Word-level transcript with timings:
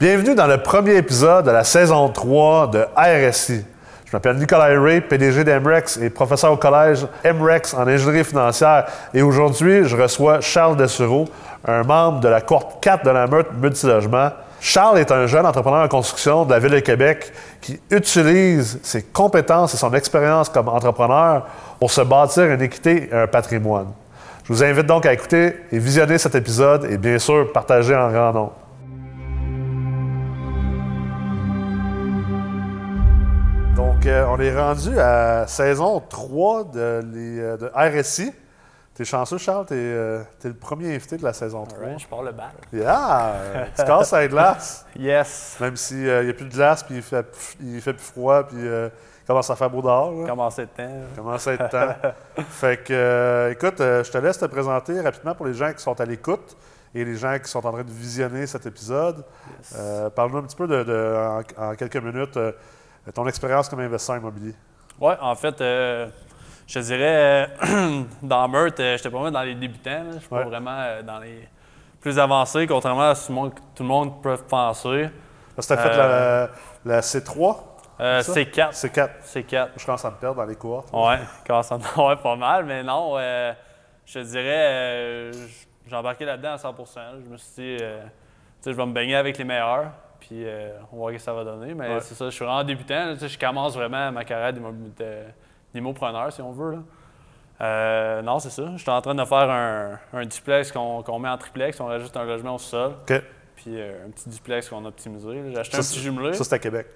Bienvenue 0.00 0.36
dans 0.36 0.46
le 0.46 0.58
premier 0.58 0.94
épisode 0.94 1.46
de 1.46 1.50
la 1.50 1.64
saison 1.64 2.08
3 2.08 2.68
de 2.68 2.86
RSI. 2.96 3.64
Je 4.06 4.12
m'appelle 4.12 4.36
Nicolas 4.36 4.80
Ray, 4.80 5.00
PDG 5.00 5.42
d'Emrex 5.42 5.96
et 5.96 6.08
professeur 6.08 6.52
au 6.52 6.56
collège 6.56 7.04
Emrex 7.26 7.74
en 7.74 7.84
ingénierie 7.84 8.22
financière. 8.22 8.86
Et 9.12 9.22
aujourd'hui, 9.22 9.88
je 9.88 9.96
reçois 9.96 10.40
Charles 10.40 10.76
Dessureau, 10.76 11.24
un 11.66 11.82
membre 11.82 12.20
de 12.20 12.28
la 12.28 12.40
cohorte 12.40 12.80
4 12.80 13.04
de 13.04 13.10
la 13.10 13.26
meute 13.26 13.48
multilogement. 13.60 14.30
Charles 14.60 14.98
est 14.98 15.10
un 15.10 15.26
jeune 15.26 15.44
entrepreneur 15.44 15.82
en 15.82 15.88
construction 15.88 16.44
de 16.44 16.52
la 16.52 16.60
Ville 16.60 16.70
de 16.70 16.78
Québec 16.78 17.32
qui 17.60 17.80
utilise 17.90 18.78
ses 18.84 19.02
compétences 19.02 19.74
et 19.74 19.78
son 19.78 19.92
expérience 19.94 20.48
comme 20.48 20.68
entrepreneur 20.68 21.44
pour 21.80 21.90
se 21.90 22.02
bâtir 22.02 22.44
une 22.44 22.62
équité 22.62 23.08
et 23.10 23.16
un 23.16 23.26
patrimoine. 23.26 23.88
Je 24.44 24.52
vous 24.52 24.62
invite 24.62 24.86
donc 24.86 25.06
à 25.06 25.12
écouter 25.12 25.56
et 25.72 25.78
visionner 25.80 26.18
cet 26.18 26.36
épisode 26.36 26.84
et 26.88 26.98
bien 26.98 27.18
sûr 27.18 27.52
partager 27.52 27.96
en 27.96 28.12
grand 28.12 28.32
nombre. 28.32 28.67
Donc, 34.00 34.06
euh, 34.06 34.26
on 34.28 34.38
est 34.38 34.56
rendu 34.56 34.96
à 35.00 35.44
saison 35.48 35.98
3 36.08 36.64
de, 36.66 37.00
les, 37.12 37.40
euh, 37.40 37.56
de 37.56 37.70
RSI. 37.74 38.32
T'es 38.94 39.04
chanceux, 39.04 39.38
Charles, 39.38 39.66
t'es 39.66 39.74
euh, 39.76 40.22
le 40.44 40.54
premier 40.54 40.94
invité 40.94 41.16
de 41.16 41.24
la 41.24 41.32
saison 41.32 41.64
3. 41.64 41.78
Alright, 41.80 41.98
je 42.00 42.06
pars 42.06 42.22
le 42.22 42.30
bal. 42.30 42.46
Yeah! 42.72 43.34
tu 43.76 43.82
casses 43.84 44.12
la 44.12 44.28
glace, 44.28 44.86
Yes. 44.96 45.56
même 45.60 45.74
s'il 45.76 46.04
n'y 46.04 46.30
a 46.30 46.32
plus 46.32 46.44
de 46.46 46.52
glace, 46.54 46.84
puis 46.84 46.94
il 46.96 47.02
fait, 47.02 47.26
il 47.60 47.80
fait 47.80 47.92
plus 47.92 48.04
froid, 48.04 48.44
puis 48.44 48.56
euh, 48.60 48.88
il 49.22 49.26
commence 49.26 49.50
à 49.50 49.56
faire 49.56 49.68
beau 49.70 49.82
dehors. 49.82 50.12
là. 50.12 50.28
Commencer 50.28 50.62
le 50.62 50.68
temps. 50.68 50.92
commence 51.16 51.46
à 51.48 51.52
être 51.54 51.68
temps. 51.68 51.94
fait 52.50 52.84
que, 52.84 52.92
euh, 52.92 53.50
écoute, 53.50 53.80
euh, 53.80 54.04
je 54.04 54.12
te 54.12 54.18
laisse 54.18 54.38
te 54.38 54.46
présenter 54.46 55.00
rapidement 55.00 55.34
pour 55.34 55.46
les 55.46 55.54
gens 55.54 55.72
qui 55.72 55.82
sont 55.82 56.00
à 56.00 56.04
l'écoute 56.04 56.56
et 56.94 57.04
les 57.04 57.16
gens 57.16 57.36
qui 57.42 57.50
sont 57.50 57.66
en 57.66 57.72
train 57.72 57.82
de 57.84 57.90
visionner 57.90 58.46
cet 58.46 58.64
épisode. 58.64 59.24
Yes. 59.58 59.74
Euh, 59.76 60.08
Parle-nous 60.10 60.38
un 60.38 60.42
petit 60.42 60.56
peu 60.56 60.68
de, 60.68 60.84
de- 60.84 61.42
en, 61.58 61.70
en 61.70 61.74
quelques 61.74 61.96
minutes 61.96 62.36
euh, 62.36 62.52
ton 63.12 63.26
expérience 63.26 63.68
comme 63.68 63.80
investisseur 63.80 64.16
immobilier? 64.16 64.54
Ouais, 65.00 65.16
en 65.20 65.34
fait, 65.34 65.60
euh, 65.60 66.08
je 66.66 66.74
te 66.74 66.78
dirais, 66.84 67.46
euh, 67.64 68.02
dans 68.22 68.48
Meurthe, 68.48 68.80
euh, 68.80 68.96
j'étais 68.96 69.10
pas 69.10 69.20
mal 69.20 69.32
dans 69.32 69.42
les 69.42 69.54
débutants. 69.54 70.04
Je 70.14 70.18
suis 70.18 70.28
Ouais. 70.30 70.42
pas 70.42 70.48
vraiment 70.48 70.76
euh, 70.78 71.02
dans 71.02 71.18
les 71.20 71.48
plus 72.00 72.18
avancés, 72.18 72.66
contrairement 72.66 73.10
à 73.10 73.14
ce 73.14 73.30
monde- 73.32 73.54
tout 73.74 73.82
le 73.82 73.88
monde 73.88 74.22
peut 74.22 74.36
penser. 74.36 75.08
Parce 75.56 75.66
que 75.66 75.74
tu 75.74 75.78
as 75.80 75.82
fait 75.82 75.98
Euh, 75.98 76.46
la, 76.84 76.94
la 76.96 77.00
C3, 77.02 77.56
Euh, 78.00 78.22
c'est 78.22 78.46
4. 78.46 78.72
C4. 78.74 79.10
C'est 79.22 79.42
4. 79.42 79.72
Je 79.76 79.84
commence 79.84 80.04
à 80.04 80.10
me 80.10 80.16
perdre 80.16 80.36
dans 80.36 80.44
les 80.44 80.54
quand 80.54 81.62
ça 81.64 81.76
ouais, 81.76 82.16
pas 82.16 82.36
mal, 82.36 82.64
mais 82.64 82.82
non, 82.84 83.14
euh, 83.16 83.52
je 84.06 84.20
te 84.20 84.24
dirais, 84.24 84.44
euh, 84.68 85.32
j'ai 85.86 85.96
embarqué 85.96 86.24
là-dedans 86.24 86.52
à 86.52 86.58
100% 86.58 87.00
Je 87.24 87.28
me 87.30 87.36
suis 87.36 87.52
dit, 87.56 87.76
euh, 87.82 88.00
je 88.64 88.70
vais 88.70 88.86
me 88.86 88.92
baigner 88.92 89.16
avec 89.16 89.36
les 89.36 89.42
meilleurs, 89.44 89.86
puis 90.20 90.44
euh, 90.46 90.70
on 90.92 90.96
va 90.96 90.98
voir 90.98 91.10
ce 91.10 91.16
que 91.16 91.22
ça 91.22 91.32
va 91.32 91.44
donner. 91.44 91.74
Mais 91.74 91.88
Ouais. 91.94 92.00
c'est 92.00 92.14
ça, 92.14 92.26
je 92.26 92.30
suis 92.34 92.44
vraiment 92.44 92.64
débutant, 92.64 93.06
là, 93.06 93.14
je 93.16 93.38
commence 93.38 93.74
vraiment 93.74 94.10
ma 94.12 94.24
carrière 94.24 94.52
d'immopreneur, 95.74 96.32
si 96.32 96.42
on 96.42 96.50
veut. 96.52 96.72
Là. 96.72 96.78
Euh, 97.60 98.22
non, 98.22 98.38
c'est 98.38 98.50
ça. 98.50 98.70
Je 98.76 98.78
suis 98.80 98.90
en 98.90 99.00
train 99.00 99.14
de 99.14 99.24
faire 99.24 99.50
un, 99.50 99.98
un 100.12 100.24
duplex 100.26 100.70
qu'on 100.72 101.18
met 101.18 101.28
en 101.28 101.38
triplex, 101.38 101.80
on 101.80 101.86
rajoute 101.86 102.16
un 102.16 102.24
logement 102.24 102.54
au 102.54 102.58
sol, 102.58 102.92
OK. 103.08 103.20
puis 103.56 103.80
euh, 103.80 104.06
un 104.06 104.10
petit 104.10 104.28
duplex 104.28 104.68
qu'on 104.68 104.84
a 104.84 104.88
optimisé. 104.88 105.42
J'ai 105.52 105.58
acheté 105.58 105.76
un 105.76 105.80
petit 105.80 105.98
jumelé. 106.00 106.32
Ça, 106.34 106.44
c'est 106.44 106.54
à 106.54 106.58
Québec. 106.58 106.86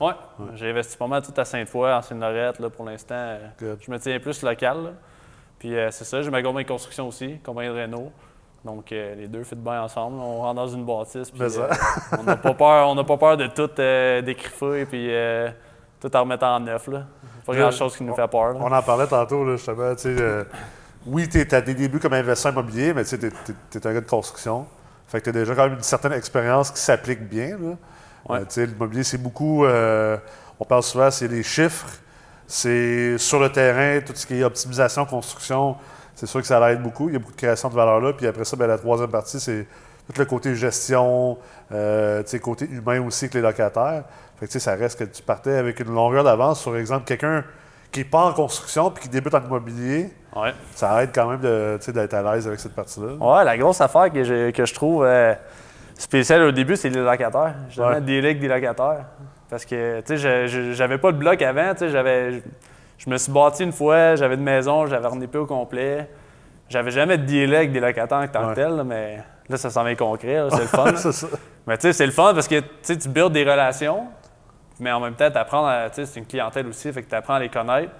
Ouais. 0.00 0.12
J'ai 0.54 0.70
investi 0.70 0.96
pas 0.96 1.06
mal 1.06 1.22
tout 1.22 1.32
à 1.36 1.44
Sainte-Foy, 1.44 1.92
en 1.92 2.02
Seine-Lorette, 2.02 2.66
pour 2.68 2.84
l'instant. 2.84 3.36
Je 3.60 3.90
me 3.90 3.98
tiens 3.98 4.18
plus 4.20 4.42
local. 4.42 4.84
là. 4.84 4.90
Puis 5.58 5.76
euh, 5.76 5.90
c'est 5.92 6.04
ça, 6.04 6.22
j'ai 6.22 6.30
ma 6.30 6.42
compagnie 6.42 6.64
de 6.64 6.68
construction 6.70 7.06
aussi, 7.06 7.38
compagnie 7.44 7.68
de 7.68 7.80
Renault. 7.82 8.10
Donc 8.64 8.92
euh, 8.92 9.14
les 9.16 9.26
deux 9.26 9.42
fit 9.44 9.56
bien 9.56 9.82
ensemble. 9.82 10.18
On 10.20 10.38
rentre 10.42 10.54
dans 10.54 10.68
une 10.68 10.84
bâtisse. 10.84 11.30
Puis, 11.30 11.50
ça. 11.50 11.60
euh, 11.62 11.68
on 12.18 12.22
n'a 12.22 12.36
pas 12.36 12.54
peur, 12.54 12.88
on 12.88 13.04
pas 13.04 13.16
peur 13.16 13.36
de 13.36 13.46
tout 13.48 13.70
euh, 13.78 14.22
décriffer 14.22 14.86
puis 14.86 15.08
euh, 15.10 15.50
tout 16.00 16.14
en 16.16 16.20
remettant 16.20 16.56
en 16.56 16.60
neuf. 16.60 16.86
Là. 16.86 17.04
Pas 17.44 17.54
Je- 17.54 17.58
grand 17.58 17.70
chose 17.72 17.96
qui 17.96 18.04
nous 18.04 18.14
fait 18.14 18.28
peur. 18.28 18.52
là. 18.52 18.60
On 18.60 18.70
en 18.72 18.82
parlait 18.82 19.06
tantôt, 19.08 19.44
là, 19.44 19.56
justement. 19.56 19.92
oui, 21.06 21.28
tu 21.28 21.44
as 21.54 21.60
des 21.60 21.74
débuts 21.74 21.98
comme 21.98 22.12
investisseur 22.12 22.52
immobilier, 22.52 22.94
mais 22.94 23.04
tu 23.04 23.16
es, 23.16 23.86
un 23.86 23.92
gars 23.94 24.00
de 24.00 24.06
construction. 24.08 24.66
Fait 25.08 25.20
que 25.20 25.24
tu 25.24 25.30
as 25.30 25.40
déjà 25.40 25.54
quand 25.54 25.64
même 25.64 25.74
une 25.74 25.82
certaine 25.82 26.12
expérience 26.12 26.70
qui 26.70 26.80
s'applique 26.80 27.28
bien. 27.28 27.58
Ouais. 28.28 28.40
L'immobilier, 28.56 29.02
c'est 29.02 29.18
beaucoup. 29.18 29.66
on 29.66 30.64
parle 30.64 30.82
souvent, 30.84 31.10
c'est 31.10 31.26
les 31.26 31.42
chiffres, 31.42 31.88
c'est 32.46 33.18
sur 33.18 33.40
le 33.40 33.50
terrain, 33.50 34.00
tout 34.06 34.12
ce 34.14 34.24
qui 34.24 34.34
est 34.40 34.44
optimisation, 34.44 35.04
construction. 35.04 35.76
C'est 36.22 36.28
sûr 36.28 36.40
que 36.40 36.46
ça 36.46 36.60
l'aide 36.60 36.80
beaucoup. 36.80 37.08
Il 37.08 37.14
y 37.14 37.16
a 37.16 37.18
beaucoup 37.18 37.32
de 37.32 37.36
création 37.36 37.68
de 37.68 37.74
valeur 37.74 38.00
là. 38.00 38.12
Puis 38.12 38.28
après 38.28 38.44
ça, 38.44 38.56
ben, 38.56 38.68
la 38.68 38.78
troisième 38.78 39.10
partie, 39.10 39.40
c'est 39.40 39.66
tout 40.06 40.16
le 40.16 40.24
côté 40.24 40.54
gestion, 40.54 41.36
euh, 41.72 42.22
tu 42.22 42.28
sais, 42.28 42.38
côté 42.38 42.64
humain 42.70 43.04
aussi 43.04 43.24
avec 43.24 43.34
les 43.34 43.40
locataires. 43.40 44.04
Fait 44.38 44.46
que, 44.46 44.52
tu 44.52 44.60
sais, 44.60 44.60
ça 44.60 44.76
reste 44.76 45.00
que 45.00 45.04
tu 45.04 45.20
partais 45.20 45.56
avec 45.56 45.80
une 45.80 45.92
longueur 45.92 46.22
d'avance 46.22 46.60
sur 46.60 46.76
exemple 46.76 47.06
quelqu'un 47.06 47.42
qui 47.90 48.00
n'est 48.00 48.04
pas 48.04 48.20
en 48.20 48.32
construction 48.34 48.92
puis 48.92 49.02
qui 49.02 49.08
débute 49.08 49.34
en 49.34 49.42
immobilier. 49.42 50.12
Ouais. 50.36 50.54
Ça 50.76 51.02
aide 51.02 51.10
quand 51.12 51.28
même 51.28 51.40
de, 51.40 51.76
tu 51.80 51.86
sais, 51.86 51.92
d'être 51.92 52.14
à 52.14 52.22
l'aise 52.22 52.46
avec 52.46 52.60
cette 52.60 52.76
partie-là. 52.76 53.14
Ouais, 53.14 53.44
la 53.44 53.58
grosse 53.58 53.80
affaire 53.80 54.12
que 54.12 54.22
je, 54.22 54.52
que 54.52 54.64
je 54.64 54.74
trouve 54.74 55.04
euh, 55.04 55.34
spéciale 55.98 56.42
au 56.42 56.52
début, 56.52 56.76
c'est 56.76 56.88
les 56.88 57.00
locataires. 57.00 57.56
Je 57.68 57.82
Ouais. 57.82 57.88
ouais. 57.94 58.00
des 58.00 58.18
avec 58.18 58.38
des 58.38 58.46
locataires. 58.46 59.06
Parce 59.50 59.64
que, 59.64 60.00
tu 60.02 60.16
sais, 60.16 60.72
j'avais 60.72 60.98
pas 60.98 61.10
de 61.10 61.16
bloc 61.18 61.42
avant. 61.42 61.72
Tu 61.72 61.80
sais, 61.80 61.88
j'avais. 61.88 62.44
Je, 63.04 63.10
me 63.10 63.16
suis 63.16 63.32
bâti 63.32 63.64
une 63.64 63.72
fois, 63.72 64.14
j'avais 64.16 64.34
une 64.36 64.42
maison, 64.42 64.86
j'avais 64.86 65.06
un 65.06 65.20
épée 65.20 65.38
au 65.38 65.46
complet. 65.46 66.08
J'avais 66.68 66.90
jamais 66.90 67.18
de 67.18 67.24
deal 67.24 67.54
avec 67.54 67.72
des 67.72 67.80
locataires 67.80 68.18
en 68.18 68.28
tant 68.28 68.44
Ouais. 68.48 68.54
que 68.54 68.60
tel, 68.60 68.76
là, 68.76 68.84
mais 68.84 69.18
là, 69.48 69.56
ça 69.56 69.68
s'en 69.70 69.84
vient 69.84 69.94
concret, 69.96 70.38
c'est 70.50 70.60
le 70.60 70.66
fun. 70.66 70.96
ça. 71.12 71.26
Mais 71.66 71.76
tu 71.76 71.82
sais, 71.82 71.92
c'est 71.92 72.06
le 72.06 72.12
fun 72.12 72.32
parce 72.32 72.48
que 72.48 72.60
tu 72.60 73.08
builds 73.08 73.32
des 73.32 73.42
relations, 73.42 74.04
mais 74.80 74.90
en 74.92 75.00
même 75.00 75.14
temps, 75.14 75.30
tu 75.30 75.36
apprends 75.38 75.66
à. 75.66 75.90
Tu 75.90 75.96
sais, 75.96 76.06
c'est 76.06 76.20
une 76.20 76.26
clientèle 76.26 76.66
aussi, 76.68 76.92
fait 76.92 77.02
que 77.02 77.08
tu 77.10 77.14
apprends 77.14 77.34
à 77.34 77.40
les 77.40 77.48
connaître. 77.48 77.92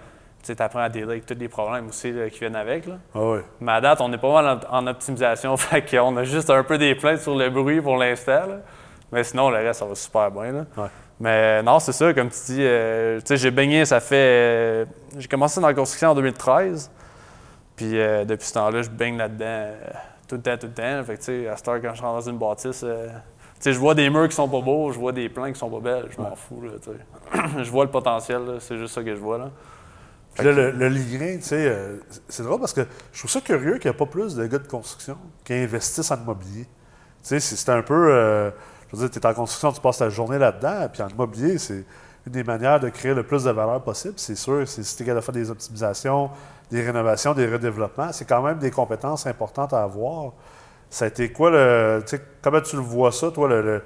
Tu 0.43 0.53
apprends 0.59 0.81
à 0.81 0.89
dealer 0.89 1.11
avec 1.11 1.27
tous 1.27 1.37
les 1.39 1.49
problèmes 1.49 1.89
aussi 1.89 2.11
là, 2.11 2.29
qui 2.31 2.41
viennent 2.41 2.57
avec. 2.57 2.87
Là. 2.87 2.95
Ah 3.15 3.19
oui. 3.23 3.39
Mais 3.61 3.73
à 3.73 3.81
date, 3.81 4.01
on 4.01 4.13
est 4.13 4.19
pas 4.19 4.33
mal 4.43 4.61
en, 4.71 4.77
en 4.79 4.87
optimisation, 4.89 5.57
fait 5.59 5.83
qu'on 5.89 6.17
a 6.17 6.25
juste 6.25 6.51
un 6.51 6.65
peu 6.65 6.79
des 6.79 6.95
plaintes 6.97 7.21
sur 7.21 7.37
le 7.37 7.49
bruit 7.51 7.81
pour 7.81 7.97
l'instant. 7.97 8.43
Mais 9.13 9.23
sinon, 9.23 9.51
le 9.51 9.57
reste, 9.59 9.81
ça 9.81 9.85
va 9.87 9.95
super 9.95 10.31
bien. 10.31 10.51
là. 10.53 10.65
Ouais. 10.77 10.89
Mais 11.21 11.63
non, 11.63 11.79
c'est 11.79 11.93
ça, 11.93 12.13
comme 12.15 12.31
tu 12.31 12.39
dis, 12.47 12.59
euh, 12.61 13.19
tu 13.21 13.27
sais, 13.27 13.37
j'ai 13.37 13.51
baigné, 13.51 13.85
ça 13.85 14.01
fait. 14.01 14.17
euh, 14.17 14.85
j'ai 15.17 15.29
commencé 15.29 15.61
dans 15.61 15.69
la 15.69 15.75
construction 15.75 16.11
en 16.11 16.15
2013. 16.15 16.91
Puis 17.77 17.99
euh, 17.99 18.25
depuis 18.25 18.47
ce 18.47 18.55
temps-là, 18.55 18.83
je 18.83 18.91
baigne 18.91 19.17
là-dedans 19.17 19.71
tout 20.29 20.37
le 20.37 20.43
temps, 20.43 20.57
tout 20.59 20.67
le 20.67 20.73
temps. 20.73 21.05
Fait 21.05 21.15
que, 21.15 21.19
tu 21.21 21.25
sais, 21.25 21.49
à 21.49 21.57
cette 21.57 21.69
heure, 21.69 21.81
quand 21.81 21.95
je 21.95 22.03
rentre 22.03 22.25
dans 22.25 22.31
une 22.31 22.39
bâtisse, 22.39 22.81
tu 22.81 22.87
sais, 23.61 23.73
je 23.73 23.79
vois 23.79 23.95
des 23.95 24.11
murs 24.11 24.29
qui 24.29 24.35
sont 24.35 24.49
pas 24.49 24.61
beaux, 24.61 24.91
je 24.93 24.99
vois 24.99 25.13
des 25.13 25.29
plans 25.29 25.53
qui 25.53 25.59
sont 25.59 25.71
pas 25.71 25.81
belles, 25.81 26.07
je 26.11 26.21
m'en 26.21 26.35
fous, 26.35 26.63
là, 26.63 26.73
tu 26.83 26.91
sais. 26.91 27.41
je 27.65 27.71
vois 27.71 27.85
le 27.85 27.91
potentiel, 27.91 28.43
c'est 28.61 28.77
juste 28.79 28.95
ça 28.95 29.03
que 29.03 29.15
je 29.15 29.21
vois, 29.21 29.39
là. 29.39 29.51
Puis 30.35 30.47
là, 30.47 30.53
le, 30.53 30.71
le 30.71 30.89
lien, 30.89 31.37
tu 31.37 31.43
sais, 31.43 31.67
euh, 31.69 31.99
c'est 32.29 32.43
drôle 32.43 32.59
parce 32.59 32.73
que 32.73 32.87
je 33.13 33.19
trouve 33.19 33.31
ça 33.31 33.41
curieux 33.43 33.79
qu'il 33.79 33.91
n'y 33.91 33.95
ait 33.95 33.99
pas 33.99 34.07
plus 34.07 34.35
de 34.35 34.47
gars 34.47 34.59
de 34.59 34.67
construction 34.67 35.19
qui 35.45 35.53
investissent 35.53 36.11
en 36.11 36.17
immobilier. 36.17 36.63
Tu 36.65 36.69
sais, 37.23 37.41
c'est 37.41 37.57
c'est 37.57 37.71
un 37.71 37.83
peu. 37.83 38.09
euh, 38.11 38.51
je 38.93 38.99
veux 38.99 39.09
tu 39.09 39.19
es 39.19 39.27
en 39.27 39.35
construction, 39.35 39.73
tu 39.73 39.81
passes 39.81 39.99
ta 39.99 40.09
journée 40.09 40.39
là-dedans, 40.39 40.89
puis 40.93 41.03
en 41.03 41.09
immobilier, 41.09 41.59
c'est 41.59 41.85
une 42.27 42.33
des 42.33 42.45
manières 42.45 42.79
de 42.79 42.89
créer 42.89 43.15
le 43.15 43.23
plus 43.23 43.45
de 43.45 43.51
valeur 43.51 43.81
possible. 43.83 44.15
C'est 44.17 44.37
sûr, 44.37 44.63
c'est 44.67 44.83
si 44.83 44.97
tu 44.97 45.03
es 45.03 45.07
capable 45.07 45.21
de 45.21 45.25
faire 45.25 45.35
des 45.35 45.51
optimisations, 45.51 46.31
des 46.71 46.83
rénovations, 46.83 47.35
des 47.35 47.47
redéveloppements, 47.47 48.13
c'est 48.13 48.25
quand 48.25 48.43
même 48.43 48.59
des 48.59 48.71
compétences 48.71 49.27
importantes 49.27 49.73
à 49.73 49.83
avoir. 49.83 50.33
Ça 50.91 51.07
a 51.07 51.09
été 51.09 51.33
quoi 51.33 51.51
le. 51.51 52.05
Comment 52.43 52.61
tu 52.61 52.77
le 52.77 52.83
vois 52.83 53.13
ça, 53.13 53.31
toi, 53.31 53.49
le- 53.49 53.83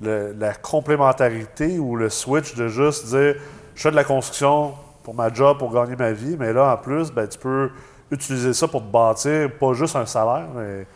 la 0.00 0.54
complémentarité 0.54 1.78
ou 1.78 1.96
le 1.96 2.08
switch 2.08 2.54
de 2.54 2.68
juste 2.68 3.06
dire 3.06 3.34
je 3.74 3.82
fais 3.82 3.90
de 3.90 3.96
la 3.96 4.04
construction 4.04 4.74
pour 5.02 5.14
ma 5.14 5.32
job, 5.32 5.58
pour 5.58 5.72
gagner 5.72 5.96
ma 5.96 6.12
vie, 6.12 6.36
mais 6.38 6.52
là, 6.52 6.74
en 6.74 6.76
plus, 6.76 7.10
ben, 7.12 7.26
tu 7.26 7.38
peux 7.38 7.70
utiliser 8.10 8.52
ça 8.52 8.68
pour 8.68 8.82
te 8.82 8.90
bâtir 8.92 9.50
pas 9.58 9.72
juste 9.72 9.96
un 9.96 10.06
salaire, 10.06 10.46
mais, 10.54 10.86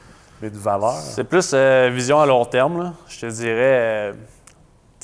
mais 0.42 0.48
une 0.48 0.54
valeur. 0.54 0.92
C'est 0.94 1.24
plus 1.24 1.52
euh, 1.54 1.88
vision 1.92 2.20
à 2.20 2.26
long 2.26 2.44
terme, 2.44 2.82
là. 2.82 2.92
je 3.08 3.20
te 3.20 3.26
dirais. 3.26 4.12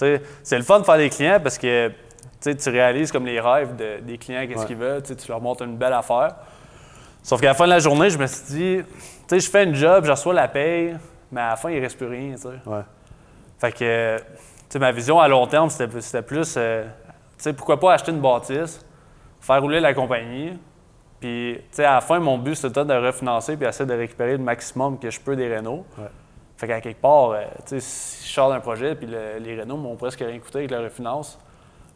euh, 0.01 0.19
c'est 0.43 0.57
le 0.59 0.63
fun 0.65 0.81
de 0.81 0.85
faire 0.85 0.97
des 0.99 1.09
clients 1.11 1.39
parce 1.43 1.59
que 1.59 1.91
tu 2.41 2.69
réalises 2.71 3.11
comme 3.11 3.27
les 3.27 3.41
rêves 3.41 3.75
de- 3.77 4.01
des 4.01 4.17
clients, 4.19 4.47
qu'est-ce 4.47 4.61
Ouais. 4.61 4.67
qu'ils 4.67 4.77
veulent, 4.77 5.03
tu 5.03 5.15
leur 5.29 5.41
montres 5.41 5.63
une 5.65 5.77
belle 5.77 5.93
affaire. 5.93 6.35
Sauf 7.23 7.41
qu'à 7.41 7.49
la 7.49 7.55
fin 7.55 7.65
de 7.65 7.71
la 7.71 7.79
journée, 7.81 8.09
je 8.11 8.19
me 8.19 8.27
suis 8.27 8.45
dit, 8.55 8.79
tu 8.85 8.87
sais, 9.29 9.41
je 9.41 9.51
fais 9.51 9.65
une 9.65 9.75
job, 9.75 10.05
je 10.05 10.11
reçois 10.13 10.33
la 10.35 10.47
paye, 10.49 10.97
mais 11.33 11.41
à 11.41 11.51
la 11.51 11.57
fin, 11.57 11.71
il 11.71 11.77
ne 11.77 11.83
reste 11.83 11.97
plus 11.99 12.07
rien. 12.07 12.35
tu 12.37 12.43
sais. 12.43 12.49
Ouais. 12.65 12.83
Fait 13.59 13.73
que, 13.73 14.17
tu 14.19 14.25
sais, 14.71 14.79
ma 14.79 14.93
vision 14.93 15.19
à 15.19 15.27
long 15.29 15.47
terme, 15.49 15.69
c'était 15.69 16.01
c'était 16.01 16.23
plus, 16.23 16.55
euh, 16.57 16.85
tu 16.85 16.89
sais, 17.39 17.53
pourquoi 17.53 17.79
pas 17.81 17.95
acheter 17.95 18.13
une 18.13 18.21
bâtisse, 18.21 18.85
faire 19.41 19.61
rouler 19.61 19.81
la 19.81 19.93
compagnie, 19.95 20.57
puis, 21.21 21.57
tu 21.57 21.63
sais, 21.73 21.85
à 21.85 21.95
la 21.95 22.01
fin, 22.01 22.19
mon 22.21 22.39
but, 22.39 22.55
c'était 22.55 22.85
de 22.85 22.95
refinancer 22.95 23.57
puis 23.57 23.67
essayer 23.67 23.87
de 23.89 23.95
récupérer 23.95 24.33
le 24.33 24.43
maximum 24.43 24.99
que 24.99 25.11
je 25.11 25.21
peux 25.21 25.35
des 25.37 25.55
Renault. 25.57 25.85
Ouais. 25.99 26.05
Fait 26.57 26.67
qu'à 26.67 26.81
quelque 26.81 27.01
part, 27.01 27.31
euh, 27.31 27.43
tu 27.67 27.79
sais, 27.79 27.81
si 27.81 28.29
je 28.29 28.33
sors 28.33 28.51
d'un 28.51 28.61
projet 28.61 28.95
puis 28.95 29.07
le- 29.07 29.39
les 29.41 29.61
Renault 29.61 29.77
m'ont 29.77 29.97
presque 29.97 30.21
rien 30.21 30.39
coûté 30.39 30.59
avec 30.59 30.71
la 30.71 30.81
refinance, 30.81 31.39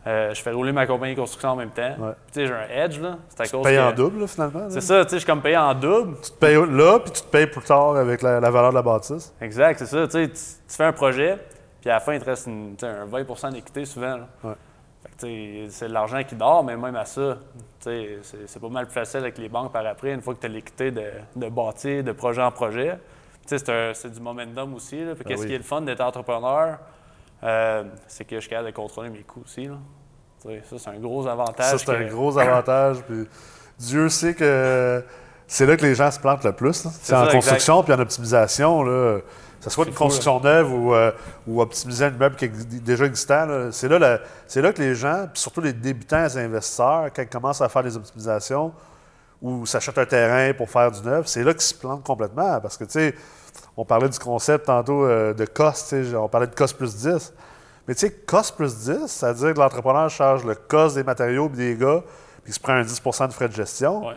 euh, 0.06 0.34
je 0.34 0.42
fais 0.42 0.50
rouler 0.52 0.72
ma 0.72 0.86
compagnie 0.86 1.14
de 1.14 1.20
construction 1.20 1.50
en 1.50 1.56
même 1.56 1.70
temps. 1.70 1.94
Ouais. 1.98 2.12
Puis, 2.26 2.32
Tu 2.32 2.40
sais, 2.40 2.46
j'ai 2.46 2.52
un 2.54 2.84
edge, 2.84 3.00
là. 3.00 3.16
C'est 3.28 3.40
à 3.42 3.46
cause 3.48 3.62
Paye 3.64 3.76
que- 3.76 3.82
en 3.82 3.92
double, 3.92 4.20
là, 4.20 4.26
finalement. 4.26 4.70
C'est 4.70 4.80
ça, 4.80 5.04
tu 5.04 5.10
sais, 5.10 5.16
je 5.16 5.20
suis 5.20 5.26
comme 5.26 5.42
payé 5.42 5.56
en 5.56 5.74
double. 5.74 6.16
Tu 6.22 6.30
te 6.30 6.36
payes 6.36 6.54
là, 6.56 6.98
puis 6.98 7.12
tu 7.12 7.22
te 7.22 7.26
payes 7.28 7.46
plus 7.46 7.62
tard 7.62 7.96
avec 7.96 8.22
la, 8.22 8.40
la 8.40 8.50
valeur 8.50 8.70
de 8.70 8.74
la 8.76 8.82
bâtisse. 8.82 9.32
Exact, 9.40 9.78
c'est 9.78 9.86
ça. 9.86 10.04
Tu 10.06 10.12
sais, 10.12 10.28
tu 10.28 10.34
tu 10.34 10.76
fais 10.76 10.84
un 10.84 10.92
projet, 10.92 11.38
Puis 11.80 11.90
à 11.90 11.94
la 11.94 12.00
fin, 12.00 12.14
il 12.14 12.20
te 12.20 12.24
reste 12.26 12.46
une- 12.46 12.76
tu 12.76 12.84
un 12.84 13.04
20% 13.06 13.50
d'équité 13.50 13.84
souvent. 13.84 14.16
là. 14.16 14.28
Ouais. 14.44 14.54
C'est 15.18 15.88
de 15.88 15.92
l'argent 15.92 16.22
qui 16.24 16.34
dort, 16.34 16.64
mais 16.64 16.76
même 16.76 16.96
à 16.96 17.04
ça, 17.04 17.38
c'est 17.80 18.60
pas 18.60 18.68
mal 18.68 18.86
plus 18.86 18.94
facile 18.94 19.20
avec 19.20 19.38
les 19.38 19.48
banques 19.48 19.72
par 19.72 19.86
après, 19.86 20.12
une 20.12 20.20
fois 20.20 20.34
que 20.34 20.40
tu 20.40 20.46
as 20.46 20.48
l'équité 20.48 20.90
de, 20.90 21.04
de 21.36 21.48
bâtir 21.48 22.02
de 22.02 22.12
projet 22.12 22.42
en 22.42 22.50
projet. 22.50 22.98
C'est 23.46 24.12
du 24.12 24.20
momentum 24.20 24.74
aussi. 24.74 25.04
Ben 25.04 25.16
Qu'est-ce 25.26 25.42
oui. 25.42 25.48
qui 25.48 25.54
est 25.54 25.58
le 25.58 25.64
fun 25.64 25.80
d'être 25.80 26.00
entrepreneur? 26.00 26.78
Euh, 27.44 27.84
c'est 28.06 28.24
que 28.24 28.36
je 28.36 28.40
suis 28.40 28.50
capable 28.50 28.68
de 28.68 28.74
contrôler 28.74 29.10
mes 29.10 29.22
coûts 29.22 29.42
aussi. 29.44 29.66
Là. 29.66 29.76
Ça, 30.38 30.78
c'est 30.78 30.90
un 30.90 30.98
gros 30.98 31.26
avantage. 31.26 31.70
Ça, 31.70 31.78
c'est 31.78 31.90
un 31.90 32.06
gros 32.06 32.38
avantage. 32.38 33.02
Puis 33.02 33.26
Dieu 33.78 34.08
sait 34.08 34.34
que 34.34 35.04
c'est 35.46 35.66
là 35.66 35.76
que 35.76 35.82
les 35.82 35.94
gens 35.94 36.10
se 36.10 36.20
plantent 36.20 36.44
le 36.44 36.52
plus. 36.52 36.86
C'est 37.00 37.14
en 37.14 37.28
construction 37.28 37.82
puis 37.82 37.92
en 37.92 37.98
optimisation. 37.98 38.82
Là, 38.82 39.20
que 39.62 39.70
ce 39.70 39.70
soit 39.70 39.86
une 39.86 39.94
construction 39.94 40.40
neuve 40.40 40.72
ou, 40.72 40.92
euh, 40.92 41.12
ou 41.46 41.60
optimiser 41.62 42.06
un 42.06 42.10
immeuble 42.12 42.34
qui 42.34 42.46
est 42.46 42.80
déjà 42.82 43.04
existant, 43.06 43.46
c'est 43.70 43.86
là, 43.88 43.98
la- 43.98 44.18
c'est 44.48 44.60
là 44.60 44.72
que 44.72 44.82
les 44.82 44.94
gens, 44.96 45.28
puis 45.32 45.40
surtout 45.40 45.60
les 45.60 45.72
débutants, 45.72 46.24
les 46.24 46.36
investisseurs, 46.38 47.10
quand 47.14 47.22
ils 47.22 47.28
commencent 47.28 47.60
à 47.60 47.68
faire 47.68 47.84
des 47.84 47.96
optimisations 47.96 48.72
ou 49.40 49.64
s'achètent 49.64 49.98
un 49.98 50.04
terrain 50.06 50.52
pour 50.52 50.68
faire 50.68 50.90
du 50.90 51.00
neuf, 51.02 51.26
c'est 51.28 51.44
là 51.44 51.52
qu'ils 51.52 51.62
se 51.62 51.74
plantent 51.74 52.02
complètement. 52.04 52.60
Parce 52.60 52.76
que, 52.76 52.84
tu 52.84 52.90
sais, 52.92 53.14
on 53.76 53.84
parlait 53.84 54.08
du 54.08 54.18
concept 54.18 54.66
tantôt 54.66 55.04
euh, 55.04 55.32
de 55.32 55.44
cost, 55.44 55.88
tu 55.90 56.04
sais, 56.10 56.16
on 56.16 56.28
parlait 56.28 56.46
de 56.48 56.54
cost 56.54 56.76
plus 56.76 56.96
10. 56.96 57.32
Mais 57.86 57.94
tu 57.94 58.00
sais, 58.00 58.10
cost 58.12 58.56
plus 58.56 58.74
10, 58.76 59.06
c'est-à-dire 59.06 59.54
que 59.54 59.58
l'entrepreneur 59.60 60.08
charge 60.10 60.44
le 60.44 60.54
cost 60.56 60.96
des 60.96 61.04
matériaux 61.04 61.46
et 61.54 61.56
des 61.56 61.76
gars, 61.76 62.02
puis 62.42 62.50
il 62.50 62.54
se 62.54 62.60
prend 62.60 62.72
un 62.74 62.82
10% 62.82 63.28
de 63.28 63.32
frais 63.32 63.48
de 63.48 63.54
gestion. 63.54 64.08
Ouais. 64.08 64.14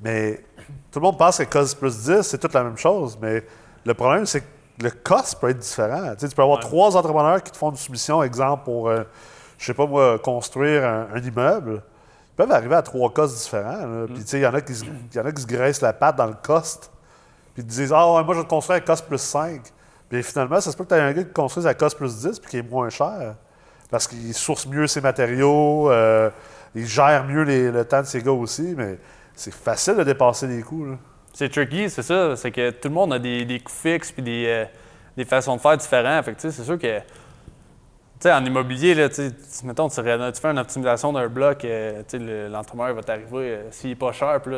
Mais 0.00 0.44
tout 0.90 0.98
le 0.98 1.04
monde 1.04 1.16
pense 1.18 1.38
que 1.38 1.44
cost 1.44 1.78
plus 1.78 1.96
10, 2.04 2.22
c'est 2.22 2.38
toute 2.38 2.52
la 2.54 2.64
même 2.64 2.76
chose. 2.76 3.16
Mais 3.22 3.44
le 3.84 3.94
problème, 3.94 4.24
c'est 4.26 4.40
que 4.40 4.46
le 4.80 4.90
cost 4.90 5.40
peut 5.40 5.50
être 5.50 5.58
différent. 5.58 6.12
Tu, 6.14 6.20
sais, 6.20 6.28
tu 6.28 6.34
peux 6.34 6.42
avoir 6.42 6.58
Ouais. 6.58 6.64
trois 6.64 6.96
entrepreneurs 6.96 7.42
qui 7.42 7.52
te 7.52 7.56
font 7.56 7.70
une 7.70 7.76
soumission, 7.76 8.22
exemple, 8.22 8.64
pour, 8.64 8.88
euh, 8.88 9.02
je 9.58 9.66
sais 9.66 9.74
pas 9.74 9.86
moi, 9.86 10.18
construire 10.18 10.84
un, 10.84 11.06
un 11.14 11.20
immeuble. 11.20 11.82
Ils 12.32 12.36
peuvent 12.36 12.50
arriver 12.52 12.74
à 12.74 12.82
trois 12.82 13.10
costs 13.12 13.36
différents. 13.44 14.06
Puis, 14.06 14.22
tu 14.24 14.26
sais, 14.28 14.38
il 14.38 14.42
y, 14.42 14.46
en 14.46 14.54
a 14.54 14.60
qui 14.60 14.74
se- 14.74 14.84
il 14.84 15.16
y 15.16 15.20
en 15.20 15.24
a 15.26 15.30
qui 15.32 15.42
se 15.42 15.46
graissent 15.46 15.80
la 15.80 15.92
patte 15.92 16.16
dans 16.16 16.26
le 16.26 16.34
cost. 16.42 16.90
Puis, 17.54 17.62
ils 17.62 17.66
te 17.66 17.70
disent 17.70 17.92
Ah, 17.92 18.12
ouais, 18.14 18.24
moi, 18.24 18.34
je 18.34 18.40
vais 18.40 18.44
te 18.44 18.50
construire 18.50 18.78
à 18.78 18.80
cost 18.80 19.06
plus 19.06 19.18
5. 19.18 19.60
Puis, 20.08 20.22
finalement, 20.24 20.60
ça 20.60 20.72
se 20.72 20.76
peut 20.76 20.82
que 20.84 20.88
tu 20.88 20.94
aies 20.96 21.00
un 21.00 21.12
gars 21.12 21.22
qui 21.22 21.32
construise 21.32 21.66
à 21.66 21.74
cost 21.74 21.96
plus 21.96 22.16
10 22.18 22.40
puis 22.40 22.50
qui 22.50 22.58
est 22.58 22.68
moins 22.68 22.88
cher. 22.90 23.36
Parce 23.90 24.08
qu'il 24.08 24.34
source 24.34 24.66
mieux 24.66 24.88
ses 24.88 25.00
matériaux, 25.00 25.88
euh, 25.90 26.30
il 26.74 26.84
gère 26.86 27.24
mieux 27.24 27.42
les- 27.42 27.70
le 27.70 27.84
temps 27.84 28.00
de 28.00 28.06
ses 28.06 28.20
gars 28.22 28.32
aussi. 28.32 28.74
Mais 28.76 28.98
c'est 29.36 29.54
facile 29.54 29.94
de 29.96 30.02
dépasser 30.02 30.48
les 30.48 30.62
coûts. 30.62 30.84
là. 30.86 30.96
C'est 31.34 31.48
tricky, 31.50 31.90
c'est 31.90 32.02
ça. 32.02 32.36
C'est 32.36 32.50
que 32.52 32.70
tout 32.70 32.88
le 32.88 32.94
monde 32.94 33.12
a 33.12 33.18
des, 33.18 33.44
des 33.44 33.58
coûts 33.60 33.72
fixes 33.72 34.12
puis 34.12 34.22
des, 34.22 34.46
euh, 34.46 34.64
des 35.16 35.24
façons 35.24 35.56
de 35.56 35.60
faire 35.60 35.76
différentes. 35.76 36.24
Fait 36.24 36.32
que, 36.34 36.40
c'est 36.40 36.52
sûr 36.52 36.78
que, 36.78 36.98
tu 37.00 37.04
sais, 38.20 38.32
en 38.32 38.44
immobilier, 38.44 38.94
là, 38.94 39.08
tu 39.08 39.30
mettons, 39.64 39.88
tu, 39.88 40.00
fais 40.00 40.14
une 40.50 40.58
optimisation 40.58 41.12
d'un 41.12 41.26
bloc, 41.28 41.64
euh, 41.64 41.98
tu 42.08 42.18
sais, 42.18 42.18
le- 42.18 42.48
l'entrepreneur 42.48 42.94
va 42.94 43.02
t'arriver, 43.02 43.28
euh, 43.50 43.70
s'il 43.72 43.90
n'est 43.90 43.96
pas 43.96 44.12
cher, 44.12 44.40
puis 44.42 44.54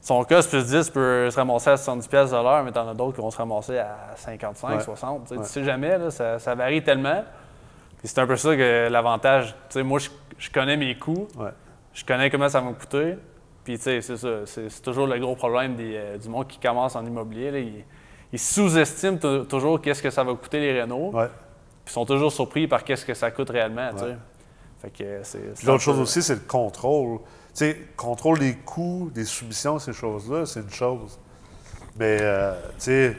son 0.00 0.22
cost 0.24 0.50
plus 0.50 0.66
10 0.66 0.90
peut 0.90 1.30
se 1.30 1.36
ramasser 1.36 1.70
à 1.70 1.76
70$ 1.76 2.08
pièces 2.08 2.30
de 2.30 2.36
l'heure, 2.36 2.64
mais 2.64 2.72
t'en 2.72 2.88
as 2.88 2.94
d'autres 2.94 3.14
qui 3.16 3.20
vont 3.22 3.30
se 3.30 3.38
ramasser 3.38 3.78
à 3.78 3.96
55, 4.16 4.68
Ouais. 4.78 4.80
60. 4.80 5.22
Tu 5.22 5.28
sais, 5.28 5.34
Ouais. 5.36 5.42
Tu 5.46 5.48
sais 5.52 5.64
jamais, 5.64 5.96
là, 5.96 6.10
ça, 6.10 6.38
ça 6.40 6.54
varie 6.56 6.82
tellement. 6.82 7.24
C'est 8.02 8.18
un 8.18 8.26
peu 8.26 8.36
ça 8.36 8.56
que 8.56 8.88
l'avantage. 8.88 9.54
Tu 9.68 9.74
sais, 9.74 9.82
moi, 9.84 9.98
je, 10.00 10.08
je 10.38 10.50
connais 10.50 10.76
mes 10.76 10.96
coûts, 10.96 11.26
Ouais. 11.36 11.50
je 11.94 12.04
connais 12.04 12.30
comment 12.30 12.48
ça 12.48 12.60
va 12.60 12.68
me 12.68 12.74
coûter. 12.74 13.16
Puis, 13.68 13.76
tu 13.76 13.84
sais, 13.84 14.00
c'est 14.00 14.16
ça. 14.16 14.28
C'est 14.46 14.80
toujours 14.80 15.06
le 15.06 15.18
gros 15.18 15.36
problème 15.36 15.76
des, 15.76 15.92
euh, 15.94 16.16
du 16.16 16.30
monde 16.30 16.46
qui 16.48 16.58
commence 16.58 16.96
en 16.96 17.04
immobilier. 17.04 17.50
là. 17.50 17.58
Ils, 17.58 17.84
ils 18.32 18.38
sous-estiment 18.38 19.18
tou- 19.18 19.44
toujours 19.44 19.78
qu'est-ce 19.82 20.02
que 20.02 20.08
ça 20.08 20.24
va 20.24 20.32
coûter 20.32 20.58
les 20.58 20.80
rénaux. 20.80 21.10
Ouais. 21.10 21.26
Puis, 21.84 21.88
ils 21.88 21.92
sont 21.92 22.06
toujours 22.06 22.32
surpris 22.32 22.66
par 22.66 22.82
qu'est-ce 22.82 23.04
que 23.04 23.12
ça 23.12 23.30
coûte 23.30 23.50
réellement, 23.50 23.90
tu 23.92 23.98
sais. 23.98 24.04
Ouais. 24.06 24.16
Fait 24.80 24.88
que 24.90 25.04
euh, 25.04 25.20
c'est. 25.22 25.66
L'autre 25.66 25.82
chose 25.82 25.98
aussi, 25.98 26.22
c'est 26.22 26.32
le 26.36 26.40
contrôle. 26.48 27.18
Tu 27.18 27.24
sais, 27.52 27.76
contrôle 27.94 28.38
des 28.38 28.54
coûts, 28.54 29.10
des 29.14 29.26
soumissions, 29.26 29.78
ces 29.78 29.92
choses-là, 29.92 30.46
c'est 30.46 30.60
une 30.60 30.70
chose. 30.70 31.18
Mais, 31.98 32.16
euh, 32.22 32.54
tu 32.78 32.84
sais, 32.84 33.16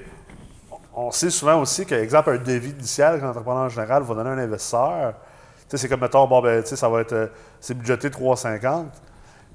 on- 0.96 1.12
sait 1.12 1.30
souvent 1.30 1.62
aussi 1.62 1.86
qu'exemple, 1.86 2.32
un 2.32 2.38
devis 2.40 2.72
initial 2.72 3.20
qu'un 3.20 3.30
entrepreneur 3.30 3.66
en 3.66 3.70
général 3.70 4.02
va 4.02 4.16
donner 4.16 4.32
à 4.32 4.34
un 4.34 4.40
investisseur, 4.40 5.14
tu 5.14 5.66
sais, 5.68 5.78
c'est 5.78 5.88
comme, 5.90 6.02
mettons, 6.02 6.26
bon, 6.26 6.42
ben, 6.42 6.64
tu 6.64 6.70
sais, 6.70 6.76
ça 6.76 6.90
va 6.90 7.02
être, 7.02 7.14
euh, 7.14 7.28
c'est 7.60 7.76
budgété 7.78 8.10
3,50, 8.10 8.86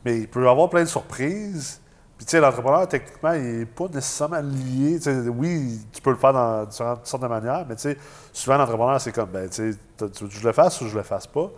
mais 0.04 0.20
il 0.20 0.28
peut 0.28 0.44
y 0.44 0.48
avoir 0.48 0.68
plein 0.68 0.82
de 0.82 0.88
surprises. 0.88 1.80
Puis, 2.16 2.26
tu 2.26 2.30
sais, 2.30 2.40
l'entrepreneur, 2.40 2.86
techniquement, 2.86 3.32
il 3.32 3.58
n'est 3.58 3.66
pas 3.66 3.88
nécessairement 3.88 4.40
lié. 4.40 5.00
Oui, 5.28 5.80
tu 5.92 6.00
peux 6.00 6.10
le 6.10 6.16
faire 6.16 6.32
dans 6.32 6.64
différentes 6.64 7.06
sortes 7.06 7.22
de 7.22 7.28
manières, 7.28 7.64
mais, 7.68 7.74
tu 7.74 7.82
sais, 7.82 7.98
souvent, 8.32 8.56
l'entrepreneur, 8.56 9.00
c'est 9.00 9.12
comme, 9.12 9.30
ben, 9.30 9.48
tu 9.48 9.62
veux 9.62 10.28
que 10.28 10.34
je 10.34 10.46
le 10.46 10.52
fasse 10.52 10.80
ou 10.80 10.88
je 10.88 10.96
le 10.96 11.02
fasse 11.02 11.26
pas? 11.26 11.50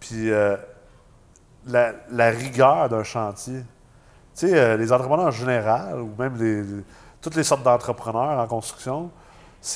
Puis 0.00 0.30
euh, 0.30 0.56
la, 1.66 2.30
rigueur 2.30 2.88
d'un 2.88 3.02
chantier. 3.02 3.64
Tu 4.34 4.48
sais, 4.48 4.58
euh, 4.58 4.76
les 4.76 4.92
entrepreneurs 4.92 5.26
en 5.26 5.30
général, 5.30 6.00
ou 6.00 6.10
même 6.18 6.36
les, 6.36 6.62
toutes 7.20 7.34
les 7.34 7.44
sortes 7.44 7.62
d'entrepreneurs 7.62 8.38
en 8.38 8.46
construction, 8.46 9.10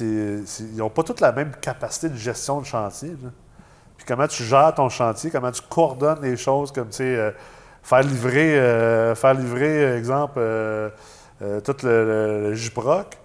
ils 0.00 0.44
n'ont 0.74 0.90
pas 0.90 1.02
toutes 1.02 1.20
la 1.20 1.32
même 1.32 1.52
capacité 1.60 2.08
de 2.08 2.16
gestion 2.16 2.60
de 2.60 2.66
chantier. 2.66 3.16
Puis 3.96 4.06
comment 4.06 4.28
tu 4.28 4.44
gères 4.44 4.74
ton 4.74 4.88
chantier, 4.88 5.30
comment 5.30 5.50
tu 5.50 5.62
coordonnes 5.62 6.22
les 6.22 6.36
choses, 6.36 6.70
comme 6.72 6.88
tu 6.88 6.98
sais, 6.98 7.16
euh, 7.16 7.30
faire 7.82 8.02
livrer, 8.02 8.58
euh, 8.58 9.14
faire 9.14 9.34
livrer, 9.34 9.96
exemple, 9.96 10.34
euh, 10.38 10.90
euh, 11.42 11.60
tout 11.60 11.76
le, 11.82 12.48
le, 12.50 12.54
JPROC, 12.54 13.16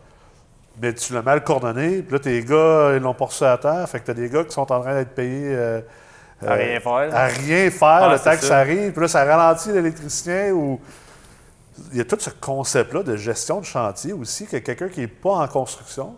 mais 0.81 0.93
tu 0.93 1.13
l'as 1.13 1.21
mal 1.21 1.43
coordonné, 1.43 2.01
puis 2.01 2.13
là, 2.13 2.19
tes 2.19 2.41
gars, 2.43 2.93
ils 2.95 3.01
l'ont 3.01 3.13
reçu 3.13 3.43
à 3.43 3.57
terre, 3.57 3.87
fait 3.89 3.99
que 3.99 4.05
tu 4.05 4.11
as 4.11 4.13
des 4.15 4.29
gars 4.29 4.43
qui 4.43 4.51
sont 4.51 4.71
en 4.71 4.81
train 4.81 4.95
d'être 4.95 5.15
payés. 5.15 5.55
À 6.45 6.53
rien 6.53 6.79
faire. 6.79 7.15
à 7.15 7.25
rien 7.27 7.71
faire 7.71 8.01
Ouais, 8.03 8.11
le 8.11 8.17
c'est 8.17 8.23
temps 8.23 8.35
que 8.35 8.41
ça. 8.41 8.47
ça 8.49 8.57
arrive. 8.59 8.91
Puis 8.91 9.01
là, 9.01 9.07
ça 9.07 9.23
ralentit 9.23 9.71
l'électricien 9.71 10.51
ou. 10.51 10.79
Il 11.91 11.97
y 11.97 12.01
a 12.01 12.05
tout 12.05 12.17
ce 12.19 12.29
concept-là 12.29 13.03
de 13.03 13.17
gestion 13.17 13.59
de 13.59 13.65
chantier 13.65 14.13
aussi, 14.13 14.45
que 14.45 14.57
quelqu'un 14.57 14.87
qui 14.87 15.01
n'est 15.01 15.07
pas 15.07 15.31
en 15.31 15.47
construction, 15.47 16.15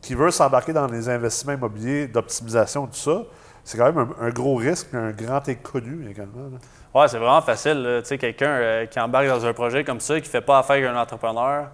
qui 0.00 0.14
veut 0.14 0.30
s'embarquer 0.30 0.72
dans 0.72 0.86
les 0.86 1.08
investissements 1.08 1.54
immobiliers 1.54 2.06
d'optimisation, 2.06 2.86
tout 2.86 2.94
ça, 2.94 3.22
c'est 3.68 3.76
quand 3.76 3.92
même 3.92 3.98
un, 4.18 4.26
un 4.26 4.30
gros 4.30 4.54
risque 4.56 4.94
un 4.94 5.10
grand 5.10 5.46
inconnu 5.46 6.08
également. 6.10 6.48
Ouais, 6.94 7.06
c'est 7.06 7.18
vraiment 7.18 7.42
facile. 7.42 7.98
Tu 8.02 8.08
sais, 8.08 8.16
quelqu'un 8.16 8.48
euh, 8.48 8.86
qui 8.86 8.98
embarque 8.98 9.26
dans 9.26 9.44
un 9.44 9.52
projet 9.52 9.84
comme 9.84 10.00
ça, 10.00 10.18
qui 10.20 10.28
fait 10.28 10.40
pas 10.40 10.60
affaire 10.60 10.76
avec 10.76 10.86
un 10.88 10.96
entrepreneur, 10.98 11.64
tu 11.64 11.68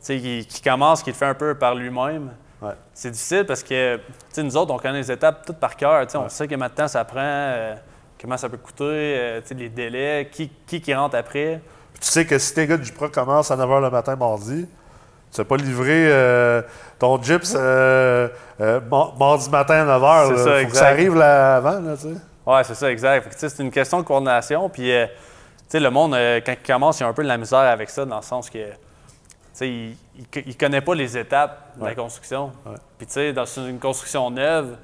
sais, 0.00 0.18
qui, 0.18 0.46
qui 0.46 0.62
commence, 0.62 1.02
qui 1.02 1.10
le 1.10 1.16
fait 1.16 1.26
un 1.26 1.34
peu 1.34 1.54
par 1.54 1.74
lui-même. 1.74 2.30
Ouais. 2.62 2.72
C'est 2.94 3.10
difficile 3.10 3.44
parce 3.44 3.62
que, 3.62 3.96
tu 3.96 4.02
sais, 4.30 4.42
nous 4.42 4.56
autres, 4.56 4.72
on 4.72 4.78
connaît 4.78 4.98
les 5.00 5.12
étapes 5.12 5.44
toutes 5.44 5.58
par 5.58 5.76
cœur. 5.76 6.06
Tu 6.06 6.12
sais, 6.12 6.16
On 6.18 6.22
Ouais. 6.22 6.28
sait 6.30 6.48
combien 6.48 6.68
de 6.68 6.72
temps 6.72 6.88
ça 6.88 7.04
prend, 7.04 7.18
euh, 7.20 7.74
comment 8.18 8.38
ça 8.38 8.48
peut 8.48 8.56
coûter, 8.56 8.84
euh, 8.86 9.40
tu 9.42 9.48
sais, 9.48 9.54
les 9.54 9.68
délais, 9.68 10.28
qui, 10.32 10.50
qui 10.66 10.80
qui 10.80 10.94
rentre 10.94 11.16
après. 11.16 11.60
Puis 11.92 12.00
tu 12.00 12.08
sais 12.08 12.24
que 12.24 12.38
si 12.38 12.54
tes 12.54 12.66
gars 12.66 12.78
du 12.78 12.90
PRO 12.92 13.10
commencent 13.10 13.50
à 13.50 13.56
9h 13.56 13.82
le 13.82 13.90
matin 13.90 14.16
mardi, 14.16 14.66
tu 15.32 15.40
n'as 15.40 15.44
pas 15.44 15.56
livré 15.56 16.06
euh, 16.10 16.62
ton 16.98 17.20
gyps 17.22 17.54
euh, 17.56 18.28
euh, 18.60 18.80
mar- 18.90 19.14
mardi 19.18 19.48
matin 19.50 19.88
à 19.88 19.98
9h. 19.98 20.36
C'est 20.36 20.44
ça, 20.44 20.60
Faut 20.64 20.70
que 20.70 20.76
ça 20.76 20.86
arrive 20.88 21.14
là 21.16 21.56
avant, 21.56 21.80
là, 21.80 21.96
tu 21.96 22.02
sais. 22.02 22.14
Ouais, 22.46 22.64
c'est 22.64 22.74
ça, 22.74 22.90
exact. 22.90 23.24
Fait 23.24 23.30
que, 23.30 23.48
c'est 23.48 23.62
une 23.62 23.70
question 23.70 23.98
de 24.00 24.04
coordination. 24.06 24.68
Puis, 24.68 24.90
euh, 24.92 25.06
le 25.72 25.88
monde, 25.90 26.14
euh, 26.14 26.40
quand 26.44 26.52
il 26.52 26.66
commence, 26.66 26.98
il 27.00 27.04
a 27.04 27.06
un 27.06 27.12
peu 27.12 27.22
de 27.22 27.28
la 27.28 27.36
misère 27.36 27.58
avec 27.60 27.90
ça, 27.90 28.04
dans 28.04 28.16
le 28.16 28.22
sens 28.22 28.50
que, 28.50 28.58
il, 29.60 29.94
il 30.46 30.56
connaît 30.56 30.80
pas 30.80 30.94
les 30.94 31.16
étapes 31.18 31.58
de 31.76 31.82
Ouais. 31.82 31.90
la 31.90 31.94
construction. 31.94 32.46
Ouais. 32.66 32.74
Puis, 32.98 33.06
tu 33.06 33.12
sais, 33.12 33.32
dans 33.32 33.44
une 33.44 33.78
construction 33.78 34.30
neuve, 34.30 34.76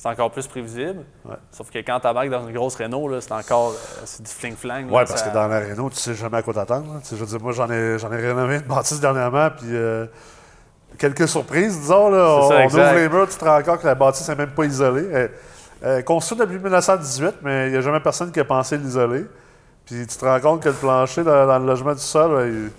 c'est 0.00 0.08
encore 0.08 0.30
plus 0.30 0.46
prévisible. 0.46 1.00
Ouais. 1.24 1.34
Sauf 1.50 1.70
que 1.72 1.78
quand 1.80 1.98
tu 1.98 2.06
embarques 2.06 2.30
dans 2.30 2.46
une 2.46 2.54
grosse 2.54 2.76
Renault, 2.76 3.20
c'est 3.20 3.32
encore 3.32 3.70
euh, 3.72 4.02
c'est 4.04 4.22
du 4.22 4.30
fling-flang. 4.30 4.84
Oui, 4.84 4.92
parce 5.06 5.20
ça- 5.22 5.28
que 5.28 5.34
dans 5.34 5.48
la 5.48 5.58
Renault, 5.58 5.90
tu 5.90 5.96
sais 5.96 6.14
jamais 6.14 6.36
à 6.36 6.42
quoi 6.42 6.54
t'attendre. 6.54 7.00
Je 7.10 7.16
veux 7.16 7.26
dire, 7.26 7.40
moi, 7.42 7.50
j'en 7.52 7.68
ai, 7.68 7.98
j'en 7.98 8.12
ai 8.12 8.16
rénové 8.16 8.56
une 8.56 8.62
bâtisse 8.62 9.00
dernièrement, 9.00 9.48
puis 9.50 9.66
euh, 9.72 10.06
quelques 10.98 11.26
surprises, 11.26 11.80
disons. 11.80 12.10
Là, 12.10 12.38
on, 12.38 12.48
ça, 12.48 12.54
on 12.54 12.60
exact. 12.60 12.90
ouvre 12.92 12.94
les 13.00 13.08
murs, 13.08 13.28
tu 13.28 13.36
te 13.36 13.44
rends 13.44 13.62
compte 13.62 13.80
que 13.80 13.86
la 13.86 13.94
bâtisse 13.96 14.28
n'est 14.28 14.36
même 14.36 14.50
pas 14.50 14.64
isolée. 14.66 15.08
Elle, 15.12 15.30
elle 15.82 15.98
est 15.98 16.04
construite 16.04 16.38
depuis 16.40 16.58
1918, 16.58 17.34
mais 17.42 17.66
il 17.66 17.72
n'y 17.72 17.76
a 17.76 17.80
jamais 17.80 18.00
personne 18.00 18.30
qui 18.30 18.38
a 18.40 18.44
pensé 18.44 18.76
l'isoler. 18.78 19.26
Puis 19.84 20.06
tu 20.06 20.16
te 20.16 20.24
rends 20.24 20.38
compte 20.40 20.62
que 20.62 20.68
le 20.68 20.74
plancher 20.76 21.24
dans, 21.24 21.46
dans 21.46 21.58
le 21.58 21.66
logement 21.66 21.92
du 21.94 22.00
sol, 22.00 22.34
là, 22.38 22.46
il- 22.46 22.70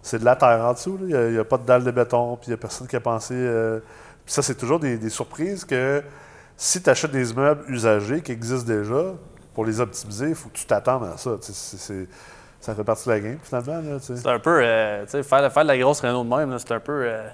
c'est 0.00 0.18
de 0.18 0.24
la 0.24 0.36
terre 0.36 0.60
en 0.64 0.72
dessous. 0.74 0.98
Il 1.02 1.14
n'y 1.32 1.38
a 1.38 1.44
pas 1.44 1.58
de 1.58 1.64
dalle 1.66 1.82
de 1.84 1.90
béton, 1.90 2.36
puis 2.36 2.46
il 2.48 2.50
n'y 2.50 2.54
a 2.54 2.56
personne 2.56 2.86
qui 2.86 2.94
a 2.96 3.00
pensé. 3.00 3.34
euh, 3.36 3.78
Puis 4.24 4.34
ça, 4.34 4.42
c'est 4.42 4.54
toujours 4.56 4.78
des, 4.80 4.96
des 4.96 5.10
surprises 5.10 5.64
que 5.64 6.02
si 6.56 6.82
tu 6.82 6.90
achètes 6.90 7.10
des 7.10 7.30
immeubles 7.30 7.64
usagés 7.68 8.20
qui 8.22 8.32
existent 8.32 8.66
déjà, 8.66 9.14
pour 9.54 9.64
les 9.64 9.80
optimiser, 9.80 10.30
il 10.30 10.34
faut 10.34 10.48
que 10.48 10.56
tu 10.56 10.64
t'attendes 10.64 11.04
à 11.04 11.16
ça. 11.16 11.32
Ça 12.60 12.74
fait 12.74 12.84
partie 12.84 13.08
de 13.08 13.12
la 13.12 13.20
game, 13.20 13.38
finalement. 13.42 13.98
C'est 14.00 14.26
un 14.26 14.38
peu, 14.38 14.60
euh, 14.62 15.04
tu 15.04 15.10
sais, 15.10 15.22
faire, 15.22 15.52
faire 15.52 15.62
de 15.64 15.68
la 15.68 15.78
grosse 15.78 16.00
Renault 16.00 16.24
de 16.24 16.28
même, 16.28 16.58
c'est 16.58 16.72
un 16.72 16.80
peu. 16.80 17.04
euh, 17.04 17.28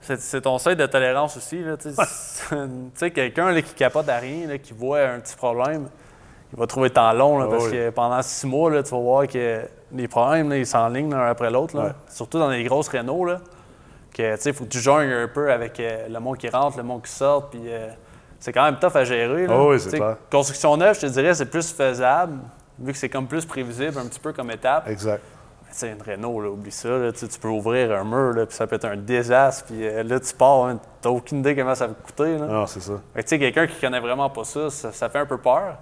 c'est 0.00 0.40
ton 0.40 0.58
seuil 0.58 0.76
de 0.76 0.86
tolérance 0.86 1.36
aussi. 1.36 1.62
Tu 1.80 1.90
sais. 1.90 2.02
tu 2.50 2.56
sais, 2.94 3.10
quelqu'un 3.10 3.60
qui 3.60 3.74
capote 3.74 4.08
à 4.08 4.18
rien, 4.18 4.46
là, 4.46 4.58
qui 4.58 4.72
voit 4.72 5.00
un 5.00 5.20
petit 5.20 5.36
problème, 5.36 5.88
il 6.52 6.58
va 6.58 6.66
trouver 6.66 6.88
le 6.88 6.94
temps 6.94 7.12
long 7.12 7.38
là, 7.38 7.46
parce 7.48 7.66
oui. 7.66 7.72
que 7.72 7.90
pendant 7.90 8.20
six 8.22 8.46
mois, 8.46 8.70
là, 8.70 8.82
tu 8.82 8.90
vas 8.90 9.00
voir 9.00 9.26
que 9.26 9.62
les 9.92 10.08
problèmes, 10.08 10.48
là, 10.50 10.58
ils 10.58 10.66
s'enlignent 10.66 11.10
l'un 11.10 11.26
après 11.26 11.50
l'autre. 11.50 11.78
Ouais. 11.78 11.92
Surtout 12.08 12.38
dans 12.38 12.50
les 12.50 12.64
grosses. 12.64 12.88
Que, 12.88 14.34
tu 14.34 14.42
sais, 14.42 14.52
faut 14.52 14.64
que 14.64 14.70
tu 14.70 14.80
jongles 14.80 15.12
un 15.12 15.28
peu 15.28 15.52
avec 15.52 15.78
euh, 15.78 16.08
le 16.08 16.18
monde 16.18 16.36
qui 16.36 16.48
rentre, 16.48 16.76
le 16.76 16.82
monde 16.82 17.02
qui 17.02 17.12
sort, 17.12 17.48
puis 17.48 17.60
euh, 17.66 17.88
c'est 18.40 18.52
quand 18.52 18.64
même 18.64 18.78
tough 18.80 18.96
à 18.96 19.04
gérer. 19.04 19.46
Là. 19.46 19.54
Ah 19.56 19.64
oui, 19.66 19.78
c'est 19.78 19.96
clair. 19.96 20.16
Construction 20.30 20.76
neuve, 20.76 20.96
je 20.96 21.00
te 21.02 21.06
dirais, 21.06 21.34
c'est 21.34 21.46
plus 21.46 21.70
faisable, 21.72 22.38
vu 22.78 22.90
que 22.92 22.98
c'est 22.98 23.08
comme 23.08 23.26
plus 23.28 23.44
prévisible, 23.44 23.96
un 23.98 24.06
petit 24.06 24.18
peu 24.20 24.32
comme 24.32 24.50
étape. 24.50 24.88
Exact. 24.88 25.22
Sais, 25.72 25.92
une 25.92 26.02
Renault, 26.02 26.40
là, 26.40 26.48
oublie 26.50 26.72
ça. 26.72 26.88
Là, 26.88 27.12
tu 27.12 27.26
peux 27.40 27.46
ouvrir 27.46 27.92
un 27.96 28.02
mur, 28.02 28.32
là, 28.32 28.44
puis 28.44 28.56
ça 28.56 28.66
peut 28.66 28.74
être 28.74 28.86
un 28.86 28.96
désastre. 28.96 29.66
Puis 29.66 29.86
euh, 29.86 30.02
là, 30.02 30.18
tu 30.18 30.34
pars, 30.34 30.64
hein, 30.64 30.80
t'as 31.00 31.10
aucune 31.10 31.38
idée 31.38 31.54
comment 31.54 31.76
ça 31.76 31.86
va 31.86 31.92
coûter. 31.94 32.38
Là. 32.38 32.46
Non, 32.46 32.66
c'est 32.66 32.80
ça. 32.80 32.94
Tu 33.14 33.22
sais, 33.24 33.38
quelqu'un 33.38 33.68
qui 33.68 33.78
connaît 33.80 34.00
vraiment 34.00 34.28
pas 34.30 34.42
ça, 34.42 34.68
ça, 34.68 34.90
ça 34.90 35.08
fait 35.08 35.20
un 35.20 35.26
peu 35.26 35.38
peur. 35.38 35.76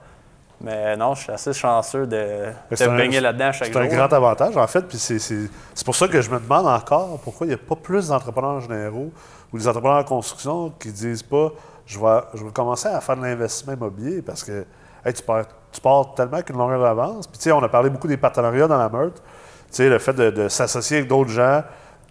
Mais 0.60 0.94
non, 0.96 1.14
je 1.14 1.22
suis 1.22 1.32
assez 1.32 1.52
chanceux 1.54 2.06
de, 2.06 2.46
de 2.70 2.76
c'est 2.76 2.88
baigner 2.88 3.20
là-dedans 3.20 3.52
chaque 3.52 3.68
C'est 3.68 3.72
jour. 3.72 3.80
un 3.80 3.86
grand 3.86 4.12
avantage, 4.12 4.56
en 4.58 4.66
fait. 4.66 4.82
Puis 4.82 4.98
c'est- 4.98 5.20
c'est 5.20 5.48
c'est 5.72 5.84
pour 5.86 5.94
ça 5.94 6.06
que 6.08 6.20
je 6.20 6.30
me 6.30 6.38
demande 6.38 6.66
encore 6.66 7.18
pourquoi 7.24 7.46
il 7.46 7.50
n'y 7.50 7.54
a 7.54 7.58
pas 7.58 7.76
plus 7.76 8.08
d'entrepreneurs 8.08 8.60
généraux 8.60 9.10
ou 9.52 9.58
des 9.58 9.68
entrepreneurs 9.68 10.00
en 10.00 10.04
construction 10.04 10.70
qui 10.78 10.90
disent 10.92 11.22
pas 11.22 11.50
je 11.88 11.98
vais, 11.98 12.20
je 12.34 12.44
commencer 12.50 12.86
à 12.86 13.00
faire 13.00 13.16
de 13.16 13.22
l'investissement 13.22 13.72
immobilier 13.72 14.20
parce 14.20 14.44
que 14.44 14.64
tu, 15.06 15.22
pars, 15.22 15.46
tu 15.72 15.80
pars 15.80 16.14
tellement 16.14 16.42
qu'une 16.42 16.58
longueur 16.58 16.82
d'avance. 16.82 17.26
Puis 17.26 17.38
tu 17.38 17.44
sais, 17.44 17.52
on 17.52 17.62
a 17.62 17.68
parlé 17.68 17.88
beaucoup 17.88 18.06
des 18.06 18.18
partenariats 18.18 18.68
dans 18.68 18.76
la 18.76 18.90
meute. 18.90 19.16
Tu 19.16 19.22
sais, 19.70 19.88
le 19.88 19.98
fait 19.98 20.12
de, 20.12 20.48
s'associer 20.48 20.98
avec 20.98 21.08
d'autres 21.08 21.30
gens, 21.30 21.62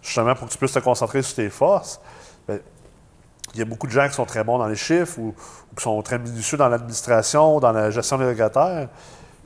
justement 0.01 0.33
pour 0.33 0.47
que 0.47 0.51
tu 0.51 0.57
puisses 0.57 0.71
te 0.73 0.79
concentrer 0.79 1.21
sur 1.21 1.35
tes 1.35 1.49
forces. 1.51 2.01
Ben, 2.47 2.59
il 3.53 3.59
y 3.59 3.61
a 3.61 3.65
beaucoup 3.65 3.85
de 3.85 3.91
gens 3.91 4.07
qui 4.07 4.15
sont 4.15 4.25
très 4.25 4.43
bons 4.43 4.57
dans 4.57 4.67
les 4.67 4.75
chiffres 4.75 5.19
ou, 5.19 5.35
qui 5.75 5.83
sont 5.83 6.01
très 6.01 6.17
minutieux 6.17 6.57
dans 6.57 6.69
l'administration, 6.69 7.59
dans 7.59 7.71
la 7.71 7.91
gestion 7.91 8.17
des 8.17 8.25
locataires. 8.25 8.87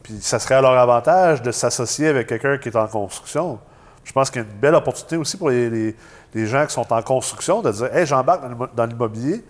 Puis 0.02 0.18
ça 0.22 0.40
serait 0.40 0.56
à 0.56 0.62
leur 0.62 0.78
avantage 0.78 1.42
de 1.42 1.52
s'associer 1.52 2.08
avec 2.08 2.28
quelqu'un 2.28 2.58
qui 2.58 2.70
est 2.70 2.76
en 2.78 2.88
construction. 2.88 3.60
Je 4.06 4.14
pense 4.14 4.32
qu'il 4.32 4.42
y 4.42 4.46
a 4.46 4.48
une 4.48 4.60
belle 4.60 4.76
opportunité 4.76 5.18
aussi 5.18 5.36
pour 5.36 5.50
les, 5.50 5.70
les- 5.70 5.96
les 6.34 6.48
gens 6.48 6.66
qui 6.66 6.74
sont 6.74 6.92
en 6.92 7.02
construction 7.02 7.62
de 7.62 7.70
dire 7.72 7.94
Hey, 7.94 8.06
j'embarque 8.06 8.44
dans 8.74 8.86
l'immobilier, 8.86 9.44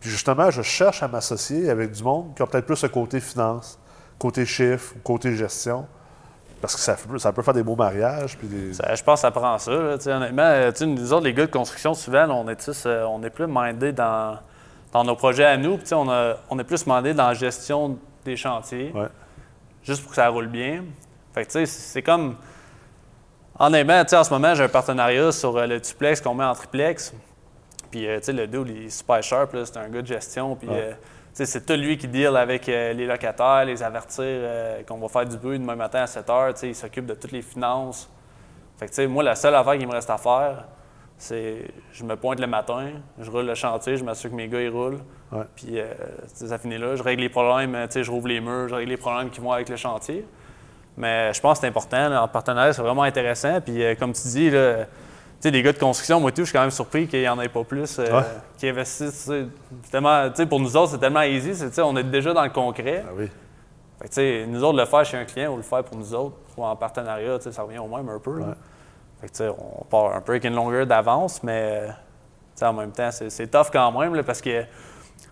puis 0.00 0.10
justement, 0.10 0.50
je 0.50 0.62
cherche 0.62 1.02
à 1.02 1.08
m'associer 1.08 1.68
avec 1.70 1.92
du 1.92 2.02
monde 2.02 2.34
qui 2.34 2.42
a 2.42 2.46
peut-être 2.46 2.66
plus 2.66 2.82
le 2.82 2.88
côté 2.88 3.20
finance, 3.20 3.78
côté 4.18 4.44
chiffres, 4.46 4.94
ou 4.96 5.00
côté 5.00 5.36
gestion. 5.36 5.86
Parce 6.60 6.74
que 6.74 6.80
ça, 6.82 6.94
peut- 6.94 7.18
ça 7.18 7.32
peut 7.32 7.40
faire 7.42 7.54
des 7.54 7.62
beaux 7.62 7.76
mariages. 7.76 8.36
Puis 8.36 8.46
des... 8.48 8.74
Ça- 8.74 8.94
je 8.94 9.02
pense 9.02 9.20
que 9.20 9.22
ça 9.22 9.30
prend 9.30 9.56
ça. 9.58 9.70
là, 9.72 9.96
honnêtement, 10.06 10.42
Euh, 10.42 10.72
nous 10.82 11.12
autres, 11.12 11.24
les 11.24 11.32
gars 11.34 11.46
de 11.46 11.50
construction, 11.50 11.94
souvent, 11.94 12.26
on 12.28 12.48
est, 12.50 12.56
tous, 12.62 12.82
euh, 12.86 13.04
on 13.04 13.22
est 13.22 13.30
plus 13.30 13.46
mindés 13.48 13.92
dans, 13.92 14.38
dans 14.92 15.02
nos 15.04 15.16
projets 15.16 15.46
à 15.46 15.56
nous. 15.56 15.78
puis 15.78 15.94
on, 15.94 16.10
a- 16.10 16.34
on 16.50 16.58
est 16.58 16.64
plus 16.64 16.86
mindés 16.86 17.14
dans 17.14 17.28
la 17.28 17.34
gestion 17.34 17.98
des 18.26 18.36
chantiers, 18.36 18.92
Ouais. 18.94 19.08
juste 19.82 20.02
pour 20.02 20.10
que 20.10 20.16
ça 20.16 20.28
roule 20.28 20.48
bien. 20.48 20.84
Fait 21.34 21.46
que, 21.46 21.50
tu 21.52 21.52
sais, 21.60 21.66
c'est 21.66 22.02
comme. 22.02 22.36
Honnêtement, 23.58 24.02
tu 24.04 24.10
sais, 24.10 24.16
en 24.16 24.24
ce 24.24 24.30
moment, 24.30 24.54
j'ai 24.54 24.64
un 24.64 24.68
partenariat 24.68 25.32
sur 25.32 25.56
euh, 25.56 25.66
le 25.66 25.80
duplex 25.80 26.20
qu'on 26.20 26.34
met 26.34 26.44
en 26.44 26.54
triplex. 26.54 27.12
Puis, 27.90 28.06
euh, 28.06 28.18
tu 28.18 28.26
sais, 28.26 28.32
le 28.32 28.46
dude, 28.46 28.68
il 28.68 28.86
est 28.86 28.90
super 28.90 29.22
sharp, 29.22 29.56
c'est 29.64 29.76
un 29.76 29.88
gars 29.88 30.02
de 30.02 30.06
gestion. 30.06 30.54
Puis, 30.56 30.68
Ouais. 30.68 30.74
euh, 30.76 30.90
tu 30.92 30.96
sais, 31.32 31.46
c'est 31.46 31.66
tout 31.66 31.74
lui 31.74 31.96
qui 31.98 32.08
deal 32.08 32.36
avec 32.36 32.68
euh, 32.68 32.92
les 32.92 33.06
locataires, 33.06 33.64
les 33.64 33.82
avertir 33.82 34.24
qu'on 34.86 34.98
va 34.98 35.08
faire 35.08 35.26
du 35.26 35.36
bruit 35.36 35.58
demain 35.58 35.76
matin 35.76 36.02
à 36.02 36.06
7 36.06 36.28
heures. 36.30 36.54
Tu 36.54 36.60
sais, 36.60 36.68
il 36.68 36.74
s'occupe 36.74 37.06
de 37.06 37.14
toutes 37.14 37.32
les 37.32 37.42
finances. 37.42 38.08
Fait 38.78 38.86
que, 38.86 38.90
tu 38.90 38.96
sais, 38.96 39.06
moi, 39.06 39.22
la 39.22 39.34
seule 39.34 39.54
affaire 39.54 39.76
qu'il 39.76 39.86
me 39.86 39.92
reste 39.92 40.10
à 40.10 40.18
faire, 40.18 40.64
c'est 41.18 41.64
je 41.92 42.02
me 42.04 42.16
pointe 42.16 42.40
le 42.40 42.46
matin, 42.46 42.88
je 43.18 43.30
roule 43.30 43.44
le 43.44 43.54
chantier, 43.54 43.96
je 43.96 44.04
m'assure 44.04 44.30
que 44.30 44.34
mes 44.36 44.48
gars, 44.48 44.60
ils 44.62 44.70
roulent. 44.70 45.00
Ouais. 45.32 45.42
Puis, 45.54 45.78
euh, 45.78 45.84
ça 46.34 46.56
finit 46.58 46.78
là. 46.78 46.96
Je 46.96 47.02
règle 47.02 47.20
les 47.22 47.28
problèmes, 47.28 47.72
tu 47.88 47.92
sais, 47.92 48.04
je 48.04 48.10
rouvre 48.10 48.28
les 48.28 48.40
murs, 48.40 48.68
je 48.68 48.74
règle 48.74 48.90
les 48.90 48.96
problèmes 48.96 49.28
qui 49.30 49.40
vont 49.40 49.52
avec 49.52 49.68
le 49.68 49.76
chantier. 49.76 50.24
Mais 50.96 51.32
je 51.32 51.40
pense 51.40 51.58
que 51.58 51.60
c'est 51.62 51.68
important. 51.68 52.08
là, 52.08 52.22
en 52.22 52.28
partenariat, 52.28 52.72
c'est 52.72 52.82
vraiment 52.82 53.02
intéressant. 53.04 53.60
Puis, 53.60 53.82
euh, 53.84 53.94
comme 53.94 54.12
tu 54.12 54.22
dis, 54.28 54.50
là, 54.50 54.86
sais, 55.40 55.50
des 55.50 55.62
gars 55.62 55.72
de 55.72 55.78
construction, 55.78 56.20
moi, 56.20 56.30
tout, 56.32 56.42
je 56.42 56.46
suis 56.46 56.52
quand 56.52 56.60
même 56.60 56.70
surpris 56.70 57.06
qu'il 57.06 57.20
n'y 57.20 57.28
en 57.28 57.40
ait 57.40 57.48
pas 57.48 57.64
plus 57.64 57.98
euh, 57.98 58.18
Ouais. 58.18 58.24
qui 58.58 58.68
investissent. 58.68 59.30
tellement- 59.90 60.28
tu 60.30 60.36
sais, 60.36 60.46
pour 60.46 60.60
nous 60.60 60.76
autres, 60.76 60.92
c'est 60.92 60.98
tellement 60.98 61.22
easy. 61.22 61.52
on 61.82 61.96
est 61.96 62.04
déjà 62.04 62.32
dans 62.32 62.44
le 62.44 62.50
concret. 62.50 63.04
Ah 63.06 63.12
oui. 63.16 63.28
Fait 64.02 64.08
que, 64.08 64.44
nous 64.46 64.62
autres, 64.64 64.78
le 64.78 64.86
faire 64.86 65.04
chez 65.04 65.16
un 65.16 65.24
client 65.24 65.52
ou 65.52 65.56
le 65.56 65.62
faire 65.62 65.84
pour 65.84 65.96
nous 65.96 66.14
autres, 66.14 66.36
ou 66.56 66.64
en 66.64 66.74
partenariat, 66.76 67.38
ça 67.40 67.62
revient 67.62 67.78
au 67.78 67.88
même 67.88 68.08
un 68.08 68.18
peu. 68.18 68.40
Ouais. 68.40 68.54
Fait 69.20 69.28
que, 69.28 69.50
on 69.50 69.84
part 69.84 70.14
un 70.16 70.20
peu 70.20 70.32
avec 70.32 70.44
une 70.44 70.54
longueur 70.54 70.86
d'avance, 70.86 71.42
mais 71.42 71.88
en 72.62 72.72
même 72.72 72.92
temps, 72.92 73.10
c'est, 73.10 73.50
tough 73.50 73.68
quand 73.72 73.92
même, 73.98 74.14
là, 74.14 74.22
parce 74.22 74.40
que 74.40 74.64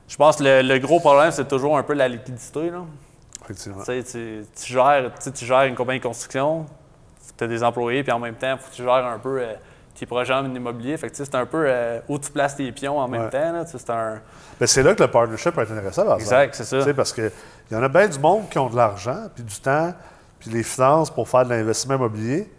je 0.06 0.16
pense 0.16 0.36
que 0.36 0.44
le, 0.44 0.62
le 0.62 0.78
gros 0.78 1.00
problème, 1.00 1.30
c'est 1.30 1.48
toujours 1.48 1.76
un 1.76 1.82
peu 1.82 1.94
la 1.94 2.08
liquidité. 2.08 2.70
Là. 2.70 2.82
Effectivement. 3.44 3.82
Tu 3.84 4.44
gères, 4.72 5.10
tu 5.34 5.44
gères 5.44 5.64
une 5.64 5.74
compagnie 5.74 5.98
de 6.00 6.04
construction, 6.04 6.66
tu 7.36 7.44
as 7.44 7.46
des 7.46 7.62
employés, 7.62 8.02
puis 8.02 8.12
en 8.12 8.18
même 8.18 8.34
temps, 8.34 8.52
il 8.52 8.58
faut 8.58 8.70
que 8.70 8.74
tu 8.74 8.82
gères 8.82 9.06
un 9.06 9.18
peu 9.18 9.40
euh, 9.40 9.54
projets 10.06 10.34
en 10.34 10.44
immobilier. 10.54 10.96
Fait 10.96 11.08
que, 11.08 11.12
tu 11.14 11.18
sais, 11.18 11.30
c'est 11.30 11.36
un 11.36 11.46
peu 11.46 11.64
euh, 11.66 12.00
où 12.08 12.18
tu 12.18 12.30
places 12.30 12.56
tes 12.56 12.70
pions 12.72 12.98
en 12.98 13.08
même 13.08 13.22
Ouais. 13.24 13.30
temps. 13.30 13.52
Là, 13.52 13.64
c'est 13.66 13.90
un... 13.90 14.20
Ben, 14.60 14.66
c'est 14.66 14.82
là 14.82 14.94
que 14.94 15.02
le 15.02 15.10
partnership 15.10 15.54
peut 15.54 15.62
être 15.62 15.72
intéressant. 15.72 16.04
par. 16.04 16.16
Exact, 16.16 16.54
c'est 16.54 16.64
ça. 16.64 16.78
Tu 16.78 16.84
sais, 16.84 16.94
parce 16.94 17.12
qu'il 17.12 17.30
y 17.70 17.74
en 17.76 17.82
a 17.82 17.88
bien 17.88 18.08
du 18.08 18.18
monde 18.18 18.48
qui 18.48 18.58
ont 18.58 18.68
de 18.70 18.76
l'argent, 18.76 19.26
puis 19.34 19.44
du 19.44 19.60
temps, 19.60 19.92
puis 20.40 20.50
les 20.50 20.62
finances 20.62 21.10
pour 21.10 21.28
faire 21.28 21.44
de 21.44 21.50
l'investissement 21.50 21.94
immobilier. 21.96 22.52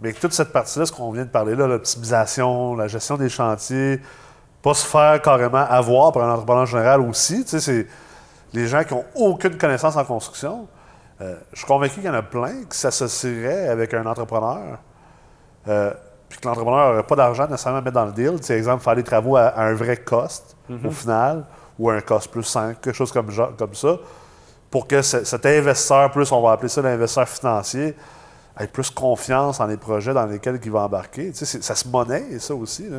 Mais 0.00 0.12
toute 0.14 0.32
cette 0.32 0.52
partie-là, 0.52 0.86
ce 0.86 0.92
qu'on 0.92 1.10
vient 1.12 1.24
de 1.24 1.30
parler 1.30 1.54
là, 1.54 1.66
l'optimisation, 1.66 2.74
la 2.74 2.88
gestion 2.88 3.16
des 3.16 3.28
chantiers, 3.28 4.00
pas 4.62 4.74
se 4.74 4.86
faire 4.86 5.20
carrément 5.22 5.58
avoir 5.68 6.12
par 6.12 6.22
un 6.24 6.32
entrepreneur 6.32 6.66
général 6.66 7.00
aussi. 7.02 7.44
Tu 7.44 7.50
sais, 7.50 7.60
c'est 7.60 7.86
les 8.52 8.66
gens 8.66 8.82
qui 8.84 8.94
n'ont 8.94 9.04
aucune 9.14 9.56
connaissance 9.58 9.96
en 9.96 10.04
construction. 10.04 10.66
euh, 11.20 11.36
je 11.52 11.58
suis 11.58 11.66
convaincu 11.66 11.94
qu'il 11.96 12.04
y 12.04 12.08
en 12.08 12.14
a 12.14 12.22
plein 12.22 12.64
qui 12.68 12.78
s'associeraient 12.78 13.68
avec 13.68 13.92
un 13.94 14.06
entrepreneur. 14.06 14.78
euh, 15.68 15.92
puis 16.30 16.38
que 16.38 16.48
l'entrepreneur 16.48 16.90
n'aurait 16.92 17.02
pas 17.06 17.16
d'argent 17.16 17.46
nécessairement 17.46 17.80
à 17.80 17.82
mettre 17.82 17.94
dans 17.96 18.06
le 18.06 18.12
deal. 18.12 18.36
Tu 18.38 18.44
sais, 18.46 18.56
exemple, 18.56 18.82
faire 18.82 18.96
des 18.96 19.02
travaux 19.04 19.36
à, 19.36 19.48
à 19.48 19.64
un 19.64 19.74
vrai 19.74 19.98
cost 19.98 20.56
au 20.86 20.90
final, 20.90 21.44
ou 21.78 21.90
à 21.90 21.94
un 21.94 22.00
cost 22.00 22.30
plus 22.30 22.44
5, 22.44 22.80
quelque 22.80 22.94
chose 22.96 23.10
comme, 23.12 23.30
genre- 23.30 23.54
comme 23.58 23.74
ça, 23.74 23.96
pour 24.70 24.86
que 24.86 25.02
ce- 25.02 25.24
cet 25.24 25.44
investisseur, 25.44 26.10
plus 26.12 26.30
on 26.32 26.40
va 26.40 26.52
appeler 26.52 26.68
ça 26.68 26.80
l'investisseur 26.80 27.28
financier, 27.28 27.94
ait 28.58 28.66
plus 28.68 28.88
confiance 28.90 29.58
en 29.60 29.66
les 29.66 29.76
projets 29.76 30.14
dans 30.14 30.26
lesquels 30.26 30.60
il 30.64 30.70
va 30.70 30.80
embarquer. 30.82 31.30
Tu 31.32 31.38
sais, 31.38 31.44
c'est- 31.46 31.62
ça 31.64 31.74
se 31.74 31.88
monnaie, 31.88 32.38
ça 32.38 32.54
aussi. 32.54 32.88
là. 32.88 32.98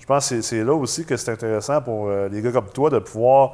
Je 0.00 0.04
pense 0.06 0.28
que 0.28 0.36
c'est- 0.36 0.42
c'est 0.42 0.64
là 0.64 0.74
aussi 0.74 1.04
que 1.04 1.16
c'est 1.16 1.30
intéressant 1.30 1.80
pour 1.80 2.08
euh, 2.08 2.28
les 2.28 2.42
gars 2.42 2.50
comme 2.52 2.68
toi 2.70 2.90
de 2.90 2.98
pouvoir 2.98 3.52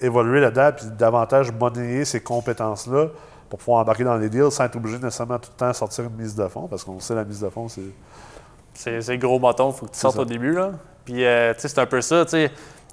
évoluer 0.00 0.40
là-dedans 0.40 0.70
puis 0.76 0.86
davantage 0.96 1.52
monnayer 1.52 2.04
ces 2.04 2.20
compétences-là 2.20 3.06
pour 3.48 3.58
pouvoir 3.58 3.80
embarquer 3.80 4.04
dans 4.04 4.16
les 4.16 4.28
deals 4.28 4.50
sans 4.50 4.64
être 4.64 4.76
obligé 4.76 4.98
nécessairement 4.98 5.38
tout 5.38 5.50
le 5.52 5.58
temps 5.58 5.72
sortir 5.72 6.04
une 6.04 6.14
mise 6.14 6.34
de 6.34 6.46
fonds, 6.48 6.66
parce 6.68 6.84
qu'on 6.84 7.00
sait 7.00 7.14
la 7.14 7.24
mise 7.24 7.40
de 7.40 7.48
fonds, 7.48 7.68
c'est. 7.68 7.82
C'est 8.74 9.18
gros 9.18 9.40
bâton, 9.40 9.70
il 9.70 9.76
faut 9.76 9.86
que 9.86 9.92
tu 9.92 9.98
sortes 9.98 10.14
ça. 10.14 10.22
au 10.22 10.24
début. 10.24 10.52
Là. 10.52 10.70
Puis, 11.04 11.24
euh, 11.24 11.52
tu 11.52 11.60
sais, 11.60 11.68
c'est 11.68 11.80
un 11.80 11.86
peu 11.86 12.00
ça. 12.00 12.24
tu 12.24 12.30
sais. 12.32 12.52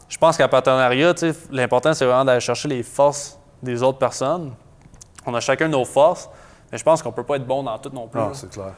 Je 0.09 0.17
pense 0.17 0.35
qu'en 0.35 0.47
partenariat, 0.47 1.13
tu 1.13 1.31
sais, 1.31 1.38
l'important, 1.51 1.93
c'est 1.93 2.05
vraiment 2.05 2.25
d'aller 2.25 2.39
chercher 2.39 2.67
les 2.67 2.81
forces 2.81 3.39
des 3.62 3.83
autres 3.83 4.00
personnes. 4.00 4.53
On 5.27 5.33
a 5.35 5.39
chacun 5.39 5.67
nos 5.67 5.85
forces, 5.85 6.29
mais 6.71 6.77
je 6.79 6.83
pense 6.83 7.03
qu'on 7.03 7.12
peut 7.12 7.24
pas 7.24 7.35
être 7.35 7.45
bon 7.45 7.62
dans 7.62 7.77
tout 7.77 7.91
non 7.93 8.07
plus. 8.07 8.19
Non, 8.19 8.27
là. 8.29 8.33
c'est 8.33 8.50
clair. 8.50 8.74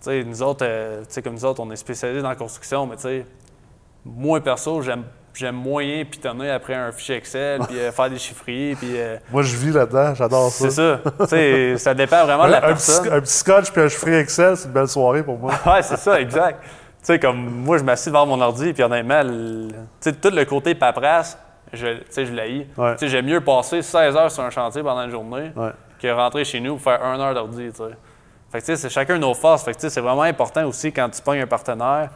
Tu 0.00 0.10
sais, 0.10 0.24
nous 0.24 0.42
autres, 0.42 0.64
euh, 0.66 1.00
tu 1.00 1.06
sais, 1.10 1.22
comme 1.22 1.34
nous 1.34 1.44
autres, 1.44 1.60
on 1.60 1.70
est 1.70 1.76
spécialisés 1.76 2.22
dans 2.22 2.28
la 2.28 2.36
construction, 2.36 2.86
mais 2.86 2.96
tu 2.96 3.02
sais, 3.02 3.26
moi, 4.04 4.40
perso, 4.40 4.80
j'aime, 4.80 5.04
j'aime 5.36 5.54
moyen 5.56 6.04
pitonner 6.04 6.50
après 6.50 6.74
un 6.74 6.90
fichier 6.92 7.16
Excel, 7.16 7.60
puis 7.68 7.78
euh, 7.78 7.92
faire 7.92 8.10
des 8.10 8.18
chiffriers, 8.18 8.74
puis 8.74 8.90
euh, 8.94 9.16
Moi, 9.30 9.42
je 9.42 9.56
vis 9.56 9.72
là-dedans, 9.72 10.14
j'adore 10.14 10.50
ça. 10.50 10.70
c'est 10.70 11.76
ça. 11.76 11.78
Ça 11.78 11.94
dépend 11.94 12.24
vraiment 12.24 12.46
de 12.46 12.52
la 12.52 12.58
un, 12.58 12.74
petit, 12.74 12.86
personne. 12.86 13.12
un 13.12 13.20
petit 13.20 13.32
scotch 13.34 13.70
puis 13.70 13.82
un 13.82 13.88
chiffrier 13.88 14.18
Excel, 14.18 14.56
c'est 14.56 14.66
une 14.66 14.72
belle 14.72 14.88
soirée 14.88 15.22
pour 15.22 15.38
moi. 15.38 15.52
Ouais, 15.66 15.82
c'est 15.82 15.96
ça, 15.98 16.20
exact. 16.20 16.62
tu 16.62 16.68
sais, 17.02 17.18
comme 17.18 17.38
moi, 17.38 17.78
je 17.78 17.84
m'assieds 17.84 18.10
devant 18.10 18.26
mon 18.26 18.40
ordi, 18.40 18.72
puis 18.72 18.82
honnêtement, 18.82 19.22
le- 19.22 19.68
tu 19.68 19.74
sais, 20.00 20.12
tout 20.12 20.30
le 20.30 20.44
côté 20.44 20.74
paperasse, 20.74 21.38
je, 21.72 21.86
tu 21.98 22.02
sais, 22.10 22.26
je 22.26 22.32
l'haïs. 22.32 22.66
Ouais. 22.76 22.92
Tu 22.94 23.00
sais, 23.00 23.08
j'aime 23.08 23.26
mieux 23.26 23.40
passer 23.40 23.82
16 23.82 24.16
heures 24.16 24.30
sur 24.30 24.42
un 24.44 24.50
chantier 24.50 24.82
pendant 24.82 25.02
une 25.02 25.10
journée 25.10 25.50
Ouais. 25.56 25.70
que 26.00 26.08
rentrer 26.12 26.44
chez 26.44 26.60
nous 26.60 26.76
pour 26.76 26.82
faire 26.82 27.00
une 27.02 27.20
heure 27.20 27.34
d'ordi, 27.34 27.70
tu 27.70 27.76
sais. 27.78 27.90
Fait 28.52 28.60
que, 28.60 28.64
tu 28.64 28.72
sais, 28.72 28.76
c'est 28.76 28.88
chacun 28.90 29.18
nos 29.18 29.34
forces. 29.34 29.64
Fait 29.64 29.72
que, 29.72 29.76
tu 29.78 29.82
sais, 29.82 29.90
c'est 29.90 30.00
vraiment 30.00 30.22
important 30.22 30.64
aussi 30.66 30.92
quand 30.92 31.08
tu 31.10 31.20
pognes 31.20 31.40
un 31.40 31.46
partenaire 31.48 32.10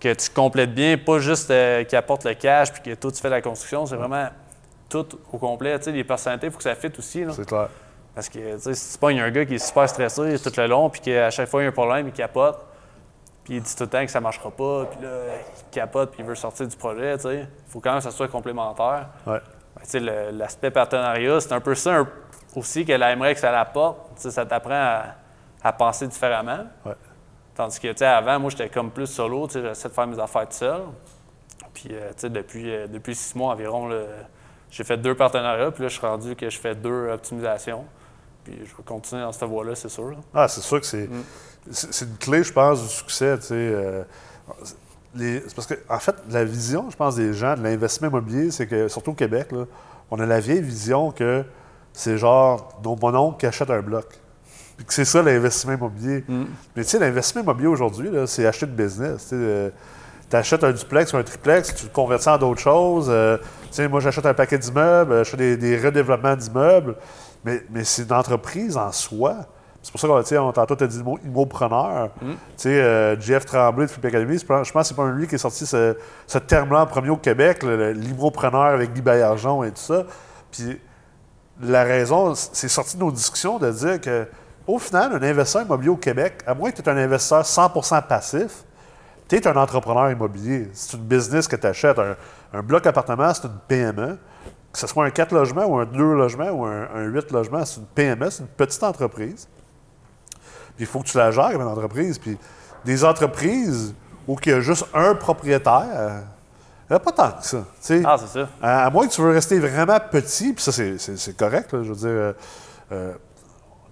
que 0.00 0.14
tu 0.14 0.30
complètes 0.30 0.74
bien, 0.74 0.96
pas 0.98 1.18
juste 1.18 1.50
euh, 1.50 1.84
qu'il 1.84 1.96
apporte 1.98 2.24
le 2.24 2.34
cash 2.34 2.72
puis 2.72 2.82
que 2.82 2.94
toi, 2.94 3.12
tu 3.12 3.20
fais 3.20 3.28
la 3.28 3.42
construction. 3.42 3.84
C'est 3.86 3.96
vraiment 3.96 4.28
tout 4.88 5.06
au 5.32 5.38
complet. 5.38 5.78
Tu 5.78 5.84
sais, 5.86 5.92
les 5.92 6.04
personnalités, 6.04 6.46
il 6.46 6.50
faut 6.52 6.56
que 6.58 6.64
ça 6.64 6.74
fitte 6.74 6.98
aussi. 6.98 7.24
C'est 7.32 7.46
clair. 7.46 7.68
Parce 8.14 8.28
que 8.28 8.54
tu 8.56 8.60
sais, 8.60 8.74
si 8.74 8.92
tu 8.94 8.98
pognes 8.98 9.20
un 9.20 9.30
gars 9.30 9.44
qui 9.44 9.54
est 9.54 9.58
super 9.64 9.88
stressé 9.88 10.36
tout 10.42 10.52
le 10.56 10.66
long, 10.66 10.90
puis 10.90 11.00
qu'à 11.00 11.30
chaque 11.30 11.48
fois 11.48 11.60
il 11.60 11.64
y 11.64 11.66
a 11.66 11.68
un 11.68 11.72
problème, 11.72 12.08
il 12.08 12.12
capote, 12.12 12.58
puis 13.44 13.54
il 13.56 13.62
dit 13.62 13.76
tout 13.76 13.84
le 13.84 13.88
temps 13.88 14.04
que 14.04 14.10
ça 14.10 14.20
marchera 14.20 14.50
pas, 14.50 14.86
puis 14.86 15.00
là, 15.04 15.08
il 15.58 15.70
capote, 15.70 16.10
puis 16.10 16.20
il 16.20 16.26
veut 16.26 16.34
sortir 16.34 16.66
du 16.66 16.76
projet, 16.76 17.16
tu 17.16 17.22
sais. 17.22 17.36
Il 17.66 17.70
faut 17.72 17.78
quand 17.80 17.90
même 17.90 17.98
que 17.98 18.04
ça 18.04 18.10
soit 18.10 18.26
complémentaire. 18.28 19.06
Ouais. 19.26 19.38
Ben, 19.76 19.82
tu 19.84 19.90
sais, 19.90 20.00
le- 20.00 20.30
l'aspect 20.36 20.70
partenariat, 20.72 21.40
c'est 21.40 21.52
un 21.52 21.60
peu 21.60 21.74
ça 21.76 21.98
un- 21.98 22.08
aussi 22.56 22.84
qu'elle 22.84 23.02
aimerait 23.02 23.34
que 23.34 23.40
ça 23.40 23.52
l'apporte. 23.52 23.98
Tu 24.16 24.22
sais, 24.22 24.30
ça 24.32 24.44
t'apprend 24.44 24.74
à, 24.74 25.04
à 25.62 25.72
penser 25.72 26.08
différemment. 26.08 26.64
Ouais. 26.84 26.92
Tandis 27.54 27.78
que, 27.80 27.88
tu 27.88 27.98
sais, 27.98 28.06
avant, 28.06 28.38
moi, 28.38 28.50
j'étais 28.50 28.68
comme 28.68 28.90
plus 28.90 29.06
solo, 29.06 29.46
tu 29.46 29.54
sais, 29.54 29.62
j'essaie 29.62 29.88
de 29.88 29.94
faire 29.94 30.06
mes 30.06 30.18
affaires 30.18 30.48
tout 30.48 30.54
seul. 30.56 30.82
Puis, 31.74 31.88
euh, 31.92 32.08
tu 32.10 32.14
sais, 32.22 32.30
depuis, 32.30 32.70
euh, 32.72 32.86
depuis 32.86 33.14
six 33.14 33.34
mois 33.34 33.52
environ, 33.52 33.90
j'ai 34.70 34.84
fait 34.84 34.96
deux 34.96 35.14
partenariats, 35.14 35.70
puis 35.70 35.82
là, 35.82 35.88
je 35.88 35.96
suis 35.98 36.06
rendu 36.06 36.36
que 36.36 36.48
je 36.48 36.58
fais 36.58 36.74
deux 36.74 37.10
optimisations. 37.10 37.84
Puis, 38.44 38.54
je 38.60 38.76
vais 38.76 38.82
continuer 38.84 39.22
dans 39.22 39.32
cette 39.32 39.48
voie-là, 39.48 39.74
c'est 39.74 39.88
sûr. 39.88 40.12
Ah, 40.34 40.48
c'est 40.48 40.60
sûr 40.62 40.80
que 40.80 40.86
c'est 40.86 41.08
Mm. 41.08 41.22
une 42.02 42.16
clé, 42.18 42.42
je 42.42 42.52
pense, 42.52 42.82
du 42.82 42.88
succès. 42.88 43.36
tu 43.38 43.46
sais, 43.46 43.54
euh, 43.54 44.02
parce 45.54 45.66
que, 45.66 45.74
en 45.88 45.98
fait, 45.98 46.14
la 46.30 46.44
vision, 46.44 46.88
je 46.88 46.96
pense, 46.96 47.16
des 47.16 47.32
gens 47.34 47.54
de 47.56 47.62
l'investissement 47.62 48.08
immobilier, 48.08 48.50
c'est 48.50 48.66
que, 48.66 48.88
surtout 48.88 49.10
au 49.10 49.14
Québec, 49.14 49.50
là, 49.52 49.64
on 50.10 50.18
a 50.20 50.26
la 50.26 50.40
vieille 50.40 50.62
vision 50.62 51.10
que 51.10 51.44
c'est 51.92 52.16
genre 52.16 52.78
nos- 52.84 52.96
mon 52.96 53.14
oncle 53.16 53.38
qui 53.38 53.46
achète 53.46 53.70
un 53.70 53.82
bloc. 53.82 54.06
Puis 54.80 54.86
que 54.86 54.94
c'est 54.94 55.04
ça 55.04 55.20
l'investissement 55.20 55.74
immobilier. 55.74 56.24
Mais 56.74 56.84
tu 56.84 56.84
sais, 56.84 56.98
l'investissement 56.98 57.42
immobilier 57.42 57.68
aujourd'hui, 57.68 58.10
là, 58.10 58.26
c'est 58.26 58.46
acheter 58.46 58.64
de 58.64 58.72
business. 58.72 59.28
tu 59.28 60.36
achètes 60.36 60.64
un 60.64 60.72
duplex 60.72 61.12
ou 61.12 61.18
un 61.18 61.22
triplex, 61.22 61.74
tu 61.74 61.84
le 61.84 61.90
convertis 61.90 62.30
en 62.30 62.38
d'autres 62.38 62.62
choses. 62.62 63.08
Euh, 63.10 63.36
tu 63.36 63.44
sais, 63.72 63.88
moi, 63.88 64.00
j'achète 64.00 64.24
un 64.24 64.32
paquet 64.32 64.56
d'immeubles, 64.56 65.22
je 65.22 65.28
fais 65.28 65.36
des, 65.36 65.58
des 65.58 65.76
redéveloppements 65.76 66.34
d'immeubles. 66.34 66.96
Mais, 67.44 67.62
mais 67.70 67.84
c'est 67.84 68.04
une 68.04 68.12
entreprise 68.14 68.78
en 68.78 68.90
soi. 68.90 69.36
C'est 69.82 69.92
pour 69.92 70.00
ça 70.00 70.08
qu'on 70.08 70.52
tantôt, 70.52 70.76
tu 70.76 70.84
as 70.84 70.86
dit 70.86 70.96
le 70.96 71.04
mot 71.04 71.18
immopreneur. 71.26 72.08
Tu 72.18 72.26
sais, 72.56 72.80
euh, 72.80 73.20
Jeff 73.20 73.44
Tremblay 73.44 73.84
de 73.84 73.90
Flip 73.90 74.06
Academy, 74.06 74.38
je 74.38 74.46
pense 74.46 74.72
que 74.72 74.82
c'est 74.82 74.96
pas 74.96 75.10
lui 75.10 75.26
qui 75.26 75.34
est 75.34 75.38
sorti 75.38 75.66
ce, 75.66 75.94
ce 76.26 76.38
terme-là 76.38 76.80
en 76.80 76.86
premier 76.86 77.10
au 77.10 77.18
Québec, 77.18 77.62
l'immopreneur 77.62 78.62
avec 78.62 78.94
Guy 78.94 79.02
Baillargeon 79.02 79.62
et 79.62 79.72
tout 79.72 79.76
ça. 79.82 80.04
Puis 80.50 80.80
la 81.62 81.84
raison, 81.84 82.34
c'est 82.34 82.68
sorti 82.68 82.96
de 82.96 83.02
nos 83.02 83.12
discussions 83.12 83.58
de 83.58 83.70
dire 83.70 84.00
que, 84.00 84.26
au 84.74 84.78
final, 84.78 85.12
un 85.14 85.22
investisseur 85.22 85.62
immobilier 85.62 85.90
au 85.90 85.96
Québec, 85.96 86.42
à 86.46 86.54
moins 86.54 86.70
que 86.70 86.80
tu 86.80 86.88
aies 86.88 86.92
un 86.92 86.96
investisseur 86.96 87.42
100% 87.42 88.06
passif, 88.06 88.64
tu 89.28 89.36
es 89.36 89.46
un 89.46 89.56
entrepreneur 89.56 90.10
immobilier. 90.10 90.68
C'est 90.72 90.96
une 90.96 91.04
business 91.04 91.46
que 91.46 91.56
tu 91.56 91.66
achètes. 91.66 91.98
Un, 91.98 92.16
un 92.52 92.62
bloc 92.62 92.86
appartement, 92.86 93.32
c'est 93.34 93.44
une 93.44 93.58
PME. 93.68 94.18
Que 94.72 94.78
ce 94.78 94.86
soit 94.86 95.04
un 95.04 95.10
4 95.10 95.32
logements 95.32 95.64
ou 95.66 95.78
un 95.78 95.84
2 95.84 95.98
logements 96.14 96.50
ou 96.50 96.64
un, 96.64 96.88
un 96.94 97.02
8 97.04 97.32
logements, 97.32 97.64
c'est 97.64 97.80
une 97.80 97.86
PME, 97.86 98.30
c'est 98.30 98.42
une 98.42 98.48
petite 98.48 98.82
entreprise. 98.84 99.48
Puis 100.76 100.84
il 100.84 100.86
faut 100.86 101.00
que 101.00 101.06
tu 101.08 101.16
la 101.16 101.30
gères 101.32 101.50
comme 101.52 101.60
une 101.62 101.66
entreprise. 101.68 102.18
Puis 102.18 102.38
des 102.84 103.04
entreprises 103.04 103.94
où 104.28 104.36
il 104.44 104.50
y 104.50 104.54
a 104.54 104.60
juste 104.60 104.86
un 104.94 105.14
propriétaire, 105.16 106.22
il 106.88 106.92
n'y 106.92 106.96
a 106.96 107.00
pas 107.00 107.12
tant 107.12 107.32
que 107.32 107.44
ça. 107.44 107.64
Ah, 108.04 108.16
c'est 108.18 108.38
ça. 108.40 108.48
À, 108.62 108.86
à 108.86 108.90
moins 108.90 109.06
que 109.08 109.12
tu 109.12 109.20
veux 109.22 109.30
rester 109.30 109.58
vraiment 109.58 109.98
petit, 110.10 110.52
puis 110.52 110.62
ça, 110.62 110.70
c'est- 110.72 111.36
correct, 111.36 111.72
là, 111.72 111.82
je 111.82 111.92
veux 111.92 111.96
dire. 111.96 112.34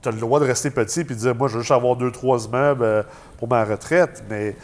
Tu 0.02 0.08
as 0.08 0.12
le 0.12 0.18
droit 0.18 0.40
de 0.40 0.44
rester 0.44 0.70
petit 0.70 1.04
puis 1.04 1.14
de 1.14 1.20
dire, 1.20 1.34
moi, 1.34 1.48
je 1.48 1.54
veux 1.54 1.60
juste 1.60 1.72
avoir 1.72 1.96
deux, 1.96 2.10
trois 2.10 2.44
immeubles 2.44 2.84
euh, 2.84 3.02
pour 3.38 3.48
ma 3.48 3.64
retraite, 3.64 4.24
mais 4.28 4.56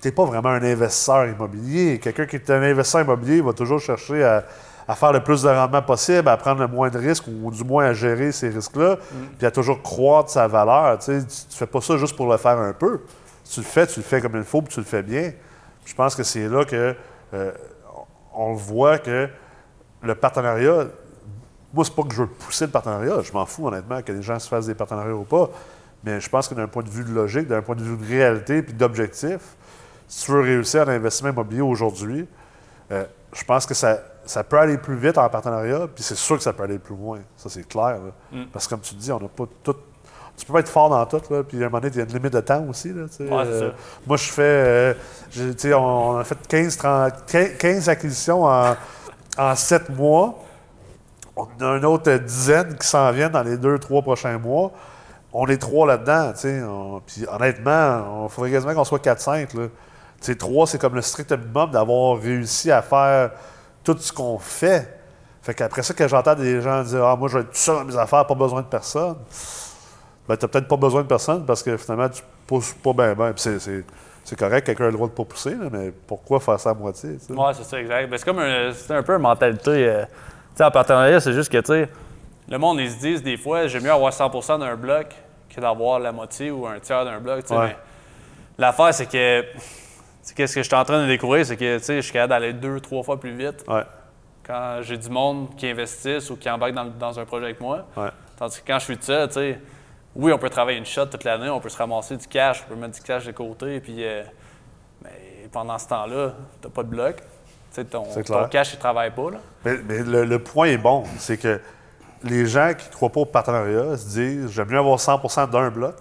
tu 0.00 0.08
n'es 0.08 0.12
pas 0.12 0.24
vraiment 0.24 0.50
un 0.50 0.62
investisseur 0.62 1.26
immobilier. 1.26 1.98
Quelqu'un 1.98 2.26
qui 2.26 2.36
est 2.36 2.50
un 2.50 2.62
investisseur 2.62 3.02
immobilier 3.02 3.40
va 3.40 3.52
toujours 3.52 3.80
chercher 3.80 4.24
à, 4.24 4.44
à 4.88 4.94
faire 4.94 5.12
le 5.12 5.20
plus 5.20 5.42
de 5.42 5.48
rendement 5.48 5.82
possible, 5.82 6.28
à 6.28 6.36
prendre 6.38 6.60
le 6.60 6.66
moins 6.66 6.88
de 6.88 6.98
risques 6.98 7.26
ou 7.26 7.50
du 7.50 7.62
moins 7.62 7.86
à 7.86 7.92
gérer 7.92 8.32
ces 8.32 8.48
risques-là, 8.48 8.96
puis 9.36 9.46
à 9.46 9.50
toujours 9.50 9.82
croître 9.82 10.30
sa 10.30 10.46
valeur. 10.46 10.98
Tu 10.98 11.10
ne 11.10 11.20
fais 11.50 11.66
pas 11.66 11.82
ça 11.82 11.98
juste 11.98 12.16
pour 12.16 12.30
le 12.30 12.38
faire 12.38 12.58
un 12.58 12.72
peu. 12.72 13.02
Si 13.44 13.54
tu 13.54 13.60
le 13.60 13.66
fais, 13.66 13.86
tu 13.86 14.00
le 14.00 14.04
fais 14.04 14.20
comme 14.22 14.36
il 14.36 14.44
faut, 14.44 14.62
puis 14.62 14.72
tu 14.72 14.80
le 14.80 14.86
fais 14.86 15.02
bien. 15.02 15.32
Je 15.84 15.94
pense 15.94 16.14
que 16.14 16.22
c'est 16.22 16.48
là 16.48 16.64
que 16.64 16.94
euh, 17.34 17.52
on 18.34 18.52
le 18.52 18.56
voit 18.56 18.98
que 18.98 19.28
le 20.02 20.14
partenariat, 20.14 20.86
moi, 21.72 21.84
c'est 21.84 21.94
pas 21.94 22.02
que 22.02 22.14
je 22.14 22.22
veux 22.22 22.28
pousser 22.28 22.66
le 22.66 22.70
partenariat. 22.70 23.20
Je 23.22 23.32
m'en 23.32 23.44
fous, 23.46 23.66
honnêtement, 23.68 24.00
que 24.02 24.12
les 24.12 24.22
gens 24.22 24.38
se 24.38 24.48
fassent 24.48 24.66
des 24.66 24.74
partenariats 24.74 25.14
ou 25.14 25.24
pas. 25.24 25.50
Mais 26.04 26.20
je 26.20 26.28
pense 26.28 26.48
que 26.48 26.54
d'un 26.54 26.68
point 26.68 26.82
de 26.82 26.88
vue 26.88 27.04
de 27.04 27.12
logique, 27.12 27.48
d'un 27.48 27.60
point 27.62 27.74
de 27.74 27.82
vue 27.82 27.96
de 27.96 28.06
réalité 28.06 28.62
puis 28.62 28.72
d'objectif, 28.72 29.38
si 30.06 30.24
tu 30.24 30.32
veux 30.32 30.40
réussir 30.40 30.82
à 30.82 30.84
l'investissement 30.86 31.30
immobilier 31.30 31.60
aujourd'hui, 31.60 32.26
euh, 32.92 33.04
je 33.34 33.44
pense 33.44 33.66
que 33.66 33.74
ça, 33.74 33.98
ça 34.24 34.42
peut 34.44 34.58
aller 34.58 34.78
plus 34.78 34.96
vite 34.96 35.18
en 35.18 35.28
partenariat, 35.28 35.80
puis 35.94 36.02
c'est 36.02 36.14
sûr 36.14 36.36
que 36.36 36.42
ça 36.42 36.52
peut 36.52 36.62
aller 36.62 36.78
plus 36.78 36.96
loin. 36.96 37.18
Ça, 37.36 37.48
c'est 37.50 37.66
clair. 37.68 37.98
là. 38.32 38.38
Parce 38.52 38.66
que, 38.66 38.70
comme 38.70 38.80
tu 38.80 38.94
dis, 38.94 39.12
on 39.12 39.20
n'a 39.20 39.28
pas 39.28 39.44
tout. 39.62 39.76
Tu 40.36 40.46
peux 40.46 40.52
pas 40.52 40.60
être 40.60 40.68
fort 40.68 40.88
dans 40.88 41.04
tout, 41.04 41.20
là, 41.30 41.42
puis 41.42 41.58
à 41.62 41.66
un 41.66 41.68
moment 41.68 41.80
donné, 41.80 41.92
il 41.94 41.98
y 41.98 42.00
a 42.00 42.04
une 42.04 42.12
limite 42.14 42.32
de 42.32 42.40
temps 42.40 42.64
aussi. 42.70 42.92
Là. 42.94 43.02
Ouais, 43.02 43.58
ça. 43.58 43.66
moi, 44.06 44.16
je 44.16 44.30
fais. 44.30 44.42
euh, 44.42 44.94
on, 45.74 45.76
on 45.78 46.16
a 46.18 46.24
fait 46.24 46.38
15, 46.46 46.76
30, 46.76 47.12
15 47.26 47.48
15 47.58 47.88
acquisitions 47.88 48.44
en, 48.44 48.76
en 49.36 49.54
7 49.56 49.90
mois. 49.90 50.38
On 51.40 51.64
a 51.64 51.76
une 51.76 51.84
autre 51.84 52.12
dizaine 52.18 52.76
qui 52.76 52.86
s'en 52.86 53.10
viennent 53.12 53.30
dans 53.32 53.42
les 53.44 53.56
deux, 53.56 53.78
trois 53.78 54.02
prochains 54.02 54.38
mois. 54.38 54.72
On 55.32 55.46
est 55.46 55.58
trois 55.58 55.86
là-dedans, 55.86 56.32
Puis 57.06 57.24
honnêtement, 57.30 58.24
il 58.26 58.30
faudrait 58.30 58.50
quasiment 58.50 58.74
qu'on 58.74 58.84
soit 58.84 58.98
4-5. 59.02 59.56
là. 59.56 59.66
Tu 59.66 59.70
sais, 60.20 60.34
trois, 60.34 60.66
c'est 60.66 60.80
comme 60.80 60.94
le 60.96 61.02
strict 61.02 61.30
minimum 61.32 61.70
d'avoir 61.70 62.18
réussi 62.20 62.72
à 62.72 62.82
faire 62.82 63.30
tout 63.84 63.96
ce 63.98 64.12
qu'on 64.12 64.38
fait. 64.38 64.98
Fait 65.42 65.54
qu'après 65.54 65.82
ça, 65.82 65.94
quand 65.96 66.08
j'entends 66.08 66.34
des 66.34 66.60
gens 66.60 66.82
dire 66.82 67.04
Ah, 67.04 67.14
moi, 67.14 67.28
je 67.28 67.34
vais 67.38 67.44
être 67.44 67.50
tout 67.50 67.56
seul 67.56 67.76
dans 67.76 67.84
mes 67.84 67.96
affaires, 67.96 68.26
pas 68.26 68.34
besoin 68.34 68.62
de 68.62 68.66
personne. 68.66 69.16
Ben, 70.28 70.36
t'as 70.36 70.48
peut-être 70.48 70.66
pas 70.68 70.76
besoin 70.76 71.02
de 71.02 71.06
personne 71.06 71.46
parce 71.46 71.62
que 71.62 71.76
finalement, 71.76 72.08
tu 72.08 72.22
pousses 72.46 72.72
pas 72.74 72.92
bien, 72.92 73.14
c'est- 73.36 73.58
c'est 74.24 74.36
correct, 74.38 74.66
quelqu'un 74.66 74.84
a 74.84 74.86
le 74.88 74.92
droit 74.94 75.06
de 75.08 75.12
pas 75.12 75.24
pousser, 75.24 75.50
là, 75.54 75.68
mais 75.72 75.90
pourquoi 76.06 76.38
faire 76.40 76.58
ça 76.60 76.70
à 76.70 76.74
moitié? 76.74 77.10
Ouais, 77.30 77.52
c'est 77.54 77.64
ça, 77.64 77.80
exact. 77.80 78.10
Ben, 78.10 78.18
c'est 78.18 78.24
comme 78.26 78.40
un, 78.40 78.72
c'est 78.74 78.94
un 78.94 79.02
peu 79.02 79.14
une 79.14 79.22
mentalité. 79.22 79.70
euh, 79.88 80.04
sais, 80.58 80.64
en 80.64 80.70
partenariat, 80.70 81.20
c'est 81.20 81.32
juste 81.32 81.50
que, 81.50 81.58
tu 81.58 81.66
sais, 81.66 81.88
le 82.48 82.58
monde, 82.58 82.80
ils 82.80 82.90
se 82.90 82.98
disent 82.98 83.22
des 83.22 83.36
fois, 83.36 83.66
j'aime 83.66 83.82
mieux 83.84 83.92
avoir 83.92 84.12
100% 84.12 84.58
d'un 84.60 84.76
bloc 84.76 85.08
que 85.54 85.60
d'avoir 85.60 85.98
la 85.98 86.12
moitié 86.12 86.50
ou 86.50 86.66
un 86.66 86.78
tiers 86.78 87.04
d'un 87.04 87.20
bloc. 87.20 87.42
tu 87.42 87.48
sais, 87.48 87.54
Ouais. 87.56 87.66
mais 87.68 87.76
L'affaire, 88.58 88.92
c'est 88.94 89.06
que, 89.06 89.44
qu'est-ce 90.34 90.54
que 90.54 90.62
je 90.62 90.66
suis 90.66 90.74
en 90.76 90.84
train 90.84 91.02
de 91.02 91.06
découvrir, 91.06 91.44
c'est 91.46 91.56
que, 91.56 91.78
tu 91.78 91.84
sais, 91.84 91.96
je 91.96 92.00
suis 92.02 92.12
capable 92.12 92.30
d'aller 92.30 92.52
deux, 92.52 92.80
trois 92.80 93.02
fois 93.02 93.18
plus 93.20 93.32
vite 93.36 93.64
Ouais, 93.68 93.82
quand 94.44 94.78
j'ai 94.82 94.96
du 94.96 95.08
monde 95.10 95.54
qui 95.56 95.68
investissent 95.68 96.30
ou 96.30 96.36
qui 96.36 96.48
embarque 96.50 96.72
dans, 96.72 96.84
dans 96.86 97.18
un 97.20 97.24
projet 97.24 97.44
avec 97.46 97.60
moi. 97.60 97.84
ouais. 97.96 98.08
Tandis 98.36 98.60
que 98.60 98.66
quand 98.66 98.78
je 98.78 98.84
suis 98.84 98.96
tout 98.96 99.04
seul, 99.04 99.28
tu 99.28 99.34
sais, 99.34 99.60
oui, 100.16 100.32
on 100.32 100.38
peut 100.38 100.48
travailler 100.50 100.78
une 100.78 100.86
shot 100.86 101.06
toute 101.06 101.24
l'année, 101.24 101.48
on 101.50 101.60
peut 101.60 101.68
se 101.68 101.76
ramasser 101.76 102.16
du 102.16 102.26
cash, 102.26 102.62
on 102.66 102.74
peut 102.74 102.80
mettre 102.80 102.94
du 102.94 103.02
cash 103.02 103.24
de 103.26 103.32
côté, 103.32 103.78
puis 103.80 103.96
euh, 104.04 104.22
mais 105.02 105.48
pendant 105.52 105.76
ce 105.78 105.86
temps-là, 105.88 106.32
t'as 106.60 106.68
pas 106.68 106.82
de 106.82 106.88
bloc. 106.88 107.16
Ton, 107.90 108.02
ton 108.26 108.48
cash, 108.48 108.72
il 108.72 108.78
travaille 108.78 109.10
pas. 109.12 109.30
Là. 109.30 109.38
Mais, 109.64 109.76
mais 109.88 109.98
le, 109.98 110.24
le 110.24 110.38
point 110.38 110.66
est 110.66 110.78
bon, 110.78 111.04
c'est 111.18 111.36
que 111.36 111.60
les 112.24 112.46
gens 112.46 112.72
qui 112.76 112.88
ne 112.88 112.92
croient 112.92 113.10
pas 113.10 113.20
au 113.20 113.26
partenariat 113.26 113.96
se 113.96 114.06
disent 114.08 114.50
j'aime 114.50 114.68
mieux 114.68 114.78
avoir 114.78 114.98
100% 114.98 115.50
d'un 115.50 115.70
bloc 115.70 115.94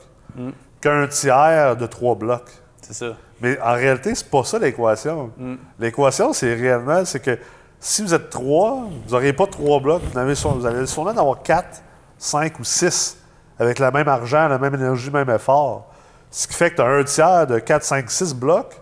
qu'un 0.82 1.08
tiers 1.08 1.76
de 1.76 1.86
trois 1.86 2.16
blocs. 2.16 2.50
C'est 2.82 2.94
ça. 2.94 3.16
Mais 3.42 3.60
en 3.62 3.74
réalité, 3.74 4.16
c'est 4.16 4.30
pas 4.30 4.44
ça 4.44 4.58
l'équation. 4.60 5.32
L'équation, 5.80 6.34
c'est 6.34 6.54
réellement, 6.56 7.06
c'est 7.06 7.20
que 7.20 7.38
si 7.80 8.02
vous 8.02 8.14
êtes 8.14 8.30
trois, 8.30 8.88
vous 9.06 9.12
n'aurez 9.12 9.34
pas 9.34 9.46
trois 9.46 9.80
blocs, 9.80 10.02
vous, 10.12 10.18
avez 10.18 10.34
vous 10.34 10.66
allez 10.66 10.88
sûrement 10.88 11.12
en 11.12 11.18
avoir 11.18 11.44
quatre, 11.44 11.84
cinq 12.18 12.60
ou 12.60 12.64
six 12.64 13.18
avec 13.60 13.80
le 13.80 13.92
même 13.92 14.08
argent, 14.08 14.48
la 14.48 14.58
même 14.58 14.76
énergie, 14.76 15.08
le 15.08 15.26
même 15.26 15.36
effort. 15.36 15.88
Ce 16.30 16.48
qui 16.48 16.54
fait 16.54 16.72
que 16.72 16.76
tu 16.76 16.82
as 16.82 16.86
un 16.86 17.04
tiers 17.04 17.48
de 17.48 17.60
4, 17.60 17.84
5, 17.84 18.10
6 18.12 18.36
blocs 18.36 18.76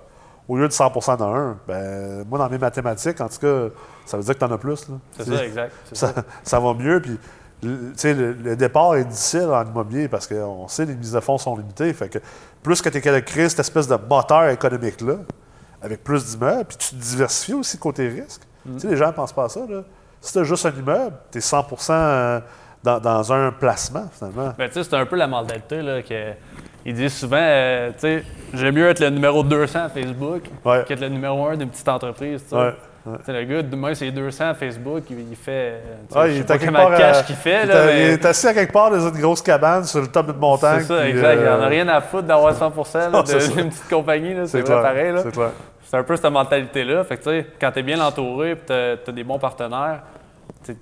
au 0.47 0.57
lieu 0.57 0.67
de 0.67 0.73
100% 0.73 1.17
dans 1.17 1.33
un. 1.33 1.57
Ben, 1.67 2.25
moi, 2.29 2.39
dans 2.39 2.49
mes 2.49 2.57
mathématiques, 2.57 3.19
en 3.21 3.29
tout 3.29 3.39
cas, 3.39 3.73
ça 4.05 4.17
veut 4.17 4.23
dire 4.23 4.33
que 4.33 4.39
tu 4.39 4.45
en 4.45 4.51
as 4.51 4.57
plus. 4.57 4.87
C'est 5.17 5.25
ça, 5.25 5.45
exact. 5.45 5.73
Ça. 5.93 6.07
ça, 6.07 6.23
ça 6.43 6.59
va 6.59 6.73
mieux. 6.73 7.01
Puis, 7.01 7.17
le, 7.63 8.33
le, 8.33 8.55
départ 8.55 8.95
est 8.95 9.05
difficile 9.05 9.49
en 9.51 9.65
immobilier 9.65 10.07
parce 10.07 10.27
qu'on 10.27 10.67
sait 10.67 10.85
que 10.85 10.91
les 10.91 10.95
mises 10.95 11.13
de 11.13 11.19
fonds 11.19 11.37
sont 11.37 11.55
limitées. 11.57 11.91
Fait 11.93 12.09
que 12.09 12.19
plus 12.61 12.81
que 12.81 12.89
tu 12.89 12.97
es 12.97 13.01
capable 13.01 13.23
de 13.23 13.29
créer 13.29 13.49
cette 13.49 13.61
espèce 13.61 13.87
de 13.87 13.95
moteur 13.95 14.49
économique-là, 14.49 15.15
avec 15.81 16.03
plus 16.03 16.25
d'immeubles, 16.25 16.65
puis 16.65 16.77
tu 16.77 16.89
te 16.89 17.01
diversifies 17.01 17.53
aussi 17.53 17.77
côté 17.77 18.07
risque. 18.07 18.41
Tu 18.65 18.79
sais, 18.79 18.87
les 18.87 18.97
gens 18.97 19.07
ne 19.07 19.11
pensent 19.11 19.33
pas 19.33 19.45
à 19.45 19.49
ça. 19.49 19.61
Là. 19.67 19.83
Si 20.19 20.33
tu 20.33 20.39
as 20.39 20.43
juste 20.43 20.65
un 20.65 20.71
immeuble, 20.71 21.15
tu 21.31 21.37
es 21.37 21.41
100 21.41 21.67
euh, 21.89 22.39
dans, 22.83 22.99
dans 22.99 23.33
un 23.33 23.51
placement, 23.51 24.07
finalement. 24.11 24.53
Ben, 24.57 24.67
tu 24.67 24.73
sais, 24.75 24.83
c'est 24.83 24.95
un 24.95 25.05
peu 25.05 25.15
la 25.15 25.27
mentalité, 25.27 25.81
là, 25.81 26.01
que 26.01 26.33
ils 26.85 26.93
disent 26.93 27.13
souvent, 27.17 27.37
euh, 27.39 27.89
tu 27.93 27.99
sais, 27.99 28.23
j'aime 28.53 28.75
mieux 28.75 28.87
être 28.89 28.99
le 28.99 29.09
numéro 29.09 29.43
200 29.43 29.85
à 29.85 29.89
Facebook 29.89 30.43
Ouais. 30.63 30.83
qu'être 30.87 31.01
le 31.01 31.09
numéro 31.09 31.45
1 31.47 31.57
d'une 31.57 31.69
petite 31.69 31.87
entreprise. 31.89 32.45
Ouais, 32.51 32.73
ouais. 33.05 33.17
Le 33.27 33.43
gars, 33.43 33.61
demain, 33.63 33.93
c'est 33.95 34.11
200 34.11 34.49
à 34.49 34.53
Facebook, 34.53 35.03
il, 35.09 35.29
il 35.31 35.35
fait, 35.35 35.51
euh, 36.13 36.19
Ouais, 36.21 36.31
je 36.31 36.37
sais 36.37 36.43
pas 36.43 36.57
comment 36.59 36.89
de 36.91 36.97
cash 36.97 37.17
euh, 37.17 37.21
qu'il 37.23 37.35
fait, 37.35 37.63
il 37.63 37.69
là, 37.69 37.85
mais- 37.85 38.03
Il 38.05 38.09
est 38.11 38.25
assis 38.25 38.47
à 38.47 38.53
quelque 38.53 38.71
part 38.73 38.91
dans 38.91 38.99
une 39.09 39.19
grosse 39.19 39.41
cabane 39.41 39.83
sur 39.83 40.01
le 40.01 40.07
top 40.07 40.27
d'une 40.27 40.37
montagne. 40.39 40.81
C'est 40.81 40.87
ça, 40.87 41.01
puis, 41.01 41.09
exact. 41.11 41.33
Il 41.35 41.41
n'y 41.41 41.47
en 41.47 41.51
euh, 41.51 41.63
a 41.63 41.67
rien 41.67 41.87
à 41.87 42.01
foutre 42.01 42.27
d'avoir 42.27 42.53
100 42.85 42.99
là, 42.99 43.09
Non, 43.09 43.21
de- 43.21 43.27
c'est 43.27 43.39
ça. 43.39 43.51
d'une 43.53 43.69
petite 43.69 43.89
compagnie. 43.89 44.35
C'est 44.45 44.61
vrai, 44.61 44.81
pareil. 44.81 45.11
là. 45.11 45.21
C'est 45.23 45.31
clair. 45.31 45.49
C'est 45.87 45.97
un 45.97 46.03
peu 46.03 46.15
cette 46.15 46.25
mentalité-là. 46.31 47.03
Fait 47.03 47.17
que, 47.17 47.23
tu 47.23 47.29
sais, 47.29 47.47
quand 47.61 47.71
tu 47.71 47.79
es 47.79 47.83
bien 47.83 47.99
entouré 48.01 48.51
et 48.51 48.57
tu 48.57 48.73
as, 48.73 49.11
des 49.13 49.23
bons 49.23 49.37
partenaires, 49.39 50.01
tu 50.65 50.75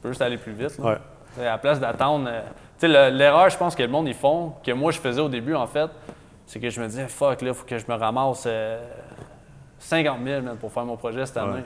peux 0.00 0.08
juste 0.10 0.22
aller 0.22 0.38
plus 0.38 0.52
vite. 0.52 0.78
là. 0.78 0.84
Ouais. 0.84 0.96
À 1.40 1.44
la 1.52 1.58
place 1.58 1.78
d'attendre. 1.80 2.28
euh, 2.28 2.40
le- 2.88 3.10
l'erreur, 3.10 3.48
je 3.50 3.56
pense 3.58 3.74
que 3.74 3.82
le 3.82 3.88
monde, 3.88 4.08
ils 4.08 4.14
font, 4.14 4.52
que 4.64 4.72
moi, 4.72 4.92
je 4.92 4.98
faisais 4.98 5.20
au 5.20 5.28
début, 5.28 5.54
en 5.54 5.66
fait, 5.66 5.88
c'est 6.46 6.58
que 6.60 6.70
je 6.70 6.80
me 6.80 6.86
disais, 6.86 7.06
fuck, 7.08 7.42
là, 7.42 7.48
il 7.48 7.54
faut 7.54 7.64
que 7.66 7.78
je 7.78 7.84
me 7.88 7.94
ramasse 7.94 8.44
euh, 8.46 8.80
50 9.78 10.18
000 10.24 10.42
man, 10.42 10.56
pour 10.56 10.72
faire 10.72 10.84
mon 10.84 10.96
projet 10.96 11.24
cette 11.26 11.36
année. 11.36 11.52
Ouais. 11.54 11.64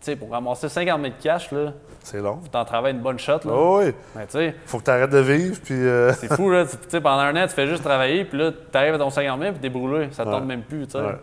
Tu 0.00 0.10
sais, 0.10 0.16
pour 0.16 0.30
ramasser 0.30 0.68
50 0.68 1.00
000 1.00 1.14
de 1.16 1.22
cash, 1.22 1.50
là, 1.52 1.72
C'est 2.02 2.20
long. 2.20 2.38
faut 2.42 2.48
t'en 2.48 2.64
travailler 2.64 2.94
une 2.94 3.02
bonne 3.02 3.18
shot. 3.18 3.38
Là. 3.44 3.52
Oh 3.54 3.80
oui, 3.82 3.92
Mais 4.14 4.26
tu 4.26 4.32
sais, 4.32 4.54
faut 4.66 4.78
que 4.78 4.84
tu 4.84 4.90
arrêtes 4.90 5.10
de 5.10 5.18
vivre, 5.18 5.58
puis... 5.64 5.74
euh, 5.74 6.12
c'est 6.14 6.32
fou, 6.34 6.50
là. 6.50 6.66
Tu 6.66 6.76
sais, 6.88 7.00
pendant 7.00 7.22
un 7.22 7.36
an, 7.42 7.46
tu 7.46 7.54
fais 7.54 7.66
juste 7.66 7.82
travailler, 7.84 8.24
puis 8.24 8.38
là, 8.38 8.50
tu 8.52 8.76
arrives 8.78 8.94
à 8.94 8.98
ton 8.98 9.08
50 9.10 9.40
000, 9.40 9.52
puis 9.52 9.60
t'es 9.60 9.68
brûlé. 9.70 10.08
Ça 10.10 10.24
Ouais. 10.24 10.30
tente 10.32 10.44
même 10.44 10.62
plus, 10.62 10.84
tu 10.86 10.92
sais. 10.92 10.98
Ouais. 11.00 11.16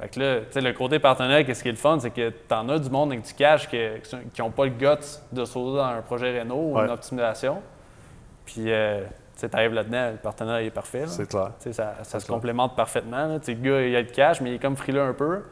Fait 0.00 0.08
que 0.08 0.20
là, 0.20 0.36
tu 0.40 0.46
sais, 0.50 0.60
le 0.60 0.72
côté 0.72 0.98
partenaire, 0.98 1.44
qu'est-ce 1.46 1.62
qui 1.62 1.68
est 1.68 1.72
le 1.72 1.78
fun, 1.78 1.98
c'est 1.98 2.10
que 2.10 2.30
t'en 2.48 2.68
as 2.68 2.78
du 2.78 2.90
monde 2.90 3.10
avec 3.12 3.24
du 3.24 3.32
cash 3.34 3.68
que- 3.68 3.98
qui 4.32 4.40
n'ont 4.42 4.50
pas 4.50 4.64
le 4.64 4.70
guts 4.72 4.86
de 5.32 5.44
sauter 5.44 5.76
dans 5.78 5.84
un 5.84 6.02
projet 6.02 6.38
Renault 6.40 6.72
ou 6.72 6.78
une 6.78 6.90
optimisation. 6.90 7.58
Puis, 8.46 8.64
euh, 8.68 9.02
tu 9.38 9.46
arrives 9.52 9.72
là-dedans, 9.74 10.10
le 10.12 10.16
partenaire 10.16 10.56
est 10.56 10.70
parfait. 10.70 11.04
C'est 11.06 11.28
clair. 11.28 11.50
Ça, 11.58 11.94
ça 12.02 12.20
se 12.20 12.26
clair. 12.26 12.36
complémente 12.36 12.76
parfaitement. 12.76 13.26
là. 13.26 13.38
Le 13.46 13.54
gars, 13.54 13.80
il 13.82 13.96
a 13.96 14.02
de 14.02 14.10
cash, 14.10 14.40
mais 14.40 14.50
il 14.50 14.54
est 14.54 14.58
comme 14.58 14.76
frileux 14.76 15.02
un 15.02 15.12
peu. 15.12 15.42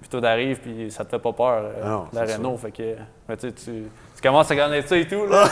Puis 0.00 0.08
toi, 0.10 0.20
t'arrives, 0.20 0.58
puis 0.58 0.90
ça 0.90 1.04
te 1.04 1.10
fait 1.10 1.18
pas 1.20 1.32
peur, 1.32 1.62
euh, 1.62 1.72
Ah 1.84 1.88
non, 1.88 2.06
la 2.12 2.24
Renault. 2.24 2.56
Fait 2.56 2.72
que, 2.72 2.82
mais 3.28 3.36
tu, 3.36 3.48
sais, 3.48 3.52
tu, 3.52 3.84
tu 4.16 4.22
commences 4.22 4.50
à 4.50 4.56
connaître 4.56 4.88
ça 4.88 4.96
et 4.96 5.06
tout. 5.06 5.26
Là, 5.26 5.44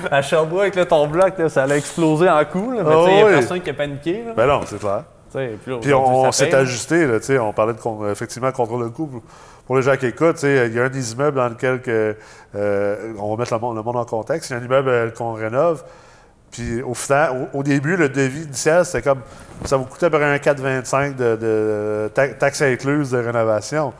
le- 0.00 0.10
à 0.10 0.20
Sherbrooke, 0.20 0.74
là, 0.74 0.84
ton 0.84 1.06
bloc, 1.06 1.38
là, 1.38 1.48
ça 1.48 1.62
allait 1.62 1.78
exploser 1.78 2.28
en 2.28 2.44
coups. 2.44 2.76
Là, 2.76 2.82
mais 2.82 2.90
Ah 2.92 3.04
il 3.08 3.16
y 3.16 3.20
a 3.20 3.26
oui. 3.26 3.32
personne 3.34 3.60
qui 3.60 3.70
a 3.70 3.74
paniqué. 3.74 4.24
Là. 4.24 4.32
Ben 4.36 4.46
non, 4.46 4.60
c'est 4.66 4.80
clair. 4.80 5.04
Puis 5.32 5.76
Puis 5.80 5.94
on, 5.94 6.32
s'est 6.32 6.54
ajusté, 6.54 7.06
là, 7.06 7.18
on 7.42 7.52
parlait 7.52 7.74
de 7.74 8.10
effectivement 8.10 8.50
contrôle 8.50 8.84
de 8.84 8.88
coût. 8.88 9.22
Pour, 9.66 9.76
les 9.76 9.82
gens 9.82 9.96
qui 9.96 10.06
écoutent, 10.06 10.42
il 10.42 10.72
y 10.74 10.80
a 10.80 10.84
un 10.84 10.88
des 10.88 11.12
immeubles 11.12 11.36
dans 11.36 11.48
lequel 11.50 11.82
que, 11.82 12.16
euh, 12.56 13.12
on 13.18 13.30
va 13.30 13.36
mettre 13.36 13.52
le 13.52 13.60
monde, 13.60 13.76
le 13.76 13.82
monde 13.82 13.96
en 13.96 14.06
contexte. 14.06 14.50
Il 14.50 14.54
y 14.54 14.56
a 14.56 14.60
un 14.60 14.64
immeuble 14.64 14.88
euh, 14.88 15.10
qu'on 15.10 15.34
rénove. 15.34 15.84
Puis 16.50 16.82
au, 16.82 16.94
final, 16.94 17.50
au, 17.52 17.62
début, 17.62 17.96
le 17.96 18.08
devis 18.08 18.42
initial, 18.44 18.84
c'était 18.84 19.02
comme 19.02 19.20
ça 19.64 19.76
vous 19.76 19.84
coûtait 19.84 20.06
à 20.06 20.10
peu 20.10 20.18
près 20.18 20.26
un 20.32 20.36
4,25 20.36 21.14
de, 21.16 21.36
de 21.36 22.10
ta- 22.14 22.28
taxes 22.28 22.62
incluses 22.62 23.10
de 23.10 23.18
rénovation. 23.18 23.92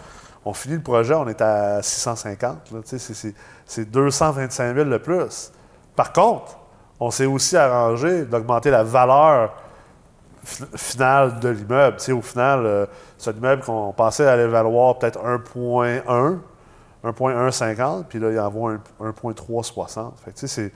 On 0.44 0.52
finit 0.54 0.76
le 0.76 0.82
projet, 0.82 1.14
on 1.14 1.28
est 1.28 1.40
à 1.42 1.82
650. 1.82 2.70
là, 2.72 2.78
tu 2.82 2.88
sais, 2.90 2.98
c'est- 2.98 3.14
c'est- 3.14 3.34
C'est 3.66 3.84
225 3.90 4.74
000 4.74 4.88
de 4.88 4.96
plus. 4.96 5.52
Par 5.94 6.10
contre, 6.14 6.56
on 6.98 7.10
s'est 7.10 7.26
aussi 7.26 7.54
arrangé 7.54 8.24
d'augmenter 8.24 8.70
la 8.70 8.82
valeur 8.82 9.52
fi- 10.42 10.64
finale 10.74 11.38
de 11.38 11.50
l'immeuble. 11.50 11.98
Au 12.12 12.22
final, 12.22 12.60
euh, 12.64 12.86
c'est 13.18 13.28
un 13.30 13.34
immeuble 13.34 13.62
qu'on 13.62 13.92
pensait 13.92 14.26
allait 14.26 14.46
valoir 14.46 14.98
peut-être 14.98 15.18
1,1, 15.22 16.38
1,150, 17.04 18.06
puis 18.08 18.18
là, 18.18 18.30
il 18.30 18.40
en 18.40 18.48
vaut 18.48 18.68
un- 18.68 18.80
1,360. 19.00 20.14
Fait 20.24 20.32
c'est- 20.46 20.72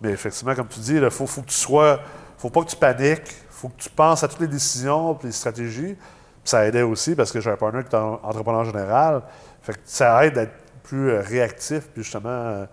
Mais 0.00 0.10
effectivement, 0.10 0.54
comme 0.54 0.68
tu 0.68 0.80
dis, 0.80 0.94
il 0.96 1.10
faut, 1.10 1.26
faut 1.26 1.42
que 1.42 1.48
tu 1.48 1.54
sois. 1.54 2.00
faut 2.38 2.50
pas 2.50 2.62
que 2.62 2.70
tu 2.70 2.76
paniques, 2.76 3.34
faut 3.50 3.68
que 3.68 3.80
tu 3.82 3.88
penses 3.90 4.22
à 4.22 4.28
toutes 4.28 4.40
les 4.40 4.48
décisions 4.48 5.14
et 5.22 5.26
les 5.26 5.32
stratégies. 5.32 5.94
Puis 5.94 6.50
ça 6.50 6.66
aidait 6.66 6.82
aussi 6.82 7.14
parce 7.14 7.32
que 7.32 7.40
j'ai 7.40 7.50
un 7.50 7.56
partner 7.56 7.82
qui 7.82 7.94
est 7.94 7.98
en- 7.98 8.20
entrepreneur 8.22 8.64
général. 8.64 9.22
Fait 9.62 9.72
que 9.72 9.78
ça 9.84 10.24
aide 10.26 10.34
d'être 10.34 10.52
plus 10.82 11.10
euh, 11.10 11.20
réactif, 11.22 11.84
puis 11.94 12.02
justement. 12.02 12.28
euh, 12.28 12.66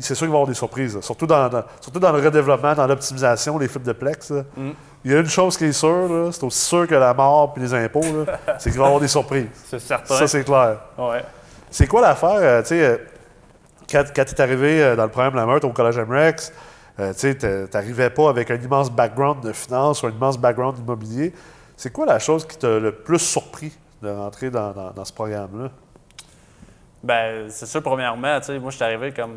c'est 0.00 0.14
sûr 0.16 0.26
qu'il 0.26 0.28
va 0.28 0.34
y 0.34 0.36
avoir 0.36 0.46
des 0.48 0.54
surprises, 0.54 0.96
là. 0.96 1.02
surtout, 1.02 1.26
dans, 1.26 1.48
dans- 1.48 1.62
surtout 1.80 2.00
dans 2.00 2.10
le 2.12 2.20
redéveloppement, 2.20 2.74
dans 2.74 2.86
l'optimisation, 2.88 3.56
les 3.58 3.68
flips 3.68 3.84
de 3.84 3.92
plex. 3.92 4.30
là. 4.30 4.42
Mm. 4.56 4.70
Il 5.04 5.12
y 5.12 5.14
a 5.14 5.18
une 5.20 5.28
chose 5.28 5.56
qui 5.56 5.64
est 5.66 5.72
sûre, 5.72 6.28
c'est 6.32 6.42
aussi 6.42 6.58
sûr 6.64 6.86
que 6.88 6.94
la 6.96 7.14
mort 7.14 7.52
puis 7.52 7.62
les 7.62 7.72
impôts, 7.74 8.00
c'est 8.58 8.70
qu'il 8.70 8.78
va 8.78 8.84
y 8.84 8.86
avoir 8.86 9.00
des 9.00 9.06
surprises. 9.08 9.46
C'est 9.64 9.78
certain. 9.78 10.14
Ça, 10.16 10.26
c'est 10.26 10.42
clair. 10.44 10.78
ouais. 10.98 11.24
C'est 11.70 11.86
quoi 11.86 12.00
l'affaire, 12.00 12.30
euh, 12.36 12.62
tu 12.62 12.68
sais, 12.68 12.82
euh, 12.84 12.96
quand, 13.90 14.04
quand 14.14 14.24
tu 14.24 14.34
es 14.34 14.40
arrivé 14.40 14.82
euh, 14.82 14.96
dans 14.96 15.04
le 15.04 15.10
programme 15.10 15.34
La 15.36 15.46
Meurthe 15.46 15.64
au 15.64 15.70
Collège 15.70 15.98
MREX, 15.98 16.52
euh, 16.98 17.12
tu 17.12 17.36
t'arrivais 17.70 18.10
pas 18.10 18.30
avec 18.30 18.50
un 18.50 18.56
immense 18.56 18.90
background 18.90 19.42
de 19.44 19.52
finance 19.52 20.02
ou 20.02 20.06
un 20.06 20.10
immense 20.10 20.38
background 20.38 20.78
immobilier. 20.78 21.32
C'est 21.76 21.92
quoi 21.92 22.06
la 22.06 22.18
chose 22.18 22.46
qui 22.46 22.56
t'a 22.56 22.78
le 22.78 22.92
plus 22.92 23.18
surpris 23.18 23.72
de 24.02 24.08
rentrer 24.08 24.50
dans, 24.50 24.72
dans- 24.72 24.90
dans 24.92 25.04
ce 25.04 25.12
programme-là? 25.12 25.68
Ben, 27.02 27.46
c'est 27.50 27.66
sûr, 27.66 27.82
premièrement, 27.82 28.38
tu 28.40 28.46
sais, 28.46 28.58
moi, 28.58 28.70
je 28.70 28.76
suis 28.76 28.84
arrivé 28.84 29.12
comme, 29.12 29.36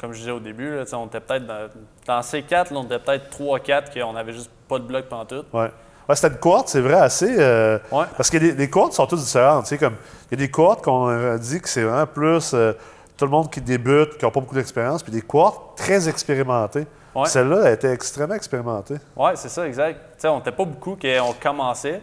comme 0.00 0.12
je 0.12 0.18
disais 0.20 0.30
au 0.30 0.40
début, 0.40 0.76
là, 0.76 0.84
on 0.94 1.06
était 1.06 1.20
peut-être 1.20 1.46
dans, 1.46 1.68
dans 2.06 2.20
C4, 2.20 2.50
là, 2.72 2.78
on 2.80 2.84
était 2.84 2.98
peut-être 3.00 3.36
3-4 3.38 3.92
qu'on 3.92 4.12
n'avait 4.12 4.32
juste 4.32 4.50
pas 4.68 4.78
de 4.78 4.84
bloc 4.84 5.06
pendant 5.08 5.24
tout. 5.26 5.44
Ouais. 5.52 5.70
Ouais, 6.08 6.14
c'était 6.14 6.28
une 6.28 6.38
cohorte, 6.38 6.68
c'est 6.68 6.80
vrai, 6.82 6.94
assez. 6.94 7.34
euh, 7.38 7.78
Ouais. 7.90 8.04
Parce 8.16 8.28
que 8.30 8.36
les, 8.36 8.52
les 8.52 8.68
cohortes 8.70 8.92
sont 8.92 9.06
toutes 9.06 9.20
différentes. 9.20 9.68
Comme, 9.78 9.94
il 10.30 10.38
y 10.38 10.42
a 10.42 10.46
des 10.46 10.50
cohortes 10.50 10.84
qu'on 10.84 11.08
euh, 11.08 11.38
dit 11.38 11.60
que 11.60 11.68
c'est 11.68 11.82
vraiment 11.82 12.06
plus 12.06 12.52
euh, 12.54 12.72
tout 13.16 13.24
le 13.24 13.30
monde 13.30 13.50
qui 13.50 13.60
débute, 13.60 14.18
qui 14.18 14.24
n'a 14.24 14.30
pas 14.30 14.40
beaucoup 14.40 14.54
d'expérience, 14.54 15.02
puis 15.02 15.12
des 15.12 15.22
cohortes 15.22 15.76
très 15.78 16.08
expérimentées. 16.08 16.86
Ouais. 17.14 17.26
Celle-là 17.26 17.60
elle 17.66 17.74
était 17.74 17.92
extrêmement 17.92 18.34
expérimentée. 18.34 18.96
Oui, 19.16 19.30
c'est 19.36 19.48
ça, 19.48 19.66
exact. 19.66 20.00
Tu 20.14 20.22
sais, 20.22 20.28
on 20.28 20.38
n'était 20.38 20.50
pas 20.52 20.64
beaucoup 20.64 20.96
qu'on 20.96 21.32
commençait. 21.40 22.02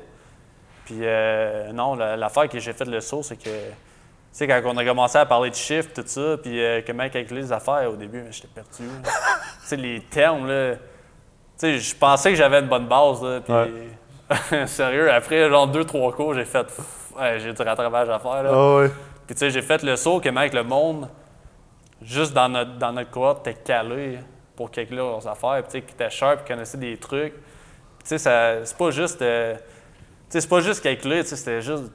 Puis, 0.85 0.99
euh, 1.01 1.71
non, 1.73 1.95
la- 1.95 2.15
l'affaire 2.17 2.47
que 2.49 2.59
j'ai 2.59 2.73
fait 2.73 2.85
le 2.85 2.99
saut, 3.01 3.21
c'est 3.23 3.35
que, 3.35 3.43
tu 3.43 3.49
sais, 4.31 4.47
quand 4.47 4.61
on 4.65 4.77
a 4.77 4.85
commencé 4.85 5.17
à 5.17 5.25
parler 5.25 5.49
de 5.49 5.55
chiffres, 5.55 5.89
tout 5.93 6.03
ça, 6.05 6.37
puis 6.41 6.61
euh, 6.63 6.81
comment 6.85 7.07
calculer 7.09 7.41
les 7.41 7.51
affaires, 7.51 7.89
au 7.91 7.95
début, 7.95 8.23
j'étais 8.31 8.47
perdu. 8.47 8.69
tu 9.03 9.67
sais, 9.67 9.75
les 9.75 10.01
termes, 10.09 10.47
là. 10.47 10.75
Tu 10.75 10.79
sais, 11.57 11.77
je 11.77 11.95
pensais 11.95 12.29
que 12.31 12.35
j'avais 12.37 12.59
une 12.59 12.67
bonne 12.69 12.87
base, 12.87 13.21
là. 13.21 13.41
Puis, 13.41 14.67
sérieux, 14.67 15.11
après, 15.11 15.49
genre 15.49 15.67
deux, 15.67 15.83
trois 15.83 16.11
cours, 16.13 16.33
j'ai 16.33 16.45
fait, 16.45 16.63
pff, 16.63 16.79
ouais, 17.21 17.39
j'ai 17.39 17.53
du 17.53 17.61
rattrapage 17.61 18.09
à 18.09 18.19
faire, 18.19 18.43
là. 18.43 18.51
Ah. 18.53 18.87
Puis 19.25 19.35
tu 19.35 19.39
sais, 19.39 19.49
j'ai 19.49 19.61
fait 19.61 19.81
le 19.83 19.95
saut 19.95 20.19
que 20.19 20.29
le 20.29 20.63
monde, 20.63 21.07
juste 22.01 22.33
dans 22.33 22.49
notre, 22.49 22.77
dans 22.77 22.91
notre 22.91 23.11
cohorte, 23.11 23.47
était 23.47 23.59
calé 23.61 24.19
pour 24.55 24.69
calculer 24.71 24.97
leurs 24.97 25.27
affaires, 25.27 25.63
puis 25.63 25.65
tu 25.65 25.71
sais, 25.71 25.81
qui 25.81 25.93
était 25.93 26.09
sharp, 26.09 26.43
qui 26.43 26.51
connaissait 26.51 26.77
des 26.77 26.97
trucs. 26.97 27.33
Puis 27.33 28.07
tu 28.07 28.17
sais, 28.17 28.61
c'est 28.65 28.77
pas 28.77 28.91
juste... 28.91 29.21
euh, 29.21 29.55
c'est 30.29 30.49
pas 30.49 30.61
juste 30.61 30.81
calculer, 30.81 31.23
c'était 31.23 31.61
juste 31.61 31.91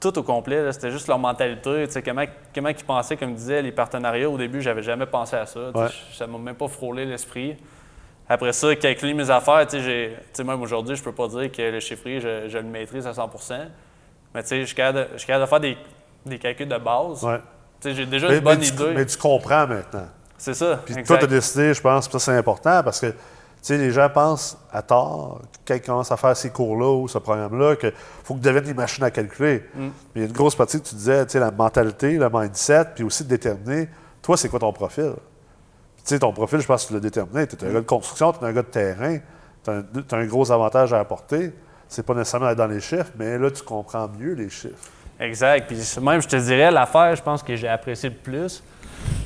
tout 0.00 0.18
au 0.18 0.22
complet, 0.22 0.72
c'était 0.72 0.90
juste 0.90 1.08
leur 1.08 1.18
mentalité, 1.18 1.86
comment, 2.04 2.24
comment 2.54 2.68
ils 2.70 2.84
pensaient, 2.84 3.16
comme 3.16 3.34
disait, 3.34 3.60
les 3.62 3.72
partenariats. 3.72 4.28
Au 4.30 4.38
début, 4.38 4.62
j'avais 4.62 4.82
jamais 4.82 5.06
pensé 5.06 5.36
à 5.36 5.46
ça, 5.46 5.70
Ouais. 5.74 5.88
ça 6.12 6.26
m'a 6.26 6.38
même 6.38 6.54
pas 6.56 6.68
frôlé 6.68 7.04
l'esprit. 7.04 7.56
Après 8.28 8.52
ça, 8.52 8.74
calculer 8.76 9.12
mes 9.12 9.28
affaires, 9.30 9.66
même 10.44 10.62
aujourd'hui, 10.62 10.96
je 10.96 11.02
peux 11.02 11.12
pas 11.12 11.28
dire 11.28 11.50
que 11.52 11.62
le 11.62 11.80
chiffrier, 11.80 12.20
je, 12.20 12.48
je 12.48 12.58
le 12.58 12.64
maîtrise 12.64 13.06
à 13.06 13.12
100 13.12 13.28
Mais 14.34 14.42
tu 14.42 14.48
sais, 14.48 14.60
je 14.60 14.66
suis 14.66 14.74
capable 14.74 14.98
de- 14.98 15.08
je 15.14 15.18
suis 15.18 15.26
capable 15.26 15.44
de 15.44 15.48
faire 15.48 15.60
des, 15.60 15.78
des 16.26 16.38
calculs 16.38 16.68
de 16.68 16.78
base. 16.78 17.24
Ouais. 17.24 17.38
Tu 17.80 17.88
sais, 17.88 17.94
J'ai 17.94 18.06
déjà 18.06 18.28
Mais, 18.28 18.38
une 18.38 18.44
bonne 18.44 18.58
mais 18.58 18.64
tu, 18.66 18.72
idée. 18.74 18.92
mais 18.94 19.06
tu 19.06 19.16
comprends 19.16 19.66
maintenant. 19.66 20.06
C'est 20.38 20.54
ça. 20.54 20.80
Puis 20.84 20.94
exact. 20.94 21.06
toi, 21.06 21.18
tu 21.18 21.24
as 21.24 21.28
décidé, 21.28 21.74
je 21.74 21.80
pense, 21.80 22.06
que 22.06 22.12
ça 22.12 22.18
c'est 22.18 22.38
important 22.38 22.82
parce 22.82 23.00
que 23.00 23.06
tu 23.62 23.66
sais, 23.66 23.76
les 23.76 23.90
gens 23.90 24.08
pensent 24.08 24.56
à 24.72 24.80
tort, 24.80 25.42
quand 25.66 25.74
ils 25.74 25.82
commencent 25.82 26.10
à 26.12 26.16
faire 26.16 26.34
ces 26.34 26.48
cours-là 26.48 26.90
ou 26.98 27.08
ce 27.08 27.18
programme-là, 27.18 27.76
qu'il 27.76 27.92
faut 28.24 28.32
qu'ils 28.34 28.42
deviennent 28.42 28.64
des 28.64 28.72
machines 28.72 29.04
à 29.04 29.10
calculer. 29.10 29.64
Mm. 29.74 29.80
Mais 29.82 29.90
il 30.14 30.20
y 30.22 30.24
a 30.24 30.28
une 30.28 30.32
grosse 30.32 30.54
partie 30.54 30.80
que 30.80 30.88
tu 30.88 30.94
disais, 30.94 31.26
tu 31.26 31.32
sais, 31.32 31.40
la 31.40 31.50
mentalité, 31.50 32.12
le 32.16 32.30
mindset, 32.32 32.86
puis 32.94 33.04
aussi 33.04 33.24
de 33.24 33.28
déterminer, 33.28 33.90
toi, 34.22 34.38
c'est 34.38 34.48
quoi 34.48 34.60
ton 34.60 34.72
profil? 34.72 35.12
Tu 35.98 36.02
sais, 36.04 36.18
ton 36.18 36.32
profil, 36.32 36.60
je 36.60 36.66
pense 36.66 36.84
que 36.84 36.88
tu 36.88 36.94
l'as 36.94 37.00
déterminé. 37.00 37.46
Tu 37.46 37.56
es 37.56 37.68
un 37.68 37.72
gars 37.72 37.80
de 37.80 37.86
construction, 37.86 38.32
tu 38.32 38.38
es 38.40 38.44
un 38.48 38.52
gars 38.52 38.62
de 38.62 38.68
terrain, 38.68 39.18
tu 39.62 39.70
as, 39.70 40.16
un 40.16 40.26
gros 40.26 40.50
avantage 40.50 40.94
à 40.94 41.00
apporter. 41.00 41.52
C'est 41.90 42.06
pas 42.06 42.14
nécessairement 42.14 42.54
dans 42.54 42.68
les 42.68 42.78
chiffres, 42.80 43.10
mais 43.18 43.36
là, 43.36 43.50
tu 43.50 43.64
comprends 43.64 44.08
mieux 44.08 44.34
les 44.34 44.48
chiffres. 44.48 44.76
Exact. 45.18 45.66
Puis 45.66 45.76
même, 46.00 46.22
je 46.22 46.28
te 46.28 46.36
dirais, 46.36 46.70
l'affaire, 46.70 47.16
je 47.16 47.22
pense 47.22 47.42
que 47.42 47.56
j'ai 47.56 47.66
apprécié 47.66 48.08
le 48.10 48.14
plus, 48.14 48.62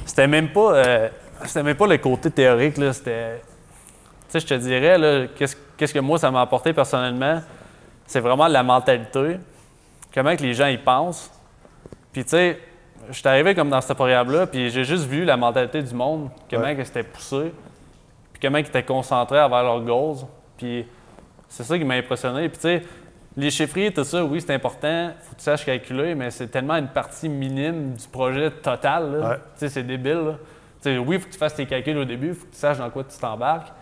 c'était 0.06 0.26
même 0.26 0.48
pas, 0.50 0.72
euh, 0.74 1.08
c'était 1.44 1.62
même 1.62 1.76
pas 1.76 1.86
le 1.86 1.98
côté 1.98 2.30
théorique. 2.30 2.78
Là, 2.78 2.94
c'était, 2.94 3.40
tu 3.42 3.44
sais, 4.28 4.40
je 4.40 4.46
te 4.46 4.54
dirais, 4.54 4.96
là, 4.96 5.26
qu'est-ce, 5.36 5.56
qu'est-ce 5.76 5.92
que 5.92 5.98
moi, 5.98 6.18
ça 6.18 6.30
m'a 6.30 6.40
apporté 6.40 6.72
personnellement, 6.72 7.42
c'est 8.06 8.20
vraiment 8.20 8.48
la 8.48 8.62
mentalité, 8.62 9.36
comment 10.14 10.34
que 10.34 10.42
les 10.42 10.54
gens 10.54 10.66
y 10.68 10.78
pensent. 10.78 11.30
Puis, 12.14 12.24
tu 12.24 12.30
sais, 12.30 12.58
je 13.10 13.12
suis 13.18 13.28
arrivé 13.28 13.54
comme 13.54 13.68
dans 13.68 13.82
ce 13.82 13.92
programme-là, 13.92 14.46
puis 14.46 14.70
j'ai 14.70 14.84
juste 14.84 15.04
vu 15.04 15.24
la 15.26 15.36
mentalité 15.36 15.82
du 15.82 15.94
monde, 15.94 16.30
comment 16.50 16.62
Ouais. 16.64 16.74
que 16.76 16.84
c'était 16.84 17.02
poussé, 17.02 17.52
puis 18.32 18.40
comment 18.40 18.56
ils 18.56 18.66
étaient 18.66 18.82
concentrés 18.82 19.36
vers 19.36 19.62
leurs 19.62 19.82
goals. 19.82 20.26
Puis 20.56 20.86
c'est 21.54 21.62
ça 21.62 21.78
qui 21.78 21.84
m'a 21.84 21.94
impressionné. 21.94 22.48
Puis 22.48 22.58
tu 22.58 22.62
sais, 22.62 22.82
les 23.36 23.50
chiffriers, 23.50 23.92
tout 23.92 24.02
ça, 24.02 24.24
oui, 24.24 24.40
c'est 24.40 24.54
important, 24.54 25.10
faut 25.22 25.34
que 25.34 25.38
tu 25.38 25.44
saches 25.44 25.64
calculer, 25.64 26.14
mais 26.14 26.30
c'est 26.30 26.48
tellement 26.48 26.74
une 26.74 26.88
partie 26.88 27.28
minime 27.28 27.94
du 27.94 28.08
projet 28.08 28.50
total. 28.50 29.20
Ouais. 29.22 29.36
Tu 29.36 29.42
sais, 29.60 29.68
c'est 29.68 29.82
débile. 29.84 30.12
là. 30.14 30.38
Tu 30.82 30.90
sais, 30.90 30.98
oui, 30.98 31.16
il 31.16 31.20
faut 31.20 31.28
que 31.28 31.32
tu 31.32 31.38
fasses 31.38 31.54
tes 31.54 31.66
calculs 31.66 31.96
au 31.96 32.04
début, 32.04 32.28
il 32.28 32.34
faut 32.34 32.46
que 32.46 32.52
tu 32.52 32.58
saches 32.58 32.78
dans 32.78 32.90
quoi 32.90 33.04
tu 33.04 33.16
t'embarques. 33.18 33.72